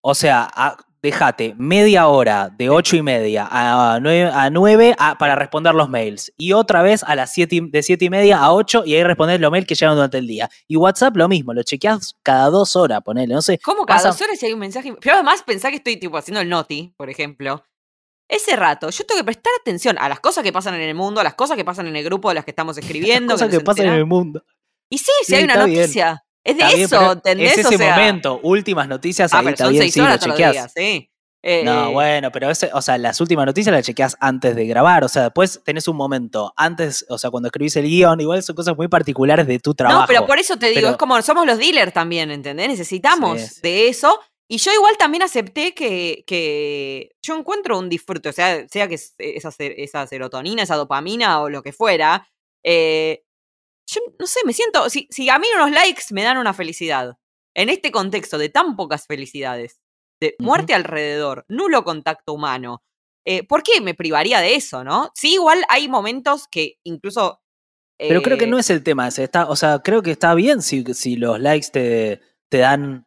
o 0.00 0.14
sea, 0.14 0.48
a- 0.54 0.76
déjate 1.04 1.54
media 1.58 2.08
hora 2.08 2.48
de 2.56 2.70
ocho 2.70 2.96
y 2.96 3.02
media 3.02 3.46
a 3.50 3.98
nueve, 4.00 4.30
a 4.32 4.48
nueve 4.48 4.96
a- 4.98 5.16
para 5.18 5.36
responder 5.36 5.74
los 5.74 5.88
mails. 5.90 6.32
Y 6.38 6.52
otra 6.54 6.80
vez 6.82 7.04
a 7.04 7.14
las 7.14 7.30
siete, 7.32 7.56
y- 7.56 7.70
de 7.70 7.82
siete 7.82 8.06
y 8.06 8.10
media 8.10 8.38
a 8.38 8.52
ocho 8.52 8.82
y 8.86 8.94
ahí 8.94 9.04
responder 9.04 9.38
los 9.38 9.50
mails 9.52 9.66
que 9.66 9.74
llegan 9.74 9.94
durante 9.96 10.16
el 10.18 10.26
día. 10.26 10.48
Y 10.66 10.76
WhatsApp 10.76 11.14
lo 11.16 11.28
mismo, 11.28 11.52
lo 11.52 11.62
chequeas 11.62 12.14
cada 12.22 12.48
dos 12.48 12.74
horas, 12.74 13.02
ponele, 13.04 13.34
no 13.34 13.42
sé. 13.42 13.58
¿Cómo 13.62 13.84
cada 13.84 13.98
pasa- 13.98 14.08
dos 14.08 14.20
horas 14.22 14.38
si 14.38 14.46
hay 14.46 14.54
un 14.54 14.58
mensaje? 14.60 14.94
Pero 15.00 15.14
además 15.16 15.42
pensá 15.42 15.68
que 15.70 15.76
estoy 15.76 15.98
tipo 15.98 16.16
haciendo 16.16 16.40
el 16.40 16.48
noti, 16.48 16.94
por 16.96 17.10
ejemplo. 17.10 17.62
Ese 18.26 18.56
rato, 18.56 18.88
yo 18.88 19.04
tengo 19.04 19.18
que 19.20 19.24
prestar 19.24 19.52
atención 19.60 19.98
a 19.98 20.08
las 20.08 20.18
cosas 20.20 20.42
que 20.42 20.52
pasan 20.52 20.74
en 20.74 20.80
el 20.80 20.94
mundo, 20.94 21.20
a 21.20 21.24
las 21.24 21.34
cosas 21.34 21.58
que 21.58 21.64
pasan 21.66 21.86
en 21.86 21.96
el 21.96 22.02
grupo 22.04 22.30
de 22.30 22.36
las 22.36 22.44
que 22.46 22.52
estamos 22.52 22.78
escribiendo. 22.78 23.34
cosas 23.34 23.48
nos 23.50 23.58
que 23.58 23.64
pasan 23.64 23.86
en 23.86 23.92
el 23.92 24.06
mundo. 24.06 24.42
Y 24.90 24.96
sí, 24.98 25.12
si 25.20 25.26
Sí, 25.26 25.34
hay 25.34 25.44
una 25.44 25.64
bien. 25.66 25.90
Es 26.44 26.56
de 26.58 26.62
Está 26.64 26.76
eso, 26.98 27.12
¿entendés? 27.12 27.52
Es 27.52 27.58
ese 27.66 27.74
o 27.74 27.78
sea, 27.78 27.96
momento, 27.96 28.40
últimas 28.42 28.86
noticias, 28.86 29.32
Ah, 29.32 29.38
ahí 29.38 29.44
pero 29.46 29.54
está 29.54 29.64
son 29.64 29.72
bien, 29.72 29.82
seis 29.82 29.94
sí, 29.94 30.00
lo 30.00 30.06
horas 30.06 30.20
chequeás. 30.20 30.52
días, 30.52 30.72
sí. 30.76 31.10
Eh, 31.46 31.62
No, 31.64 31.92
bueno, 31.92 32.30
pero 32.32 32.48
ese, 32.50 32.70
o 32.72 32.80
sea, 32.80 32.96
las 32.96 33.20
últimas 33.20 33.44
noticias 33.44 33.74
las 33.74 33.84
chequeas 33.84 34.16
antes 34.20 34.56
de 34.56 34.66
grabar, 34.66 35.04
o 35.04 35.08
sea, 35.08 35.24
después 35.24 35.60
tenés 35.64 35.88
un 35.88 35.96
momento, 35.96 36.52
antes, 36.56 37.04
o 37.10 37.18
sea, 37.18 37.30
cuando 37.30 37.48
escribís 37.48 37.76
el 37.76 37.84
guion, 37.84 38.18
igual 38.20 38.42
son 38.42 38.56
cosas 38.56 38.76
muy 38.76 38.88
particulares 38.88 39.46
de 39.46 39.58
tu 39.58 39.74
trabajo. 39.74 40.00
No, 40.02 40.06
pero 40.06 40.26
por 40.26 40.38
eso 40.38 40.56
te 40.58 40.66
digo, 40.68 40.80
Pero- 40.82 40.90
es 40.92 40.96
como 40.96 41.20
somos 41.22 41.44
los 41.46 41.58
dealers 41.58 41.92
también, 41.92 42.30
¿entendés? 42.30 42.68
Necesitamos 42.68 43.40
Sí, 43.40 43.46
sí. 43.48 43.60
de 43.62 43.88
eso. 43.88 44.18
Y 44.48 44.58
yo 44.58 44.72
igual 44.72 44.96
también 44.98 45.22
acepté 45.22 45.72
que, 45.74 46.24
que 46.26 47.10
yo 47.22 47.34
encuentro 47.36 47.78
un 47.78 47.88
disfrute, 47.88 48.28
o 48.28 48.32
sea, 48.32 48.66
sea 48.68 48.88
que 48.88 48.94
es 48.94 49.14
esa, 49.18 49.50
esa 49.58 50.06
serotonina, 50.06 50.62
esa 50.62 50.76
dopamina 50.76 51.40
o 51.40 51.48
lo 51.50 51.62
que 51.62 51.72
fuera. 51.72 52.26
eh, 52.66 53.23
yo 53.86 54.00
no 54.18 54.26
sé, 54.26 54.40
me 54.44 54.52
siento, 54.52 54.88
si, 54.90 55.06
si 55.10 55.28
a 55.28 55.38
mí 55.38 55.46
unos 55.54 55.70
likes 55.70 56.04
me 56.10 56.22
dan 56.22 56.38
una 56.38 56.54
felicidad, 56.54 57.16
en 57.54 57.68
este 57.68 57.90
contexto 57.90 58.38
de 58.38 58.48
tan 58.48 58.76
pocas 58.76 59.06
felicidades, 59.06 59.80
de 60.20 60.34
muerte 60.38 60.74
alrededor, 60.74 61.44
nulo 61.48 61.84
contacto 61.84 62.32
humano, 62.32 62.82
eh, 63.24 63.46
¿por 63.46 63.62
qué 63.62 63.80
me 63.80 63.94
privaría 63.94 64.40
de 64.40 64.54
eso, 64.54 64.84
no? 64.84 65.10
Sí, 65.14 65.34
igual 65.34 65.64
hay 65.68 65.88
momentos 65.88 66.46
que 66.48 66.78
incluso 66.84 67.40
Pero 67.96 68.22
creo 68.22 68.36
que 68.36 68.44
Eh, 68.44 68.48
no 68.48 68.58
es 68.58 68.68
el 68.70 68.82
tema 68.82 69.08
ese. 69.08 69.24
Está, 69.24 69.48
o 69.48 69.56
sea, 69.56 69.78
creo 69.78 70.02
que 70.02 70.10
está 70.10 70.34
bien 70.34 70.62
si, 70.62 70.84
si 70.94 71.16
los 71.16 71.40
likes 71.40 71.68
te, 71.72 72.20
te 72.48 72.58
dan. 72.58 73.06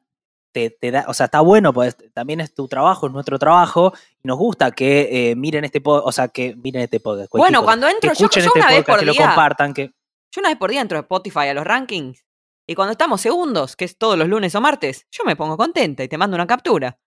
Te, 0.53 0.71
te 0.71 0.89
da, 0.89 1.05
o 1.07 1.13
sea, 1.13 1.25
está 1.25 1.41
bueno, 1.41 1.71
pues 1.71 1.95
también 2.13 2.39
es 2.39 2.55
tu 2.55 2.67
trabajo, 2.67 3.05
es 3.05 3.13
nuestro 3.13 3.37
trabajo. 3.37 3.93
Y 4.23 4.27
nos 4.27 4.37
gusta 4.37 4.71
que 4.71 5.29
eh, 5.29 5.35
miren 5.35 5.65
este 5.65 5.81
podcast, 5.81 6.07
o 6.07 6.11
sea, 6.11 6.29
que 6.29 6.55
miren 6.55 6.81
este 6.81 6.99
podcast. 6.99 7.31
Bueno, 7.33 7.63
cuando 7.63 7.87
entro, 7.87 8.07
yo, 8.07 8.13
escuchen 8.13 8.43
yo 8.43 8.47
este 8.47 8.59
una 8.59 8.69
vez 8.69 8.79
podcast, 8.79 8.97
por 8.97 8.99
que 8.99 9.05
lo 9.05 9.25
compartan, 9.25 9.73
que. 9.73 9.91
Yo 10.31 10.39
una 10.41 10.49
vez 10.49 10.57
por 10.57 10.69
día 10.71 10.81
entro 10.81 10.97
a 10.97 11.01
Spotify 11.01 11.47
a 11.49 11.53
los 11.53 11.63
rankings. 11.65 12.25
Y 12.67 12.75
cuando 12.75 12.91
estamos 12.91 13.21
segundos, 13.21 13.75
que 13.75 13.85
es 13.85 13.97
todos 13.97 14.17
los 14.17 14.27
lunes 14.27 14.53
o 14.55 14.61
martes, 14.61 15.07
yo 15.11 15.23
me 15.23 15.35
pongo 15.35 15.55
contenta 15.57 16.03
y 16.03 16.07
te 16.09 16.17
mando 16.17 16.35
una 16.35 16.45
captura. 16.47 16.99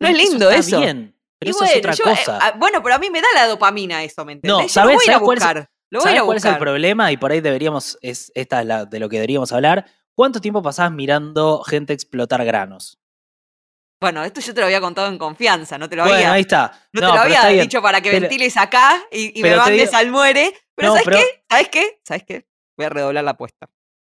No 0.00 0.08
es 0.08 0.16
lindo 0.16 0.50
está 0.50 0.60
eso. 0.60 0.80
bien, 0.80 1.18
pero 1.38 1.48
Y 1.48 1.50
eso 1.50 1.58
bueno, 1.60 1.72
es 1.72 1.78
otra 1.78 1.92
yo, 1.94 2.04
eh, 2.04 2.08
cosa. 2.18 2.38
ah, 2.42 2.52
bueno, 2.58 2.82
pero 2.82 2.94
a 2.96 2.98
mí 2.98 3.08
me 3.08 3.20
da 3.22 3.28
la 3.34 3.46
dopamina 3.46 4.04
eso, 4.04 4.24
¿me 4.26 4.32
entendés? 4.32 4.56
No, 4.58 4.62
Yo 4.62 4.68
¿sabes- 4.68 4.94
lo 4.96 5.00
voy 5.04 5.14
a 5.14 5.18
buscar. 5.18 5.70
Lo 5.88 6.00
voy 6.00 6.08
a 6.08 6.10
ir 6.12 6.16
¿Sabes 6.18 6.20
a 6.20 6.24
cuál 6.26 6.36
es 6.38 6.44
el 6.44 6.58
problema? 6.58 7.12
Y 7.12 7.16
por 7.16 7.30
ahí 7.32 7.40
deberíamos, 7.40 7.96
es, 8.02 8.30
esta 8.34 8.60
es 8.60 8.66
la, 8.66 8.84
de 8.84 8.98
lo 9.00 9.08
que 9.08 9.16
deberíamos 9.16 9.52
hablar. 9.52 9.86
¿Cuánto 10.14 10.40
tiempo 10.40 10.60
pasás 10.62 10.90
mirando 10.92 11.62
gente 11.62 11.92
explotar 11.94 12.44
granos? 12.44 12.98
Bueno, 14.00 14.22
esto 14.24 14.40
yo 14.42 14.52
te 14.52 14.60
lo 14.60 14.66
había 14.66 14.80
contado 14.82 15.08
en 15.08 15.16
confianza, 15.16 15.78
no 15.78 15.88
te 15.88 15.96
lo 15.96 16.02
bueno, 16.02 16.16
había, 16.16 16.32
ahí 16.32 16.42
está. 16.42 16.72
no 16.92 17.00
te 17.00 17.06
lo 17.06 17.12
había 17.14 17.46
dicho 17.46 17.80
para 17.80 18.00
que 18.02 18.10
Pero- 18.10 18.20
ventiles 18.22 18.56
acá 18.58 19.02
y, 19.10 19.38
y 19.38 19.42
me 19.42 19.56
mandes 19.56 19.88
digo- 19.90 19.96
al 19.96 20.10
muere. 20.10 20.52
Pero 20.74 20.88
No, 20.88 20.94
¿sabes 20.94 21.04
pero- 21.06 21.18
qué? 21.18 21.44
¿Sabes 21.48 21.68
qué? 21.70 22.00
¿Sabes 22.04 22.24
qué? 22.26 22.46
Voy 22.76 22.86
a 22.86 22.88
redoblar 22.90 23.24
la 23.24 23.32
apuesta. 23.32 23.68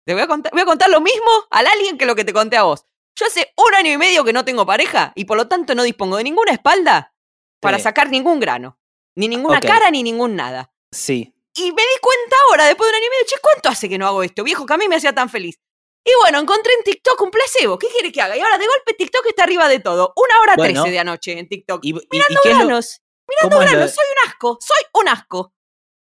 Te 0.06 0.13
voy 0.13 0.23
a 0.23 0.28
contar, 0.28 0.52
voy 0.52 0.62
a 0.62 0.65
contar 0.65 0.89
lo 0.89 1.02
mismo 1.02 1.30
al 1.52 1.67
alguien 1.67 1.97
que 1.97 2.06
lo 2.06 2.15
que 2.15 2.26
te 2.26 2.34
conté 2.34 2.58
a 2.58 2.63
vos. 2.63 2.86
Yo 3.17 3.26
hace 3.28 3.54
un 3.58 3.76
año 3.76 3.91
y 3.91 3.97
medio 3.97 4.23
que 4.23 4.34
no 4.34 4.43
tengo 4.43 4.65
pareja 4.65 5.12
y 5.15 5.26
por 5.26 5.38
lo 5.38 5.47
tanto 5.47 5.76
no 5.76 5.84
dispongo 5.84 6.17
de 6.17 6.23
ninguna 6.23 6.52
espalda 6.52 7.13
para 7.62 7.78
Sí. 7.78 7.84
sacar 7.84 8.10
ningún 8.10 8.39
grano. 8.39 8.80
Ni 9.15 9.28
ninguna 9.28 9.60
cara 9.62 9.91
ni 9.91 10.02
ningún 10.04 10.36
nada. 10.36 10.73
Sí. 10.91 11.34
Y 11.56 11.62
me 11.71 11.82
di 11.84 11.99
cuenta 12.02 12.36
ahora, 12.49 12.65
después 12.65 12.88
de 12.88 12.91
un 12.91 12.95
año 12.95 13.06
y 13.06 13.10
medio, 13.12 13.26
che, 13.28 13.36
¿cuánto 13.41 13.69
hace 13.69 13.88
que 13.88 13.97
no 13.99 14.08
hago 14.08 14.23
esto, 14.23 14.43
viejo? 14.43 14.65
Que 14.65 14.73
a 14.73 14.78
mí 14.78 14.88
me 14.88 14.95
hacía 14.95 15.13
tan 15.13 15.30
feliz. 15.30 15.60
Y 16.04 16.12
bueno, 16.19 16.39
encontré 16.39 16.73
en 16.73 16.84
TikTok 16.84 17.21
un 17.21 17.30
placebo. 17.32 17.78
¿Qué 17.78 17.88
quiere 17.89 18.12
que 18.12 18.21
haga? 18.21 18.36
Y 18.36 18.39
ahora 18.41 18.58
de 18.58 18.65
golpe 18.65 18.93
TikTok 18.95 19.26
está 19.28 19.43
arriba 19.43 19.69
de 19.69 19.80
todo. 19.80 20.13
Una 20.17 20.41
hora 20.41 20.56
Bueno. 20.58 20.82
trece 20.82 20.91
de 20.91 20.99
anoche 20.99 21.38
en 21.39 21.47
TikTok. 21.47 21.86
¿Y, 21.86 21.91
y- 21.91 21.93
y 21.93 22.08
Mirando 22.12 22.39
lo- 22.43 22.49
granos. 22.49 23.02
Mirando 23.30 23.60
granos. 23.60 23.82
de- 23.91 23.95
Soy 23.95 24.06
un 24.12 24.30
asco. 24.30 24.58
Soy 24.60 24.84
un 25.02 25.08
asco. 25.10 25.54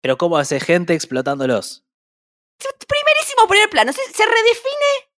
pero 0.01 0.17
cómo 0.19 0.37
hace 0.39 0.61
gente 0.61 0.95
explotándolos? 0.95 1.85
Primerísimo 2.87 3.47
primer 3.49 3.71
plano. 3.71 3.93
Se, 3.93 4.03
se 4.13 4.25
redefine. 4.27 5.11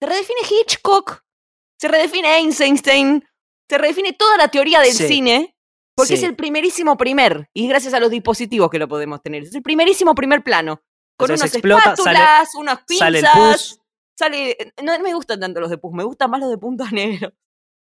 Se 0.00 0.06
redefine 0.06 0.40
Hitchcock. 0.50 1.22
Se 1.78 1.88
redefine 1.88 2.36
Einstein. 2.38 3.26
Se 3.68 3.78
redefine 3.78 4.12
toda 4.14 4.36
la 4.36 4.48
teoría 4.48 4.80
del 4.80 4.92
Sí. 4.92 5.06
cine. 5.08 5.56
Porque 5.96 6.14
es 6.14 6.22
el 6.22 6.34
primerísimo 6.34 6.96
primer. 6.96 7.50
Y 7.52 7.68
gracias 7.68 7.92
a 7.94 8.00
los 8.00 8.10
dispositivos 8.10 8.70
que 8.70 8.78
lo 8.78 8.88
podemos 8.88 9.22
tener. 9.22 9.42
Es 9.42 9.54
el 9.54 9.62
primerísimo 9.62 10.14
primer 10.14 10.42
plano. 10.42 10.82
Con 11.18 11.30
Entonces 11.30 11.42
unas 11.42 11.54
explota, 11.54 11.96
sale- 11.96 12.18
espátulas, 12.18 12.54
unas 12.54 12.84
pinzas. 12.84 12.98
Sale 13.06 13.18
el 13.18 13.26
pus, 13.34 13.78
sale- 14.18 14.72
no 14.82 14.98
me 15.00 15.12
gustan 15.12 15.38
tanto 15.40 15.60
los 15.60 15.68
de 15.68 15.76
pus, 15.76 15.92
me 15.92 16.04
gustan 16.04 16.30
más 16.30 16.40
los 16.40 16.48
de 16.48 16.56
punta 16.56 16.84
negro. 16.92 17.32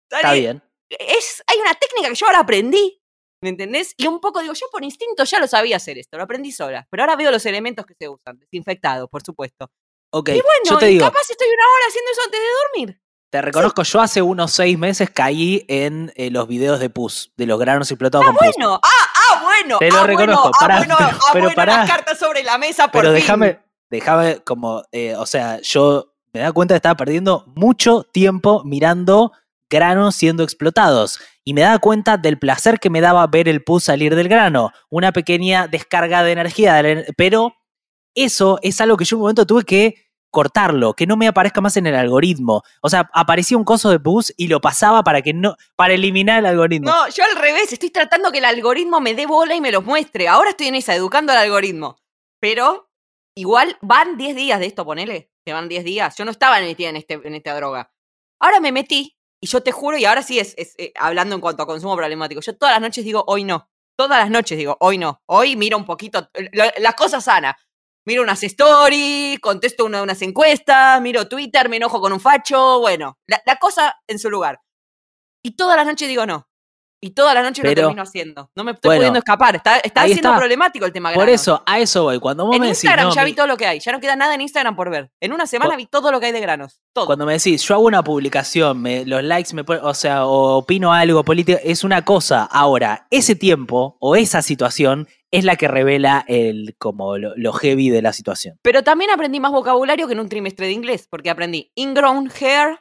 está 0.10 0.22
Sale- 0.28 0.40
bien. 0.42 0.64
Es, 0.90 1.42
hay 1.48 1.58
una 1.60 1.74
técnica 1.76 2.10
que 2.10 2.16
yo 2.16 2.26
ahora 2.26 2.40
aprendí, 2.40 3.01
¿me 3.42 3.50
entendés? 3.50 3.94
Y 3.98 4.08
un 4.08 4.20
poco 4.20 4.40
digo, 4.42 4.54
yo 4.54 4.68
por 4.72 4.84
instinto 4.84 5.24
ya 5.24 5.40
lo 5.40 5.48
sabía 5.48 5.78
hacer 5.78 5.98
esto, 5.98 6.18
lo 6.18 6.24
aprendí 6.24 6.52
sola, 6.52 6.88
pero 6.90 7.04
ahora 7.04 7.16
veo 7.16 7.32
los 7.32 7.46
elementos 7.46 7.86
que 7.86 7.96
se 8.00 8.08
usan, 8.08 8.40
desinfectados, 8.40 9.10
por 9.10 9.24
supuesto. 9.24 9.70
Ok, 10.12 10.30
y 10.30 10.34
bueno, 10.34 10.46
yo 10.70 10.78
te 10.78 10.90
y 10.90 10.94
digo, 10.94 11.06
capaz 11.06 11.30
estoy 11.30 11.48
una 11.48 11.64
hora 11.64 11.86
haciendo 11.88 12.12
eso 12.12 12.22
antes 12.26 12.40
de 12.40 12.46
dormir. 12.86 13.02
te 13.32 13.42
reconozco, 13.42 13.84
yo 13.84 14.02
hace 14.02 14.22
unos 14.22 14.52
seis 14.52 14.78
meses 14.78 15.10
caí 15.10 15.66
en 15.70 16.12
eh, 16.16 16.30
los 16.30 16.48
videos 16.48 16.80
de 16.80 16.90
pus, 16.90 17.32
de 17.38 17.46
los 17.46 17.60
granos 17.60 17.90
explotados 17.90 18.26
con 18.28 18.36
pus. 18.36 18.48
Bueno, 18.58 18.80
ah, 18.84 18.90
ah, 19.16 19.42
bueno, 19.44 19.78
Te 19.80 19.90
lo 19.90 20.00
ah, 20.00 20.08
reconozco, 20.08 20.42
bueno, 20.44 20.58
pará, 20.60 20.76
ah, 20.76 20.78
bueno, 20.80 20.96
pero- 20.98 21.10
ah, 21.10 21.30
pero 21.34 21.46
bueno, 21.46 21.56
pará. 21.56 21.78
las 21.78 21.90
cartas 21.90 22.20
sobre 22.20 22.44
la 22.44 22.58
mesa 22.58 22.92
por 22.92 23.02
Pero 23.02 23.14
déjame, 23.14 23.60
déjame 23.90 24.42
como, 24.44 24.84
eh, 24.92 25.16
o 25.16 25.26
sea, 25.26 25.62
yo 25.62 26.14
me 26.34 26.42
da 26.42 26.52
cuenta 26.52 26.74
que 26.74 26.78
estaba 26.78 26.96
perdiendo 26.96 27.46
mucho 27.56 28.04
tiempo 28.04 28.64
mirando 28.66 29.32
granos 29.72 30.16
siendo 30.16 30.44
explotados. 30.44 31.20
Y 31.44 31.56
me 31.56 31.62
daba 31.62 31.80
cuenta 31.80 32.18
del 32.18 32.38
placer 32.38 32.80
que 32.80 32.92
me 32.92 33.02
daba 33.02 33.26
ver 33.26 33.50
el 33.50 33.64
pus 33.64 33.86
salir 33.86 34.16
del 34.16 34.28
grano. 34.28 34.72
Una 34.90 35.12
pequeña 35.12 35.68
descarga 35.68 36.22
de 36.22 36.34
energía. 36.34 36.80
Pero 37.18 37.56
eso 38.14 38.60
es 38.62 38.80
algo 38.82 38.98
que 38.98 39.06
yo 39.06 39.16
en 39.16 39.18
un 39.18 39.22
momento 39.24 39.48
tuve 39.48 39.64
que 39.64 40.12
cortarlo, 40.32 40.94
que 40.94 41.06
no 41.06 41.18
me 41.18 41.28
aparezca 41.28 41.62
más 41.62 41.78
en 41.78 41.88
el 41.88 41.96
algoritmo. 41.96 42.64
O 42.82 42.90
sea, 42.90 43.10
aparecía 43.14 43.58
un 43.58 43.66
coso 43.66 43.90
de 43.90 44.00
pus 44.00 44.34
y 44.38 44.48
lo 44.48 44.62
pasaba 44.62 45.04
para 45.04 45.22
que 45.22 45.34
no, 45.34 45.56
para 45.76 45.94
eliminar 45.94 46.40
el 46.40 46.46
algoritmo. 46.46 46.90
No, 46.90 47.10
yo 47.10 47.24
al 47.24 47.36
revés, 47.36 47.72
estoy 47.74 47.90
tratando 47.90 48.32
que 48.32 48.40
el 48.40 48.46
algoritmo 48.46 49.02
me 49.02 49.14
dé 49.14 49.26
bola 49.26 49.56
y 49.56 49.62
me 49.62 49.72
los 49.72 49.84
muestre. 49.84 50.28
Ahora 50.28 50.52
estoy 50.52 50.68
en 50.68 50.76
esa, 50.76 50.96
educando 50.96 51.34
al 51.34 51.40
algoritmo. 51.40 51.98
Pero 52.40 52.90
igual 53.36 53.78
van 53.82 54.18
10 54.18 54.36
días 54.36 54.60
de 54.60 54.66
esto, 54.68 54.86
ponele. 54.86 55.32
Que 55.46 55.54
van 55.54 55.68
10 55.68 55.84
días. 55.84 56.16
Yo 56.18 56.26
no 56.26 56.32
estaba 56.32 56.60
metida 56.60 56.90
en, 56.90 56.96
este, 56.96 57.16
en 57.24 57.36
esta 57.36 57.56
droga. 57.56 57.92
Ahora 58.40 58.60
me 58.60 58.72
metí 58.72 59.18
y 59.42 59.48
yo 59.48 59.62
te 59.64 59.72
juro, 59.72 59.98
y 59.98 60.06
ahora 60.06 60.22
sí 60.24 60.40
es, 60.40 60.54
eh, 60.58 60.94
hablando 60.96 61.36
en 61.36 61.42
cuanto 61.42 61.64
a 61.64 61.66
consumo 61.68 61.96
problemático. 61.98 62.42
Yo 62.42 62.56
todas 62.58 62.74
las 62.76 62.82
noches 62.82 63.04
digo, 63.04 63.24
hoy 63.28 63.44
no. 63.44 63.68
Todas 63.98 64.20
las 64.20 64.30
noches 64.30 64.58
digo, 64.58 64.78
hoy 64.80 64.98
no. 64.98 65.22
Hoy 65.28 65.56
miro 65.56 65.78
un 65.78 65.86
poquito 65.86 66.30
eh, 66.34 66.50
las 66.80 66.96
cosas 66.96 67.24
sanas. 67.26 67.56
Miro 68.06 68.24
unas 68.24 68.42
stories, 68.44 69.40
contesto 69.40 69.86
una- 69.86 70.02
unas 70.02 70.22
encuestas, 70.24 71.00
miro 71.02 71.28
Twitter, 71.28 71.70
me 71.70 71.78
enojo 71.78 72.00
con 72.02 72.14
un 72.14 72.20
facho. 72.20 72.80
Bueno, 72.80 73.18
la, 73.28 73.42
la 73.46 73.58
cosa 73.58 73.96
en 74.08 74.18
su 74.20 74.30
lugar. 74.32 74.60
Y 75.44 75.56
todas 75.56 75.78
las 75.78 75.86
noches 75.86 76.08
digo 76.08 76.26
no. 76.26 76.48
Y 77.04 77.12
todas 77.16 77.34
las 77.34 77.44
noches 77.44 77.66
lo 77.66 77.74
termino 77.74 78.04
haciendo. 78.04 78.52
No 78.56 78.64
me 78.64 78.74
estoy 78.74 78.90
Bueno, 78.90 79.00
pudiendo 79.00 79.18
escapar. 79.20 79.56
Está, 79.56 79.80
está 79.80 80.06
siendo 80.06 80.30
está. 80.30 80.38
problemático 80.38 80.86
el 80.86 80.94
tema 80.94 81.10
Por 81.12 81.24
granos. 81.24 81.42
eso, 81.42 81.64
a 81.66 81.80
eso 81.80 82.04
voy. 82.04 82.20
Cuando 82.20 82.46
vos 82.46 82.56
En 82.56 82.62
me 82.62 82.68
decís, 82.68 82.84
Instagram 82.84 83.08
no, 83.08 83.16
ya 83.16 83.24
mi- 83.24 83.32
vi 83.32 83.36
todo 83.36 83.48
lo 83.48 83.58
que 83.58 83.66
hay. 83.66 83.80
Ya 83.80 83.92
no 83.92 84.00
queda 84.00 84.16
nada 84.16 84.36
en 84.36 84.42
Instagram 84.42 84.76
por 84.76 84.92
ver. 84.92 85.12
En 85.20 85.34
una 85.34 85.48
semana 85.48 85.76
vi 85.76 85.88
todo 85.88 86.12
lo 86.12 86.20
que 86.20 86.28
hay 86.28 86.32
de 86.32 86.40
granos. 86.42 86.80
Todo. 86.94 87.08
Cuando 87.08 87.26
me 87.26 87.34
decís, 87.34 87.64
yo 87.64 87.74
hago 87.74 87.86
una 87.86 88.04
publicación, 88.04 88.80
me- 88.84 89.04
los 89.06 89.24
likes 89.24 89.52
me 89.56 89.64
ponen, 89.64 89.84
o 89.84 89.96
sea, 89.96 90.26
o 90.28 90.58
opino 90.58 90.94
algo 90.94 91.24
político, 91.24 91.60
es 91.64 91.84
una 91.84 92.06
cosa. 92.06 92.44
Ahora, 92.44 93.08
ese 93.10 93.34
tiempo 93.36 93.98
o 94.00 94.16
esa 94.16 94.44
situación 94.44 95.08
es 95.32 95.44
la 95.44 95.56
que 95.56 95.68
revela 95.68 96.24
el 96.28 96.76
como 96.78 97.18
lo, 97.18 97.34
lo 97.36 97.54
heavy 97.54 97.90
de 97.90 98.04
la 98.04 98.14
situación. 98.14 98.60
Pero 98.62 98.84
también 98.84 99.10
aprendí 99.10 99.40
más 99.40 99.52
vocabulario 99.52 100.06
que 100.06 100.14
en 100.14 100.20
un 100.20 100.30
trimestre 100.30 100.68
de 100.68 100.74
inglés. 100.74 101.08
Porque 101.10 101.32
aprendí 101.32 101.72
ingrown 101.74 102.30
hair, 102.40 102.80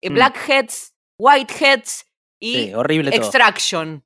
eh, 0.00 0.10
Mm. 0.10 0.14
blackheads, 0.14 0.94
whiteheads 1.18 2.04
y 2.42 2.54
Sí, 2.54 2.74
horrible 2.74 3.10
todo. 3.12 3.20
extraction. 3.22 4.04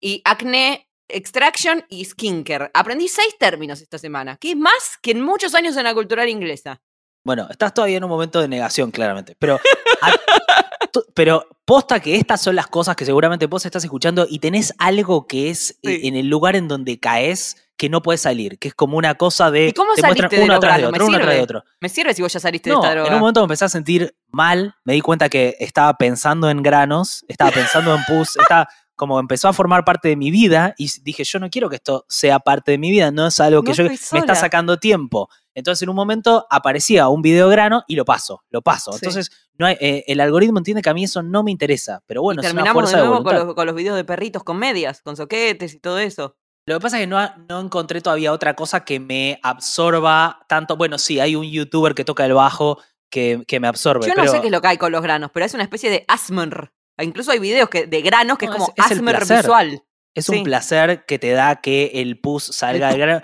Y 0.00 0.20
acné, 0.24 0.88
extraction 1.08 1.84
y 1.88 2.04
skincare. 2.04 2.70
Aprendí 2.74 3.06
seis 3.08 3.36
términos 3.38 3.80
esta 3.80 3.98
semana. 3.98 4.36
Que 4.36 4.50
es 4.50 4.56
más 4.56 4.98
que 5.00 5.12
en 5.12 5.20
muchos 5.22 5.54
años 5.54 5.76
en 5.76 5.84
la 5.84 5.94
cultural 5.94 6.28
inglesa. 6.28 6.82
Bueno, 7.24 7.46
estás 7.50 7.72
todavía 7.74 7.98
en 7.98 8.04
un 8.04 8.10
momento 8.10 8.40
de 8.40 8.48
negación, 8.48 8.90
claramente. 8.90 9.36
Pero, 9.38 9.60
a- 10.02 10.12
pero 11.14 11.46
posta 11.64 12.00
que 12.00 12.16
estas 12.16 12.40
son 12.42 12.56
las 12.56 12.66
cosas 12.66 12.96
que 12.96 13.04
seguramente 13.04 13.46
vos 13.46 13.64
estás 13.66 13.84
escuchando 13.84 14.26
y 14.28 14.38
tenés 14.40 14.74
algo 14.78 15.26
que 15.26 15.50
es 15.50 15.78
eh, 15.82 16.00
Sí. 16.00 16.08
en 16.08 16.16
el 16.16 16.26
lugar 16.28 16.56
en 16.56 16.66
donde 16.68 16.98
caes 16.98 17.67
que 17.78 17.88
no 17.88 18.02
puedes 18.02 18.20
salir, 18.20 18.58
que 18.58 18.68
es 18.68 18.74
como 18.74 18.98
una 18.98 19.14
cosa 19.14 19.50
de 19.50 19.68
¿Y 19.68 19.72
cómo 19.72 19.94
te 19.94 20.02
saliste 20.02 20.36
de 20.36 20.42
uno 20.44 20.54
atrás 20.54 20.76
de 20.78 20.86
otro, 20.86 20.98
¿Me 20.98 21.04
uno 21.08 21.16
atrás 21.16 21.28
de 21.30 21.34
sirve? 21.36 21.42
otro. 21.44 21.64
Me 21.80 21.88
sirve 21.88 22.12
si 22.12 22.20
vos 22.22 22.32
ya 22.32 22.40
saliste 22.40 22.68
No, 22.68 22.76
de 22.76 22.80
esta 22.86 22.92
droga. 22.94 23.08
en 23.08 23.14
un 23.14 23.20
momento 23.20 23.40
me 23.40 23.44
empecé 23.44 23.64
a 23.64 23.68
sentir 23.70 24.14
mal, 24.30 24.74
me 24.84 24.92
di 24.92 25.00
cuenta 25.00 25.28
que 25.30 25.56
estaba 25.60 25.94
pensando 25.96 26.50
en 26.50 26.62
granos, 26.62 27.24
estaba 27.28 27.50
pensando 27.52 27.94
en 27.94 28.02
pus, 28.04 28.36
estaba 28.52 28.68
como 28.96 29.20
empezó 29.20 29.46
a 29.46 29.52
formar 29.52 29.84
parte 29.84 30.08
de 30.08 30.16
mi 30.16 30.32
vida 30.32 30.74
y 30.76 30.90
dije, 31.02 31.22
yo 31.22 31.38
no 31.38 31.50
quiero 31.50 31.70
que 31.70 31.76
esto 31.76 32.04
sea 32.08 32.40
parte 32.40 32.72
de 32.72 32.78
mi 32.78 32.90
vida, 32.90 33.12
no 33.12 33.28
es 33.28 33.38
algo 33.38 33.62
que 33.62 33.70
No 33.70 33.76
yo 33.76 33.84
me 33.84 33.94
está 33.94 34.34
sacando 34.34 34.76
tiempo. 34.78 35.28
Entonces 35.54 35.82
en 35.82 35.88
un 35.90 35.94
momento 35.94 36.48
aparecía 36.50 37.06
un 37.08 37.22
video 37.22 37.48
grano 37.48 37.84
y 37.86 37.94
lo 37.94 38.04
paso, 38.04 38.42
lo 38.50 38.60
paso. 38.60 38.90
Sí. 38.90 38.98
Entonces 39.02 39.30
no 39.56 39.66
hay- 39.66 39.76
eh, 39.80 40.02
el 40.08 40.18
algoritmo 40.20 40.58
entiende 40.58 40.82
que 40.82 40.90
a 40.90 40.94
mí 40.94 41.04
eso 41.04 41.22
no 41.22 41.44
me 41.44 41.52
interesa, 41.52 42.02
pero 42.08 42.22
bueno, 42.22 42.42
y 42.42 42.46
es 42.46 42.52
una 42.52 42.62
terminamos 42.64 42.82
fuerza 42.90 42.96
de 42.96 43.02
de, 43.04 43.08
nuevo 43.08 43.22
con 43.24 43.34
los, 43.36 43.54
con 43.54 43.66
los 43.66 43.74
videos 43.76 43.94
de 43.96 44.02
perritos 44.04 44.42
con 44.42 44.56
medias, 44.58 45.00
con 45.00 45.16
soquetes 45.16 45.74
y 45.74 45.78
todo 45.78 46.00
eso. 46.00 46.34
Lo 46.68 46.74
que 46.78 46.80
pasa 46.82 46.98
es 46.98 47.02
que 47.02 47.06
no, 47.06 47.18
no 47.48 47.60
encontré 47.60 48.00
todavía 48.00 48.32
otra 48.32 48.54
cosa 48.54 48.84
que 48.84 49.00
me 49.00 49.40
absorba 49.42 50.40
tanto. 50.48 50.76
Bueno, 50.76 50.98
sí, 50.98 51.18
hay 51.20 51.34
un 51.36 51.44
youtuber 51.50 51.94
que 51.94 52.04
toca 52.04 52.24
el 52.24 52.34
bajo 52.34 52.78
que, 53.10 53.42
que 53.48 53.58
me 53.60 53.68
absorbe. 53.68 54.06
Yo 54.06 54.14
no 54.14 54.22
pero 54.22 54.30
sé 54.32 54.40
qué 54.40 54.46
es 54.48 54.52
lo 54.52 54.60
que 54.60 54.68
hay 54.68 54.76
con 54.78 54.92
los 54.92 55.02
granos, 55.02 55.30
pero 55.32 55.46
es 55.46 55.54
una 55.54 55.62
especie 55.62 55.90
de 55.90 56.04
asmer. 56.08 56.72
Incluso 57.00 57.30
hay 57.30 57.38
videos 57.38 57.68
que, 57.68 57.86
de 57.86 58.02
granos 58.02 58.38
que 58.38 58.46
No, 58.46 58.52
es 58.52 58.58
como 58.58 58.72
es- 58.76 58.84
es 58.86 58.92
asmer 58.92 59.20
visual. 59.26 59.82
Es 60.14 60.26
Sí. 60.26 60.36
un 60.36 60.42
placer 60.44 61.04
que 61.06 61.18
te 61.18 61.30
da 61.32 61.56
que 61.60 61.92
el 61.94 62.18
pus 62.20 62.44
salga 62.44 62.88
del 62.88 62.98
grano. 62.98 63.22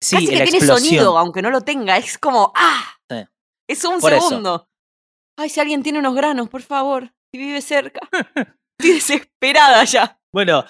Sí, 0.00 0.16
Casi 0.16 0.26
la 0.26 0.30
que 0.38 0.42
tiene 0.50 0.58
explosión. 0.58 0.78
sonido, 0.88 1.18
aunque 1.18 1.42
no 1.42 1.50
lo 1.50 1.60
tenga. 1.62 1.96
Es 1.96 2.18
como, 2.18 2.52
¡ah! 2.54 2.84
Sí. 3.10 3.16
Es 3.68 3.84
un 3.84 3.98
Por 4.00 4.12
eso. 4.12 4.28
segundo. 4.28 4.68
Ay, 5.38 5.48
si 5.50 5.58
alguien 5.60 5.82
tiene 5.82 5.98
unos 5.98 6.14
granos, 6.14 6.48
por 6.48 6.62
favor, 6.62 7.12
si 7.32 7.38
vive 7.38 7.60
cerca. 7.62 8.00
Estoy 8.78 8.94
desesperada 8.94 9.82
ya. 9.84 10.20
Bueno, 10.32 10.64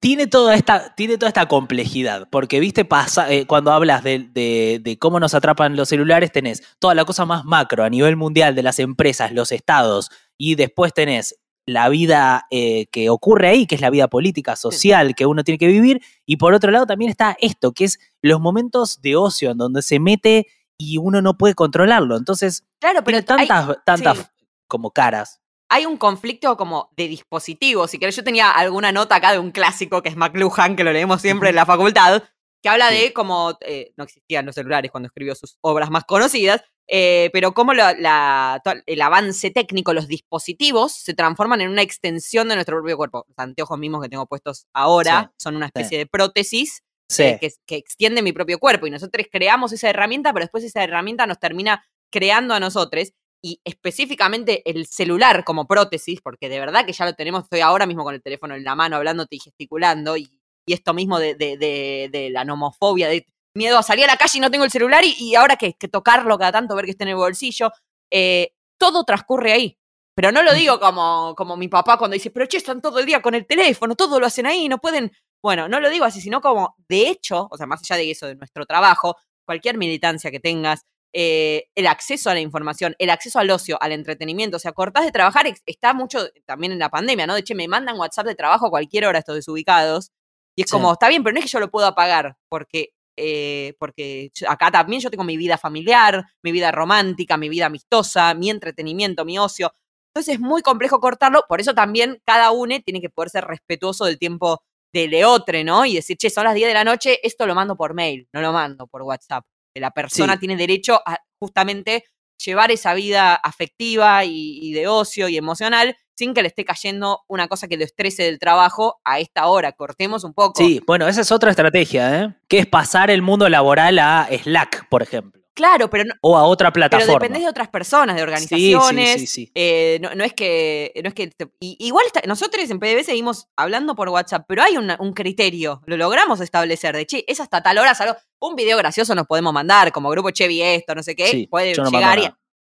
tiene 0.00 0.26
toda 0.26 0.54
esta, 0.54 0.94
tiene 0.94 1.18
toda 1.18 1.28
esta 1.28 1.46
complejidad, 1.46 2.28
porque 2.30 2.60
viste, 2.60 2.84
pasa, 2.84 3.30
eh, 3.30 3.46
cuando 3.46 3.72
hablas 3.72 4.02
de, 4.02 4.20
de- 4.32 4.80
de 4.82 4.98
cómo 4.98 5.20
nos 5.20 5.34
atrapan 5.34 5.76
los 5.76 5.88
celulares, 5.90 6.32
tenés 6.32 6.62
toda 6.78 6.94
la 6.94 7.04
cosa 7.04 7.26
más 7.26 7.44
macro 7.44 7.84
a 7.84 7.90
nivel 7.90 8.16
mundial 8.16 8.54
de 8.54 8.62
las 8.62 8.78
empresas, 8.78 9.32
los 9.32 9.52
estados, 9.52 10.10
y 10.38 10.54
después 10.54 10.94
tenés 10.94 11.38
la 11.66 11.88
vida 11.88 12.46
eh, 12.50 12.86
que 12.92 13.10
ocurre 13.10 13.48
ahí, 13.48 13.66
que 13.66 13.74
es 13.74 13.80
la 13.80 13.90
vida 13.90 14.08
política, 14.08 14.54
social 14.56 15.14
que 15.14 15.26
uno 15.26 15.44
tiene 15.44 15.58
que 15.58 15.66
vivir, 15.66 16.00
y 16.24 16.36
por 16.36 16.54
otro 16.54 16.70
lado 16.70 16.86
también 16.86 17.10
está 17.10 17.36
esto, 17.40 17.72
que 17.72 17.84
es 17.84 17.98
los 18.22 18.40
momentos 18.40 19.02
de 19.02 19.16
ocio 19.16 19.50
en 19.50 19.58
donde 19.58 19.82
se 19.82 19.98
mete 19.98 20.46
y 20.78 20.98
uno 20.98 21.20
no 21.22 21.36
puede 21.36 21.54
controlarlo. 21.54 22.16
Entonces, 22.16 22.64
Claro, 22.78 23.02
pero 23.04 23.18
hay- 23.18 23.24
tantas, 23.24 23.76
tantas 23.84 24.18
sí. 24.18 24.24
como 24.68 24.90
caras. 24.92 25.40
Hay 25.68 25.86
un 25.86 25.96
conflicto 25.96 26.56
como 26.56 26.90
de 26.96 27.08
dispositivos. 27.08 27.90
Si 27.90 27.98
querés, 27.98 28.16
yo 28.16 28.24
tenía 28.24 28.50
alguna 28.50 28.92
nota 28.92 29.16
acá 29.16 29.32
de 29.32 29.38
un 29.38 29.50
clásico 29.50 30.02
que 30.02 30.08
es 30.10 30.16
McLuhan, 30.16 30.76
que 30.76 30.84
lo 30.84 30.92
leemos 30.92 31.20
siempre 31.20 31.48
en 31.50 31.56
la 31.56 31.66
facultad, 31.66 32.22
que 32.62 32.68
habla 32.68 32.90
de 32.90 33.12
cómo 33.12 33.58
eh, 33.60 33.92
no 33.96 34.04
existían 34.04 34.46
los 34.46 34.54
celulares 34.54 34.90
cuando 34.90 35.08
escribió 35.08 35.34
sus 35.34 35.56
obras 35.60 35.90
más 35.90 36.04
conocidas, 36.04 36.62
eh, 36.88 37.30
pero 37.32 37.52
cómo 37.52 37.74
la- 37.74 37.94
la- 37.94 38.60
to- 38.64 38.80
el 38.86 39.02
avance 39.02 39.50
técnico, 39.50 39.92
los 39.92 40.06
dispositivos, 40.06 40.92
se 40.92 41.14
transforman 41.14 41.60
en 41.60 41.70
una 41.70 41.82
extensión 41.82 42.48
de 42.48 42.54
nuestro 42.54 42.76
propio 42.76 42.96
cuerpo. 42.96 43.24
Los 43.28 43.38
anteojos 43.38 43.78
mismos 43.78 44.02
que 44.02 44.08
tengo 44.08 44.26
puestos 44.26 44.66
ahora 44.72 45.32
son 45.36 45.56
una 45.56 45.66
especie 45.66 45.98
de 45.98 46.06
prótesis 46.06 46.82
eh, 47.24 47.38
que, 47.40 47.50
que 47.66 47.76
extiende 47.76 48.22
mi 48.22 48.32
propio 48.32 48.58
cuerpo 48.58 48.86
y 48.86 48.90
nosotros 48.90 49.26
creamos 49.30 49.72
esa 49.72 49.88
herramienta, 49.90 50.32
pero 50.32 50.44
después 50.44 50.64
esa 50.64 50.82
herramienta 50.82 51.26
nos 51.26 51.38
termina 51.38 51.84
creando 52.12 52.54
a 52.54 52.60
nosotros 52.60 53.12
y 53.42 53.60
específicamente 53.64 54.62
el 54.70 54.86
celular 54.86 55.44
como 55.44 55.66
prótesis, 55.66 56.20
porque 56.20 56.48
de 56.48 56.58
verdad 56.60 56.84
que 56.86 56.92
ya 56.92 57.04
lo 57.04 57.14
tenemos, 57.14 57.44
estoy 57.44 57.60
ahora 57.60 57.86
mismo 57.86 58.04
con 58.04 58.14
el 58.14 58.22
teléfono 58.22 58.54
en 58.54 58.64
la 58.64 58.74
mano 58.74 58.96
hablándote 58.96 59.36
y 59.36 59.40
gesticulando 59.40 60.16
y, 60.16 60.28
y 60.66 60.72
esto 60.72 60.94
mismo 60.94 61.18
de, 61.18 61.34
de- 61.34 61.56
de- 61.56 62.08
de 62.10 62.30
la 62.30 62.44
nomofobia, 62.44 63.08
de 63.08 63.26
miedo 63.54 63.78
a 63.78 63.82
salir 63.82 64.04
a 64.04 64.08
la 64.08 64.16
calle 64.16 64.38
y 64.38 64.40
no 64.40 64.50
tengo 64.50 64.64
el 64.64 64.70
celular 64.70 65.04
y, 65.04 65.14
y 65.18 65.34
ahora 65.34 65.56
que, 65.56 65.74
que 65.74 65.88
tocarlo 65.88 66.38
cada 66.38 66.52
tanto, 66.52 66.74
ver 66.76 66.84
que 66.84 66.90
está 66.92 67.04
en 67.04 67.10
el 67.10 67.16
bolsillo, 67.16 67.70
eh, 68.10 68.52
todo 68.78 69.04
transcurre 69.04 69.52
ahí. 69.52 69.78
Pero 70.14 70.32
no 70.32 70.42
lo 70.42 70.54
digo 70.54 70.80
como, 70.80 71.34
como 71.36 71.56
mi 71.56 71.68
papá 71.68 71.98
cuando 71.98 72.14
dice, 72.14 72.30
pero 72.30 72.46
che, 72.46 72.56
están 72.56 72.80
todo 72.80 72.98
el 72.98 73.06
día 73.06 73.20
con 73.22 73.34
el 73.34 73.46
teléfono, 73.46 73.94
todo 73.96 74.18
lo 74.18 74.26
hacen 74.26 74.46
ahí, 74.46 74.68
no 74.68 74.78
pueden. 74.78 75.12
Bueno, 75.42 75.68
no 75.68 75.78
lo 75.78 75.90
digo 75.90 76.04
así, 76.06 76.20
sino 76.22 76.40
como, 76.40 76.74
de 76.88 77.08
hecho, 77.08 77.48
o 77.50 77.56
sea, 77.56 77.66
más 77.66 77.80
allá 77.82 77.96
de 77.96 78.10
eso, 78.10 78.26
de 78.26 78.34
nuestro 78.34 78.64
trabajo, 78.66 79.16
cualquier 79.46 79.76
militancia 79.78 80.30
que 80.30 80.40
tengas, 80.40 80.80
eh, 81.18 81.68
el 81.74 81.86
acceso 81.86 82.28
a 82.28 82.34
la 82.34 82.40
información, 82.40 82.94
el 82.98 83.08
acceso 83.08 83.38
al 83.38 83.50
ocio, 83.50 83.78
al 83.82 83.92
entretenimiento, 83.92 84.58
o 84.58 84.60
sea, 84.60 84.72
cortás 84.72 85.06
de 85.06 85.12
trabajar, 85.12 85.46
está 85.64 85.94
mucho 85.94 86.28
también 86.44 86.72
en 86.72 86.78
la 86.78 86.90
pandemia, 86.90 87.26
¿no? 87.26 87.32
De 87.32 87.40
hecho, 87.40 87.54
me 87.54 87.66
mandan 87.68 87.98
WhatsApp 87.98 88.26
de 88.26 88.34
trabajo 88.34 88.66
a 88.66 88.70
cualquier 88.70 89.06
hora 89.06 89.18
estos 89.20 89.34
desubicados, 89.36 90.12
y 90.54 90.62
es 90.62 90.68
Sí. 90.68 90.72
como, 90.72 90.92
está 90.92 91.08
bien, 91.08 91.22
pero 91.24 91.32
no 91.32 91.38
es 91.38 91.46
que 91.46 91.50
yo 91.50 91.58
lo 91.60 91.70
puedo 91.70 91.86
apagar, 91.86 92.36
porque, 92.50 92.90
eh, 93.16 93.72
porque 93.78 94.30
acá 94.46 94.70
también 94.70 95.00
yo 95.00 95.10
tengo 95.10 95.24
mi 95.24 95.38
vida 95.38 95.56
familiar, 95.56 96.26
mi 96.42 96.52
vida 96.52 96.70
romántica, 96.70 97.38
mi 97.38 97.48
vida 97.48 97.64
amistosa, 97.66 98.34
mi 98.34 98.50
entretenimiento, 98.50 99.24
mi 99.24 99.38
ocio. 99.38 99.72
Entonces 100.14 100.34
es 100.34 100.40
muy 100.40 100.60
complejo 100.60 101.00
cortarlo, 101.00 101.44
por 101.48 101.62
eso 101.62 101.72
también 101.74 102.20
cada 102.26 102.50
uno 102.50 102.74
tiene 102.84 103.00
que 103.00 103.08
poder 103.10 103.30
ser 103.30 103.44
respetuoso 103.44 104.04
del 104.04 104.18
tiempo 104.18 104.62
del 104.92 105.24
otro, 105.24 105.62
¿no? 105.64 105.86
Y 105.86 105.94
decir, 105.94 106.18
che, 106.18 106.28
son 106.30 106.44
las 106.44 106.54
10 106.54 106.68
de 106.68 106.74
la 106.74 106.84
noche, 106.84 107.20
esto 107.26 107.46
lo 107.46 107.54
mando 107.54 107.74
por 107.76 107.94
mail, 107.94 108.28
no 108.34 108.40
lo 108.42 108.52
mando 108.52 108.86
por 108.86 109.02
WhatsApp. 109.02 109.44
La 109.80 109.90
persona 109.90 110.34
Sí. 110.34 110.38
tiene 110.40 110.56
derecho 110.56 111.00
a 111.06 111.18
justamente 111.38 112.04
llevar 112.44 112.70
esa 112.70 112.92
vida 112.94 113.34
afectiva 113.34 114.24
y, 114.24 114.58
y 114.62 114.72
de 114.72 114.88
ocio 114.88 115.28
y 115.28 115.36
emocional 115.36 115.96
sin 116.18 116.32
que 116.32 116.40
le 116.42 116.48
esté 116.48 116.64
cayendo 116.64 117.20
una 117.28 117.46
cosa 117.46 117.68
que 117.68 117.76
lo 117.76 117.84
estrese 117.84 118.22
del 118.22 118.38
trabajo 118.38 119.00
a 119.04 119.20
esta 119.20 119.46
hora. 119.48 119.72
Cortemos 119.72 120.24
un 120.24 120.32
poco. 120.32 120.54
Sí, 120.62 120.80
bueno, 120.86 121.06
esa 121.08 121.20
es 121.20 121.30
otra 121.30 121.50
estrategia, 121.50 122.22
¿eh? 122.22 122.34
Que 122.48 122.58
es 122.60 122.66
pasar 122.66 123.10
el 123.10 123.20
mundo 123.20 123.48
laboral 123.50 123.98
a 123.98 124.26
Slack, 124.30 124.88
por 124.88 125.02
ejemplo. 125.02 125.35
Claro, 125.56 125.88
pero 125.88 126.04
no, 126.04 126.12
O 126.20 126.36
a 126.36 126.44
otra 126.44 126.70
pero 126.70 126.88
plataforma. 126.90 127.14
dependés 127.14 127.42
de 127.44 127.48
otras 127.48 127.68
personas, 127.68 128.14
de 128.14 128.20
sí, 128.20 128.22
organizaciones. 128.24 129.20
sí, 129.22 129.26
sí. 129.26 129.50
Eh, 129.54 129.98
no, 130.02 130.14
no 130.14 130.22
es 130.22 130.34
que. 130.34 130.92
No 131.02 131.08
es 131.08 131.14
que 131.14 131.28
te- 131.28 131.50
y- 131.60 131.76
igual 131.80 132.04
está- 132.06 132.20
nosotros 132.26 132.68
en 132.70 132.78
PDB 132.78 133.02
seguimos 133.04 133.48
hablando 133.56 133.94
por 133.94 134.10
WhatsApp, 134.10 134.44
pero 134.46 134.62
hay 134.62 134.76
una- 134.76 134.98
un 135.00 135.14
criterio. 135.14 135.80
Lo 135.86 135.96
logramos 135.96 136.40
establecer. 136.42 136.94
De 136.94 137.06
che, 137.06 137.24
es 137.26 137.40
hasta 137.40 137.62
tal 137.62 137.78
hora. 137.78 137.94
salvo- 137.94 138.16
un 138.38 138.54
video 138.54 138.76
gracioso 138.76 139.14
nos 139.14 139.26
podemos 139.26 139.52
mandar, 139.54 139.92
como 139.92 140.10
grupo 140.10 140.30
Che 140.30 140.46
vi 140.46 140.60
esto, 140.60 140.94
no 140.94 141.02
sé 141.02 141.16
qué. 141.16 141.28
Sí, 141.28 141.46
puede 141.46 141.72
no 141.74 141.90
llegar 141.90 142.18
y. 142.18 142.24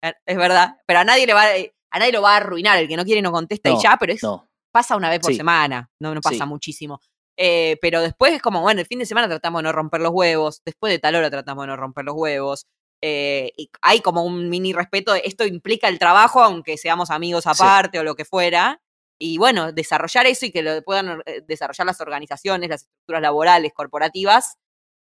eh, 0.03 0.13
Es 0.27 0.38
verdad. 0.38 0.75
Pero 0.86 0.99
a 0.99 1.03
nadie 1.03 1.25
le 1.25 1.33
va 1.33 1.41
a- 1.43 1.47
a 1.91 1.99
nadie 1.99 2.11
lo 2.11 2.21
va 2.21 2.33
a 2.33 2.38
arruinar. 2.38 2.77
El 2.77 2.88
que 2.88 2.95
no 2.97 3.03
quiere 3.03 3.23
no 3.23 3.31
contesta 3.31 3.71
y 3.71 3.81
ya, 3.81 3.97
pero 3.99 4.13
es, 4.13 4.21
No. 4.21 4.47
pasa 4.71 4.95
una 4.95 5.09
vez 5.09 5.21
por 5.21 5.31
Sí. 5.31 5.38
semana. 5.38 5.89
No, 5.99 6.13
no 6.13 6.21
pasa 6.21 6.43
Sí. 6.43 6.45
muchísimo. 6.45 7.01
Eh, 7.38 7.77
pero 7.81 8.01
después 8.01 8.33
es 8.33 8.41
como, 8.41 8.61
bueno, 8.61 8.79
el 8.81 8.88
fin 8.88 8.99
de 8.99 9.05
semana 9.05 9.27
tratamos 9.27 9.59
de 9.59 9.63
no 9.63 9.71
romper 9.73 10.01
los 10.01 10.11
huevos. 10.13 10.61
Después 10.65 10.91
de 10.91 10.99
tal 10.99 11.15
hora 11.15 11.29
tratamos 11.29 11.63
de 11.63 11.67
no 11.67 11.77
romper 11.77 12.05
los 12.05 12.15
huevos. 12.15 12.65
eh, 13.01 13.51
y 13.57 13.69
hay 13.81 13.99
como 14.01 14.23
un 14.23 14.49
mini 14.49 14.73
respeto. 14.73 15.13
de 15.13 15.21
Esto 15.25 15.45
implica 15.45 15.88
el 15.89 15.99
trabajo, 15.99 16.41
aunque 16.41 16.77
seamos 16.77 17.11
amigos 17.11 17.45
aparte 17.47 17.99
o 17.99 18.03
lo 18.03 18.15
que 18.15 18.25
fuera. 18.25 18.81
Y 19.19 19.38
bueno, 19.38 19.71
desarrollar 19.71 20.25
eso 20.27 20.45
y 20.45 20.51
que 20.51 20.61
lo 20.63 20.81
puedan 20.83 21.21
eh, 21.25 21.41
desarrollar 21.47 21.86
las 21.88 22.01
organizaciones, 22.01 22.69
las 22.69 22.81
estructuras 22.83 23.21
laborales, 23.21 23.73
corporativas. 23.73 24.57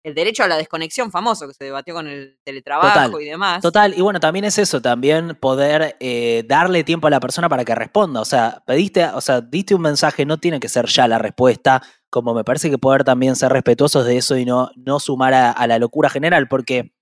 El 0.05 0.13
derecho 0.13 0.43
a 0.43 0.47
la 0.47 0.55
desconexión 0.55 1.09
famoso 1.09 1.47
que 1.47 1.55
se 1.55 1.63
debatió 1.63 1.95
con 1.95 2.05
el 2.05 2.37
teletrabajo 2.43 3.09
Total, 3.09 3.21
y 3.23 3.25
demás. 3.25 3.61
Total, 3.63 3.93
y 3.97 4.01
bueno, 4.01 4.19
también 4.19 4.45
es 4.45 4.59
eso, 4.59 4.79
también 4.79 5.35
poder 5.41 5.95
eh, 5.99 6.43
darle 6.47 6.83
tiempo 6.83 7.07
a 7.07 7.09
la 7.09 7.19
persona 7.19 7.49
para 7.49 7.65
que 7.65 7.73
responda. 7.73 8.21
O 8.21 8.25
sea, 8.25 8.61
pediste, 8.67 9.03
o 9.07 9.19
sea, 9.19 9.41
diste 9.41 9.73
un 9.73 9.81
mensaje, 9.81 10.23
no 10.23 10.37
tiene 10.37 10.59
que 10.59 10.69
ser 10.69 10.85
ya 10.85 11.07
la 11.07 11.17
respuesta, 11.17 11.81
como 12.11 12.35
me 12.35 12.43
parece 12.43 12.69
que 12.69 12.77
poder 12.77 13.03
también 13.03 13.35
ser 13.35 13.51
respetuosos 13.51 14.05
de 14.05 14.17
eso 14.17 14.37
y 14.37 14.45
no, 14.45 14.69
no 14.75 14.99
sumar 14.99 15.33
a, 15.33 15.51
a 15.51 15.65
la 15.65 15.79
locura 15.79 16.07
general, 16.07 16.47
porque 16.47 16.93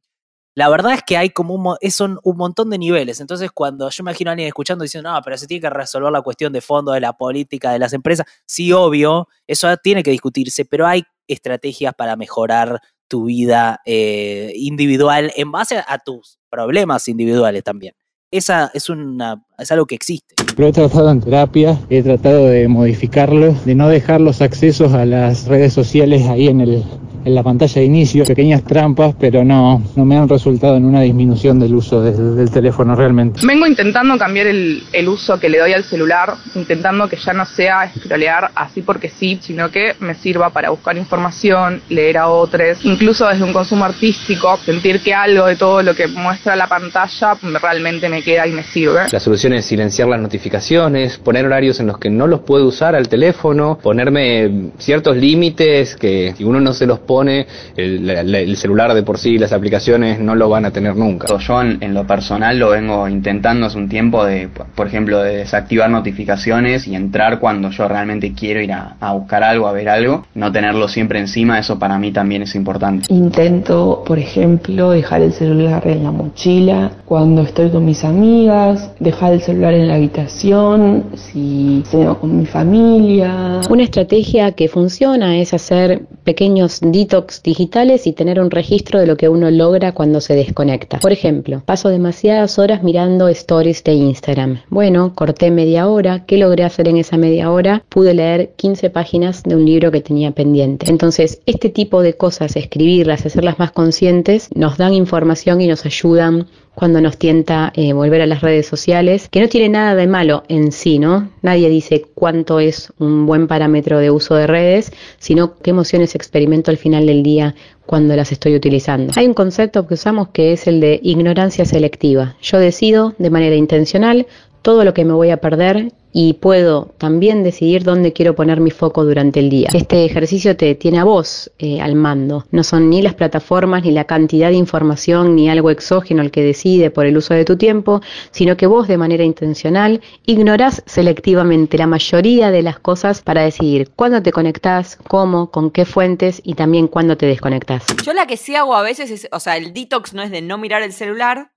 la 0.55 0.69
verdad 0.69 0.93
es 0.93 1.01
que 1.03 1.17
hay 1.17 1.31
como 1.31 1.55
un, 1.55 1.77
son 1.89 2.19
un 2.23 2.37
montón 2.37 2.69
de 2.69 2.77
niveles. 2.77 3.19
Entonces, 3.19 3.51
cuando 3.51 3.89
yo 3.89 4.01
imagino 4.01 4.29
a 4.29 4.33
alguien 4.33 4.47
escuchando 4.47 4.83
diciendo, 4.83 5.11
no, 5.11 5.19
pero 5.23 5.37
se 5.37 5.47
tiene 5.47 5.61
que 5.61 5.69
resolver 5.69 6.11
la 6.11 6.21
cuestión 6.21 6.53
de 6.53 6.61
fondo 6.61 6.91
de 6.91 6.99
la 6.99 7.13
política 7.13 7.71
de 7.71 7.79
las 7.79 7.91
empresas, 7.91 8.25
sí, 8.45 8.71
obvio, 8.71 9.27
eso 9.47 9.75
tiene 9.77 10.03
que 10.03 10.11
discutirse, 10.11 10.63
pero 10.65 10.85
hay 10.85 11.03
estrategias 11.27 11.93
para 11.93 12.15
mejorar 12.15 12.79
tu 13.07 13.25
vida 13.25 13.79
eh, 13.85 14.51
individual 14.55 15.31
en 15.35 15.51
base 15.51 15.83
a 15.87 15.99
tus 15.99 16.39
problemas 16.49 17.07
individuales 17.07 17.63
también. 17.63 17.93
Esa 18.31 18.71
es, 18.73 18.89
una, 18.89 19.45
es 19.59 19.71
algo 19.71 19.85
que 19.85 19.93
existe. 19.93 20.33
Lo 20.57 20.65
he 20.65 20.71
tratado 20.71 21.11
en 21.11 21.21
terapia, 21.21 21.79
he 21.91 22.01
tratado 22.01 22.47
de 22.47 22.67
modificarlo, 22.67 23.53
de 23.65 23.75
no 23.75 23.89
dejar 23.89 24.21
los 24.21 24.41
accesos 24.41 24.93
a 24.93 25.05
las 25.05 25.45
redes 25.45 25.73
sociales 25.73 26.27
ahí 26.27 26.47
en, 26.47 26.61
el, 26.61 26.83
en 27.25 27.35
la 27.35 27.43
pantalla 27.43 27.81
de 27.81 27.85
inicio, 27.85 28.25
pequeñas 28.25 28.63
trampas, 28.63 29.15
pero 29.19 29.43
no, 29.43 29.81
no 29.95 30.05
me 30.05 30.17
han 30.17 30.27
resultado 30.27 30.77
en 30.77 30.85
una 30.85 31.01
disminución 31.01 31.59
del 31.59 31.75
uso 31.75 32.01
del, 32.01 32.35
del 32.35 32.51
teléfono 32.51 32.95
realmente. 32.95 33.41
Vengo 33.45 33.65
intentando 33.65 34.17
cambiar 34.17 34.47
el, 34.47 34.83
el 34.91 35.07
uso 35.07 35.39
que 35.39 35.49
le 35.49 35.59
doy 35.59 35.73
al 35.73 35.83
celular, 35.83 36.33
intentando 36.55 37.07
que 37.07 37.17
ya 37.17 37.33
no 37.33 37.45
sea 37.45 37.91
scrollear 37.95 38.51
así 38.55 38.81
porque 38.81 39.09
sí, 39.09 39.39
sino 39.41 39.69
que 39.71 39.95
me 39.99 40.15
sirva 40.15 40.49
para 40.49 40.69
buscar 40.69 40.97
información, 40.97 41.81
leer 41.89 42.17
a 42.17 42.27
otros, 42.27 42.83
incluso 42.83 43.27
desde 43.27 43.43
un 43.43 43.53
consumo 43.53 43.85
artístico, 43.85 44.57
sentir 44.57 45.01
que 45.01 45.13
algo 45.13 45.45
de 45.45 45.55
todo 45.55 45.81
lo 45.81 45.95
que 45.95 46.07
muestra 46.07 46.55
la 46.55 46.67
pantalla 46.67 47.37
realmente 47.61 48.09
me 48.09 48.21
queda 48.21 48.47
y 48.47 48.51
me 48.51 48.63
sirve. 48.63 49.01
La 49.11 49.19
solución 49.19 49.53
es 49.53 49.65
silenciar 49.65 50.07
las 50.07 50.19
notificaciones, 50.19 51.17
poner 51.17 51.45
horarios 51.45 51.79
en 51.79 51.87
los 51.87 51.97
que 51.97 52.09
no 52.09 52.27
los 52.27 52.41
puedo 52.41 52.65
usar 52.65 52.95
al 52.95 53.07
teléfono, 53.07 53.79
ponerme 53.81 54.71
ciertos 54.77 55.17
límites 55.17 55.95
que 55.95 56.33
si 56.37 56.43
uno 56.43 56.59
no 56.59 56.73
se 56.73 56.85
los 56.85 56.99
pone, 57.13 57.45
el, 57.77 58.07
la- 58.07 58.23
la- 58.23 58.39
el 58.39 58.55
celular 58.57 58.93
de 58.93 59.03
por 59.03 59.17
sí, 59.17 59.37
las 59.37 59.53
aplicaciones 59.53 60.19
no 60.19 60.33
lo 60.35 60.49
van 60.49 60.65
a 60.65 60.71
tener 60.71 60.95
nunca. 60.95 61.27
Yo 61.47 61.61
en, 61.61 61.77
en 61.81 61.93
lo 61.93 62.03
personal 62.07 62.57
lo 62.57 62.69
vengo 62.77 63.07
intentando 63.07 63.67
hace 63.67 63.77
un 63.77 63.87
tiempo 63.89 64.25
de, 64.25 64.49
por 64.77 64.87
ejemplo, 64.87 65.21
de 65.21 65.37
desactivar 65.37 65.89
notificaciones 65.89 66.87
y 66.87 66.95
entrar 66.95 67.39
cuando 67.39 67.69
yo 67.69 67.87
realmente 67.87 68.33
quiero 68.33 68.61
ir 68.61 68.71
a, 68.71 68.95
a 68.99 69.13
buscar 69.13 69.43
algo, 69.43 69.67
a 69.67 69.71
ver 69.73 69.89
algo, 69.89 70.25
no 70.35 70.51
tenerlo 70.51 70.87
siempre 70.87 71.19
encima, 71.19 71.59
eso 71.59 71.77
para 71.77 71.99
mí 71.99 72.11
también 72.11 72.41
es 72.43 72.55
importante. 72.55 73.05
Intento, 73.13 74.03
por 74.05 74.17
ejemplo, 74.19 74.91
dejar 74.91 75.21
el 75.21 75.33
celular 75.33 75.85
en 75.87 76.03
la 76.03 76.11
mochila 76.11 76.91
cuando 77.05 77.41
estoy 77.43 77.69
con 77.69 77.83
mis 77.85 78.03
amigas, 78.03 78.91
dejar 78.99 79.33
el 79.33 79.41
celular 79.41 79.73
en 79.73 79.87
la 79.87 79.95
habitación, 79.95 81.05
si 81.15 81.83
ceno 81.85 82.19
con 82.19 82.29
mi 82.39 82.45
familia. 82.45 83.61
Una 83.69 83.83
estrategia 83.83 84.51
que 84.53 84.67
funciona 84.67 85.37
es 85.37 85.53
hacer 85.53 86.01
pequeños 86.23 86.81
detox 87.03 87.43
digitales 87.43 88.07
y 88.07 88.13
tener 88.13 88.39
un 88.39 88.49
registro 88.49 88.99
de 88.99 89.07
lo 89.07 89.17
que 89.17 89.29
uno 89.29 89.51
logra 89.51 89.91
cuando 89.91 90.21
se 90.21 90.35
desconecta. 90.35 90.99
Por 90.99 91.11
ejemplo, 91.11 91.61
paso 91.65 91.89
demasiadas 91.89 92.57
horas 92.59 92.81
mirando 92.83 93.27
stories 93.27 93.83
de 93.83 93.93
Instagram. 93.93 94.61
Bueno, 94.69 95.13
corté 95.13 95.51
media 95.51 95.87
hora. 95.87 96.25
¿Qué 96.25 96.37
logré 96.37 96.63
hacer 96.63 96.87
en 96.87 96.97
esa 96.97 97.17
media 97.17 97.51
hora? 97.51 97.83
Pude 97.89 98.13
leer 98.13 98.51
15 98.55 98.89
páginas 98.89 99.43
de 99.43 99.55
un 99.55 99.65
libro 99.65 99.91
que 99.91 100.01
tenía 100.01 100.31
pendiente. 100.31 100.89
Entonces, 100.89 101.41
este 101.45 101.69
tipo 101.69 102.01
de 102.01 102.13
cosas, 102.13 102.55
escribirlas, 102.55 103.25
hacerlas 103.25 103.59
más 103.59 103.71
conscientes, 103.71 104.49
nos 104.55 104.77
dan 104.77 104.93
información 104.93 105.61
y 105.61 105.67
nos 105.67 105.85
ayudan 105.85 106.47
cuando 106.75 107.01
nos 107.01 107.17
tienta 107.17 107.71
eh, 107.75 107.93
volver 107.93 108.21
a 108.21 108.25
las 108.25 108.41
redes 108.41 108.65
sociales, 108.65 109.27
que 109.29 109.41
no 109.41 109.47
tiene 109.47 109.69
nada 109.69 109.95
de 109.95 110.07
malo 110.07 110.43
en 110.47 110.71
sí, 110.71 110.99
¿no? 110.99 111.29
Nadie 111.41 111.69
dice 111.69 112.05
cuánto 112.13 112.59
es 112.59 112.91
un 112.99 113.25
buen 113.25 113.47
parámetro 113.47 113.99
de 113.99 114.11
uso 114.11 114.35
de 114.35 114.47
redes, 114.47 114.91
sino 115.19 115.55
qué 115.57 115.69
emociones 115.69 116.15
experimento 116.15 116.71
al 116.71 116.77
final 116.77 117.05
del 117.05 117.23
día 117.23 117.55
cuando 117.85 118.15
las 118.15 118.31
estoy 118.31 118.55
utilizando. 118.55 119.13
Hay 119.15 119.27
un 119.27 119.33
concepto 119.33 119.87
que 119.87 119.93
usamos 119.93 120.29
que 120.29 120.53
es 120.53 120.67
el 120.67 120.79
de 120.79 120.99
ignorancia 121.03 121.65
selectiva. 121.65 122.35
Yo 122.41 122.57
decido 122.57 123.13
de 123.17 123.29
manera 123.29 123.55
intencional 123.55 124.25
todo 124.61 124.83
lo 124.85 124.93
que 124.93 125.05
me 125.05 125.13
voy 125.13 125.29
a 125.29 125.37
perder 125.37 125.91
y 126.13 126.33
puedo 126.33 126.93
también 126.99 127.43
decidir 127.43 127.83
dónde 127.83 128.13
quiero 128.13 128.35
poner 128.35 128.61
mi 128.61 128.71
foco 128.71 129.03
durante 129.03 129.39
el 129.39 129.49
día. 129.49 129.69
Este 129.73 130.05
ejercicio 130.05 130.55
te 130.55 130.75
tiene 130.75 130.99
a 130.99 131.03
vos 131.03 131.51
eh, 131.57 131.81
al 131.81 131.95
mando. 131.95 132.45
No 132.51 132.63
son 132.63 132.89
ni 132.89 133.01
las 133.01 133.15
plataformas, 133.15 133.83
ni 133.83 133.91
la 133.91 134.05
cantidad 134.05 134.49
de 134.49 134.55
información, 134.55 135.35
ni 135.35 135.49
algo 135.49 135.71
exógeno 135.71 136.21
el 136.21 136.31
que 136.31 136.43
decide 136.43 136.91
por 136.91 137.07
el 137.07 137.17
uso 137.17 137.33
de 137.33 137.45
tu 137.45 137.57
tiempo, 137.57 138.01
sino 138.31 138.55
que 138.55 138.67
vos 138.67 138.87
de 138.87 138.97
manera 138.97 139.23
intencional 139.23 140.01
ignorás 140.25 140.83
selectivamente 140.85 141.77
la 141.77 141.87
mayoría 141.87 142.51
de 142.51 142.61
las 142.61 142.79
cosas 142.79 143.21
para 143.21 143.41
decidir 143.41 143.89
cuándo 143.95 144.21
te 144.21 144.31
conectás, 144.31 144.97
cómo, 145.07 145.49
con 145.49 145.71
qué 145.71 145.85
fuentes 145.85 146.41
y 146.43 146.53
también 146.53 146.87
cuándo 146.87 147.17
te 147.17 147.25
desconectás. 147.25 147.85
Yo 148.05 148.13
la 148.13 148.27
que 148.27 148.37
sí 148.37 148.55
hago 148.55 148.75
a 148.75 148.83
veces 148.83 149.09
es, 149.09 149.27
o 149.31 149.39
sea, 149.39 149.57
el 149.57 149.73
detox 149.73 150.13
no 150.13 150.21
es 150.21 150.29
de 150.29 150.41
no 150.41 150.59
mirar 150.59 150.83
el 150.83 150.93
celular, 150.93 151.52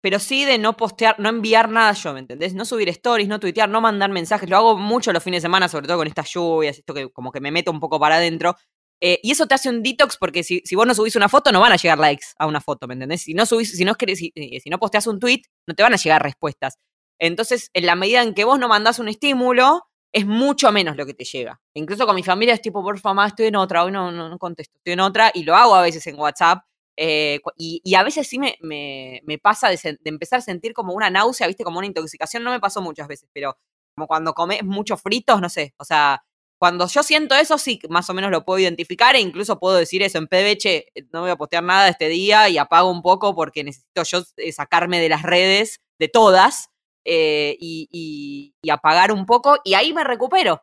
pero 0.00 0.18
sí 0.18 0.44
de 0.44 0.58
no 0.58 0.76
postear, 0.76 1.18
no 1.18 1.28
enviar 1.28 1.68
nada 1.70 1.92
yo, 1.92 2.12
¿me 2.12 2.20
entendés? 2.20 2.54
No 2.54 2.64
subir 2.64 2.88
stories, 2.88 3.28
no 3.28 3.40
tuitear, 3.40 3.68
no 3.68 3.80
mandar 3.80 4.10
mensajes. 4.10 4.48
Lo 4.48 4.56
hago 4.56 4.78
mucho 4.78 5.12
los 5.12 5.22
fines 5.22 5.42
de 5.42 5.46
semana, 5.46 5.68
sobre 5.68 5.86
todo 5.86 5.98
con 5.98 6.06
estas 6.06 6.30
lluvias, 6.30 6.78
esto 6.78 6.94
que 6.94 7.10
como 7.10 7.32
que 7.32 7.40
me 7.40 7.50
meto 7.50 7.70
un 7.70 7.80
poco 7.80 7.98
para 7.98 8.16
adentro. 8.16 8.56
Eh, 9.00 9.20
y 9.22 9.30
eso 9.30 9.46
te 9.46 9.54
hace 9.54 9.68
un 9.68 9.82
detox 9.82 10.16
porque 10.16 10.42
si, 10.42 10.60
si, 10.64 10.74
vos 10.74 10.86
no 10.86 10.94
subís 10.94 11.14
una 11.16 11.28
foto, 11.28 11.52
no 11.52 11.60
van 11.60 11.72
a 11.72 11.76
llegar 11.76 11.98
likes 11.98 12.26
a 12.38 12.46
una 12.46 12.60
foto, 12.60 12.86
¿me 12.88 12.94
entendés? 12.94 13.22
Si 13.22 13.34
no 13.34 13.46
subís, 13.46 13.76
si 13.76 13.84
no, 13.84 13.94
si, 13.98 14.32
eh, 14.34 14.60
si 14.60 14.70
no 14.70 14.78
posteas 14.78 15.06
un 15.06 15.20
tweet, 15.20 15.42
no 15.66 15.74
te 15.74 15.82
van 15.82 15.94
a 15.94 15.96
llegar 15.96 16.22
respuestas. 16.22 16.78
Entonces, 17.20 17.70
en 17.74 17.86
la 17.86 17.96
medida 17.96 18.22
en 18.22 18.34
que 18.34 18.44
vos 18.44 18.58
no 18.58 18.68
mandás 18.68 18.98
un 18.98 19.08
estímulo, 19.08 19.82
es 20.12 20.26
mucho 20.26 20.72
menos 20.72 20.96
lo 20.96 21.06
que 21.06 21.14
te 21.14 21.24
llega. 21.24 21.60
Incluso 21.74 22.06
con 22.06 22.16
mi 22.16 22.22
familia 22.22 22.54
es 22.54 22.62
tipo, 22.62 22.82
por 22.82 22.98
favor, 22.98 23.26
estoy 23.26 23.46
en 23.46 23.56
otra, 23.56 23.84
hoy 23.84 23.92
no, 23.92 24.10
no, 24.10 24.28
no 24.28 24.38
contesto, 24.38 24.74
estoy 24.78 24.94
en 24.94 25.00
otra, 25.00 25.30
y 25.34 25.44
lo 25.44 25.54
hago 25.54 25.74
a 25.74 25.82
veces 25.82 26.06
en 26.06 26.18
WhatsApp 26.18 26.64
eh, 27.00 27.38
y, 27.56 27.94
a 27.94 28.02
veces 28.02 28.26
sí 28.26 28.40
me, 28.40 28.58
me, 28.60 29.38
pasa 29.38 29.68
de, 29.68 29.98
empezar 30.04 30.40
a 30.40 30.42
sentir 30.42 30.72
como 30.72 30.94
una 30.94 31.10
náusea, 31.10 31.46
viste, 31.46 31.62
como 31.62 31.78
una 31.78 31.86
intoxicación. 31.86 32.42
No 32.42 32.50
me 32.50 32.58
pasó 32.58 32.82
muchas 32.82 33.06
veces, 33.06 33.30
pero 33.32 33.56
como 33.94 34.08
cuando 34.08 34.34
comes 34.34 34.64
muchos 34.64 35.00
fritos, 35.00 35.40
no 35.40 35.48
sé. 35.48 35.74
O 35.78 35.84
sea, 35.84 36.24
cuando 36.58 36.88
yo 36.88 37.04
siento 37.04 37.36
eso, 37.36 37.56
sí, 37.56 37.78
más 37.88 38.10
o 38.10 38.14
menos 38.14 38.32
lo 38.32 38.44
puedo 38.44 38.58
identificar 38.58 39.14
e 39.14 39.20
incluso 39.20 39.60
puedo 39.60 39.76
decir 39.76 40.02
eso 40.02 40.18
en 40.18 40.26
PBH, 40.26 40.66
eh, 40.66 41.06
no 41.12 41.20
voy 41.20 41.30
a 41.30 41.36
postear 41.36 41.62
nada 41.62 41.88
este 41.88 42.08
día 42.08 42.48
y 42.48 42.58
apago 42.58 42.90
un 42.90 43.02
poco 43.02 43.32
porque 43.32 43.62
necesito 43.62 44.02
yo 44.02 44.24
eh, 44.36 44.50
sacarme 44.50 44.98
de 44.98 45.08
las 45.08 45.22
redes, 45.22 45.80
de 46.00 46.08
todas, 46.08 46.70
y, 47.04 48.54
apagar 48.70 49.12
un 49.12 49.24
poco 49.24 49.58
y 49.64 49.74
ahí 49.74 49.94
me 49.94 50.02
recupero 50.04 50.62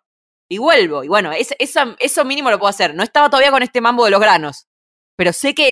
y 0.49 0.57
vuelvo. 0.57 1.03
Y 1.03 1.07
bueno, 1.07 1.31
eso 1.31 2.25
mínimo 2.25 2.51
lo 2.51 2.59
puedo 2.59 2.69
hacer. 2.69 2.93
No 2.93 3.03
estaba 3.03 3.29
todavía 3.29 3.51
con 3.51 3.63
este 3.63 3.81
mambo 3.81 4.03
de 4.05 4.11
los 4.11 4.19
granos, 4.19 4.67
pero 5.15 5.31
sé 5.33 5.55
que 5.55 5.69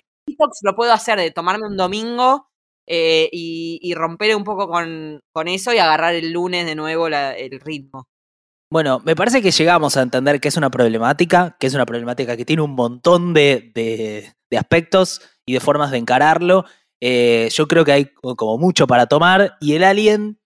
lo 0.62 0.74
puedo 0.74 0.92
hacer 0.92 1.18
de 1.18 1.30
tomarme 1.30 1.66
un 1.66 1.76
domingo 1.76 2.48
eh, 2.86 3.28
y, 3.32 3.94
romper 3.94 4.36
un 4.36 4.44
poco 4.44 4.68
con, 4.68 5.22
eso 5.46 5.72
y 5.72 5.78
agarrar 5.78 6.14
el 6.14 6.32
lunes 6.32 6.66
de 6.66 6.74
nuevo 6.74 7.06
el 7.06 7.60
ritmo. 7.60 8.08
Bueno, 8.70 9.00
me 9.04 9.14
parece 9.14 9.40
que 9.40 9.52
llegamos 9.52 9.96
a 9.96 10.02
entender 10.02 10.40
que 10.40 10.48
es 10.48 10.56
una 10.56 10.70
problemática, 10.70 11.56
que 11.60 11.66
es 11.66 11.74
una 11.74 11.86
problemática 11.86 12.36
que 12.36 12.44
tiene 12.44 12.62
un 12.62 12.74
montón 12.74 13.32
de, 13.32 14.34
aspectos 14.56 15.20
y 15.46 15.54
de 15.54 15.60
formas 15.60 15.90
de 15.90 15.98
encararlo. 15.98 16.64
Eh, 17.00 17.48
yo 17.52 17.68
creo 17.68 17.84
que 17.84 17.92
hay 17.92 18.12
como 18.14 18.58
mucho 18.58 18.86
para 18.86 19.06
tomar 19.06 19.56
y 19.60 19.74
el 19.74 19.84
alien 19.84 20.38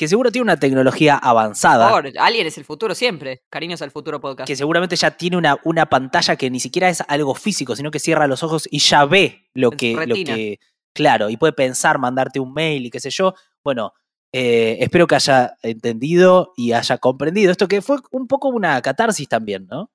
que 0.00 0.08
seguro 0.08 0.32
tiene 0.32 0.44
una 0.44 0.56
tecnología 0.56 1.16
avanzada. 1.16 1.90
Por 1.90 2.10
Alien 2.18 2.46
es 2.46 2.56
el 2.56 2.64
futuro 2.64 2.94
siempre. 2.94 3.42
Cariños 3.50 3.82
al 3.82 3.90
futuro 3.90 4.18
podcast. 4.18 4.46
Que 4.46 4.56
seguramente 4.56 4.96
ya 4.96 5.10
tiene 5.10 5.36
una, 5.36 5.58
una 5.62 5.84
pantalla 5.90 6.36
que 6.36 6.48
ni 6.48 6.58
siquiera 6.58 6.88
es 6.88 7.02
algo 7.06 7.34
físico, 7.34 7.76
sino 7.76 7.90
que 7.90 7.98
cierra 7.98 8.26
los 8.26 8.42
ojos 8.42 8.66
y 8.70 8.78
ya 8.78 9.04
ve 9.04 9.50
lo 9.52 9.70
que, 9.72 9.92
lo 10.06 10.14
que. 10.14 10.58
Claro, 10.94 11.28
y 11.28 11.36
puede 11.36 11.52
pensar, 11.52 11.98
mandarte 11.98 12.40
un 12.40 12.54
mail 12.54 12.86
y 12.86 12.90
qué 12.90 12.98
sé 12.98 13.10
yo. 13.10 13.34
Bueno, 13.62 13.92
eh, 14.32 14.78
espero 14.80 15.06
que 15.06 15.16
haya 15.16 15.54
entendido 15.62 16.54
y 16.56 16.72
haya 16.72 16.96
comprendido 16.96 17.52
esto, 17.52 17.68
que 17.68 17.82
fue 17.82 17.98
un 18.10 18.26
poco 18.26 18.48
una 18.48 18.80
catarsis 18.80 19.28
también, 19.28 19.66
¿no? 19.66 19.90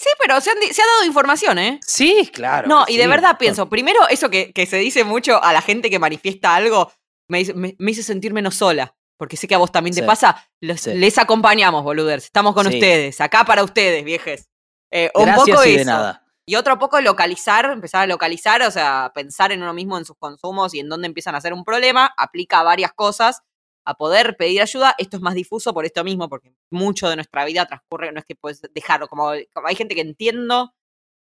Sí, 0.00 0.10
pero 0.18 0.40
se, 0.40 0.50
ha 0.50 0.54
dado 0.54 1.06
información, 1.06 1.60
¿eh? 1.60 1.78
Sí, 1.86 2.28
claro. 2.32 2.66
No, 2.66 2.86
y 2.88 2.96
de 2.96 3.06
verdad 3.06 3.38
pienso, 3.38 3.68
primero 3.68 4.00
eso 4.08 4.30
que, 4.30 4.52
se 4.68 4.78
dice 4.78 5.04
mucho 5.04 5.40
a 5.40 5.52
la 5.52 5.62
gente 5.62 5.90
que 5.90 6.00
manifiesta 6.00 6.56
algo, 6.56 6.90
me, 7.28 7.44
me 7.54 7.90
hizo 7.92 8.02
sentir 8.02 8.32
menos 8.32 8.56
sola 8.56 8.96
porque 9.16 9.36
sé 9.36 9.46
que 9.46 9.54
a 9.54 9.58
vos 9.58 9.72
también 9.72 9.94
te 9.94 10.02
pasa, 10.02 10.48
les 10.60 11.18
acompañamos, 11.18 11.84
boluders. 11.84 12.24
Estamos 12.24 12.54
con 12.54 12.66
ustedes, 12.66 13.20
acá 13.20 13.44
para 13.44 13.62
ustedes, 13.62 14.04
viejes. 14.04 14.48
Eh, 14.90 15.10
un 15.14 15.34
poco 15.34 15.64
y 15.64 15.74
eso. 15.74 15.90
nada. 15.90 16.24
Y 16.46 16.56
otro 16.56 16.78
poco 16.78 17.00
localizar, 17.00 17.64
empezar 17.64 18.02
a 18.02 18.06
localizar, 18.06 18.60
o 18.62 18.70
sea, 18.70 19.12
pensar 19.14 19.50
en 19.50 19.62
uno 19.62 19.72
mismo, 19.72 19.96
en 19.96 20.04
sus 20.04 20.16
consumos 20.18 20.74
y 20.74 20.80
en 20.80 20.88
dónde 20.88 21.06
empiezan 21.06 21.34
a 21.34 21.40
ser 21.40 21.54
un 21.54 21.64
problema, 21.64 22.12
aplica 22.18 22.60
a 22.60 22.62
varias 22.62 22.92
cosas, 22.92 23.42
a 23.86 23.94
poder 23.94 24.36
pedir 24.36 24.60
ayuda. 24.60 24.94
Esto 24.98 25.16
es 25.16 25.22
más 25.22 25.34
difuso 25.34 25.72
por 25.72 25.86
esto 25.86 26.04
mismo, 26.04 26.28
porque 26.28 26.54
mucho 26.70 27.08
de 27.08 27.16
nuestra 27.16 27.46
vida 27.46 27.64
transcurre, 27.66 28.12
no 28.12 28.18
es 28.18 28.26
que 28.26 28.36
puedes 28.36 28.60
dejarlo, 28.74 29.08
como, 29.08 29.32
como 29.54 29.68
hay 29.68 29.74
gente 29.74 29.94
que 29.94 30.02
entiendo, 30.02 30.74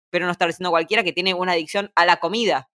pero 0.09 0.25
no 0.25 0.31
está 0.31 0.47
diciendo 0.47 0.69
cualquiera 0.69 1.03
que 1.03 1.11
tiene 1.11 1.33
una 1.33 1.51
adicción 1.51 1.91
a 1.95 2.05
la 2.05 2.17
comida. 2.17 2.68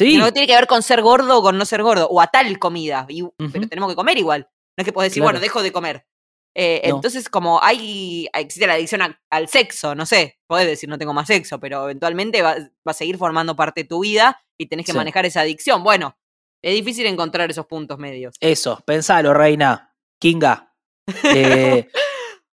No 0.00 0.32
tiene 0.32 0.46
que 0.46 0.54
ver 0.54 0.66
con 0.66 0.82
ser 0.82 1.02
gordo 1.02 1.38
o 1.38 1.42
con 1.42 1.58
no 1.58 1.64
ser 1.64 1.82
gordo, 1.82 2.08
o 2.08 2.20
a 2.20 2.26
tal 2.26 2.58
comida, 2.58 3.06
pero 3.06 3.68
tenemos 3.68 3.90
que 3.90 3.96
comer 3.96 4.18
igual. 4.18 4.48
No 4.76 4.82
es 4.82 4.84
que 4.84 4.92
puedes 4.92 5.10
decir, 5.10 5.22
bueno, 5.22 5.40
dejo 5.40 5.62
de 5.62 5.72
comer. 5.72 6.06
Eh, 6.54 6.80
entonces, 6.88 7.28
como 7.28 7.62
hay, 7.62 8.28
existe 8.32 8.66
la 8.66 8.74
adicción 8.74 9.16
al 9.30 9.48
sexo, 9.48 9.94
no 9.94 10.06
sé, 10.06 10.40
puedes 10.48 10.66
decir 10.66 10.88
no 10.88 10.98
tengo 10.98 11.14
más 11.14 11.28
sexo, 11.28 11.60
pero 11.60 11.84
eventualmente 11.84 12.42
va, 12.42 12.56
a 12.84 12.92
seguir 12.92 13.16
formando 13.16 13.54
parte 13.54 13.82
de 13.82 13.88
tu 13.88 14.00
vida 14.00 14.40
y 14.58 14.66
tenés 14.66 14.84
que 14.86 14.92
manejar 14.92 15.24
esa 15.24 15.42
adicción. 15.42 15.84
Bueno, 15.84 16.18
es 16.62 16.74
difícil 16.74 17.06
encontrar 17.06 17.48
esos 17.50 17.66
puntos 17.66 17.98
medios. 17.98 18.36
Eso, 18.40 18.82
pensalo, 18.84 19.34
reina. 19.34 19.94
Kinga. 20.20 20.64
Eh, 21.24 21.88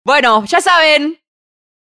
bueno, 0.07 0.43
ya 0.47 0.63
saben, 0.63 1.21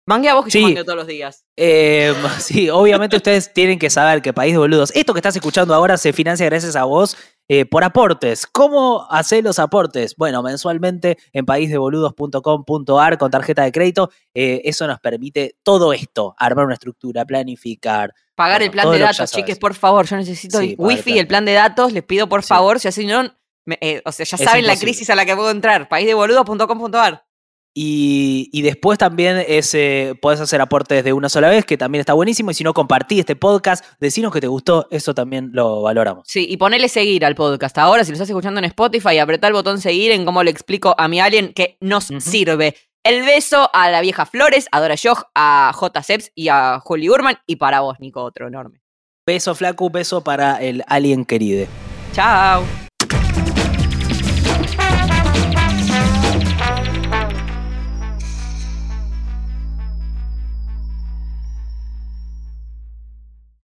Mangue 0.09 0.31
a 0.31 0.35
vos 0.35 0.47
que 0.47 0.51
sí. 0.51 0.75
yo 0.75 0.85
todos 0.87 0.97
los 0.97 1.07
días. 1.07 1.45
Eh, 1.55 2.15
sí, 2.41 2.71
obviamente 2.71 3.15
ustedes 3.17 3.53
tienen 3.53 3.79
que 3.79 3.91
saber 3.91 4.23
que 4.23 4.33
País 4.33 4.55
de 4.55 4.59
Boludos, 4.59 4.91
esto 4.95 5.13
que 5.13 5.19
estás 5.19 5.37
escuchando 5.37 5.75
ahora 5.75 5.99
se 5.99 6.15
financia 6.15 6.47
gracias 6.47 6.77
a 6.77 6.85
vos 6.85 7.15
eh, 7.47 7.67
por 7.67 7.85
aportes. 7.85 8.47
¿Cómo 8.47 9.07
hacer 9.11 9.45
los 9.45 9.59
aportes? 9.59 10.15
Bueno, 10.17 10.43
mensualmente 10.43 11.19
en 11.35 11.45
paísdeboludos.com.ar 11.45 13.19
con 13.19 13.31
tarjeta 13.31 13.65
de 13.65 13.71
crédito. 13.71 14.11
Eh, 14.33 14.63
eso 14.65 14.87
nos 14.87 14.99
permite 14.99 15.59
todo 15.63 15.93
esto, 15.93 16.35
armar 16.39 16.65
una 16.65 16.75
estructura, 16.75 17.27
planificar. 17.27 18.15
Pagar 18.35 18.63
el 18.63 18.71
plan 18.71 18.91
de 18.91 19.01
datos, 19.01 19.31
chiques, 19.31 19.59
por 19.59 19.75
favor. 19.75 20.07
Yo 20.07 20.17
necesito 20.17 20.61
wifi, 20.79 21.19
el 21.19 21.27
plan 21.27 21.45
de 21.45 21.53
datos. 21.53 21.93
Les 21.93 22.03
pido 22.03 22.31
por 22.31 22.43
favor, 22.43 22.81
si 22.81 22.89
así 22.89 23.05
no, 23.05 23.31
o 24.05 24.13
sea, 24.13 24.25
ya 24.25 24.39
saben 24.39 24.67
la 24.67 24.77
crisis 24.77 25.11
a 25.11 25.15
la 25.15 25.27
que 25.27 25.37
puedo 25.37 25.51
entrar. 25.51 25.87
paísdeboludos.com.ar. 25.87 27.28
Y, 27.81 28.63
después 28.63 28.99
también 28.99 29.37
es, 29.47 29.77
puedes 30.21 30.41
hacer 30.41 30.61
aportes 30.61 31.05
de 31.05 31.13
una 31.13 31.29
sola 31.29 31.49
vez, 31.49 31.65
que 31.65 31.77
también 31.77 32.01
está 32.01 32.13
buenísimo. 32.13 32.51
Y 32.51 32.55
si 32.55 32.65
no, 32.65 32.75
compartí 32.75 33.21
este 33.21 33.37
podcast, 33.37 33.85
decinos 34.01 34.33
que 34.33 34.41
te 34.41 34.49
gustó, 34.49 34.89
eso 34.91 35.15
también 35.15 35.51
lo 35.53 35.83
valoramos. 35.83 36.25
Sí, 36.27 36.45
y 36.51 36.57
ponele 36.57 36.89
seguir 36.89 37.25
al 37.25 37.37
podcast. 37.37 37.79
Ahora, 37.79 38.03
si 38.03 38.11
lo 38.11 38.15
estás 38.15 38.29
escuchando 38.29 38.59
en 38.59 38.65
Spotify, 38.65 39.19
apretá 39.19 39.47
el 39.47 39.53
botón 39.53 39.81
seguir 39.81 40.11
en 40.11 40.25
cómo 40.25 40.43
le 40.43 40.51
explico 40.51 40.97
a 40.99 41.07
mi 41.07 41.21
alien 41.21 41.53
que 41.53 41.77
nos 41.81 42.07
sirve. 42.19 42.75
El 43.05 43.25
beso 43.25 43.71
a 43.73 43.91
la 43.91 44.01
vieja 44.01 44.27
Flores, 44.27 44.67
a 44.73 44.81
Dora 44.81 44.97
Joch, 45.01 45.23
a 45.37 45.71
J. 45.73 46.03
Seps 46.03 46.33
y 46.35 46.49
a 46.49 46.81
Juli 46.81 47.09
Urman. 47.09 47.39
Y 47.47 47.57
para 47.57 47.81
vos, 47.81 48.01
Nico, 48.01 48.25
otro 48.25 48.49
enorme. 48.49 48.81
Beso, 49.25 49.55
flaco, 49.55 49.89
beso 49.89 50.25
para 50.25 50.57
el 50.57 50.83
alien 50.89 51.25
querido. 51.25 51.69
Chao. 52.13 52.88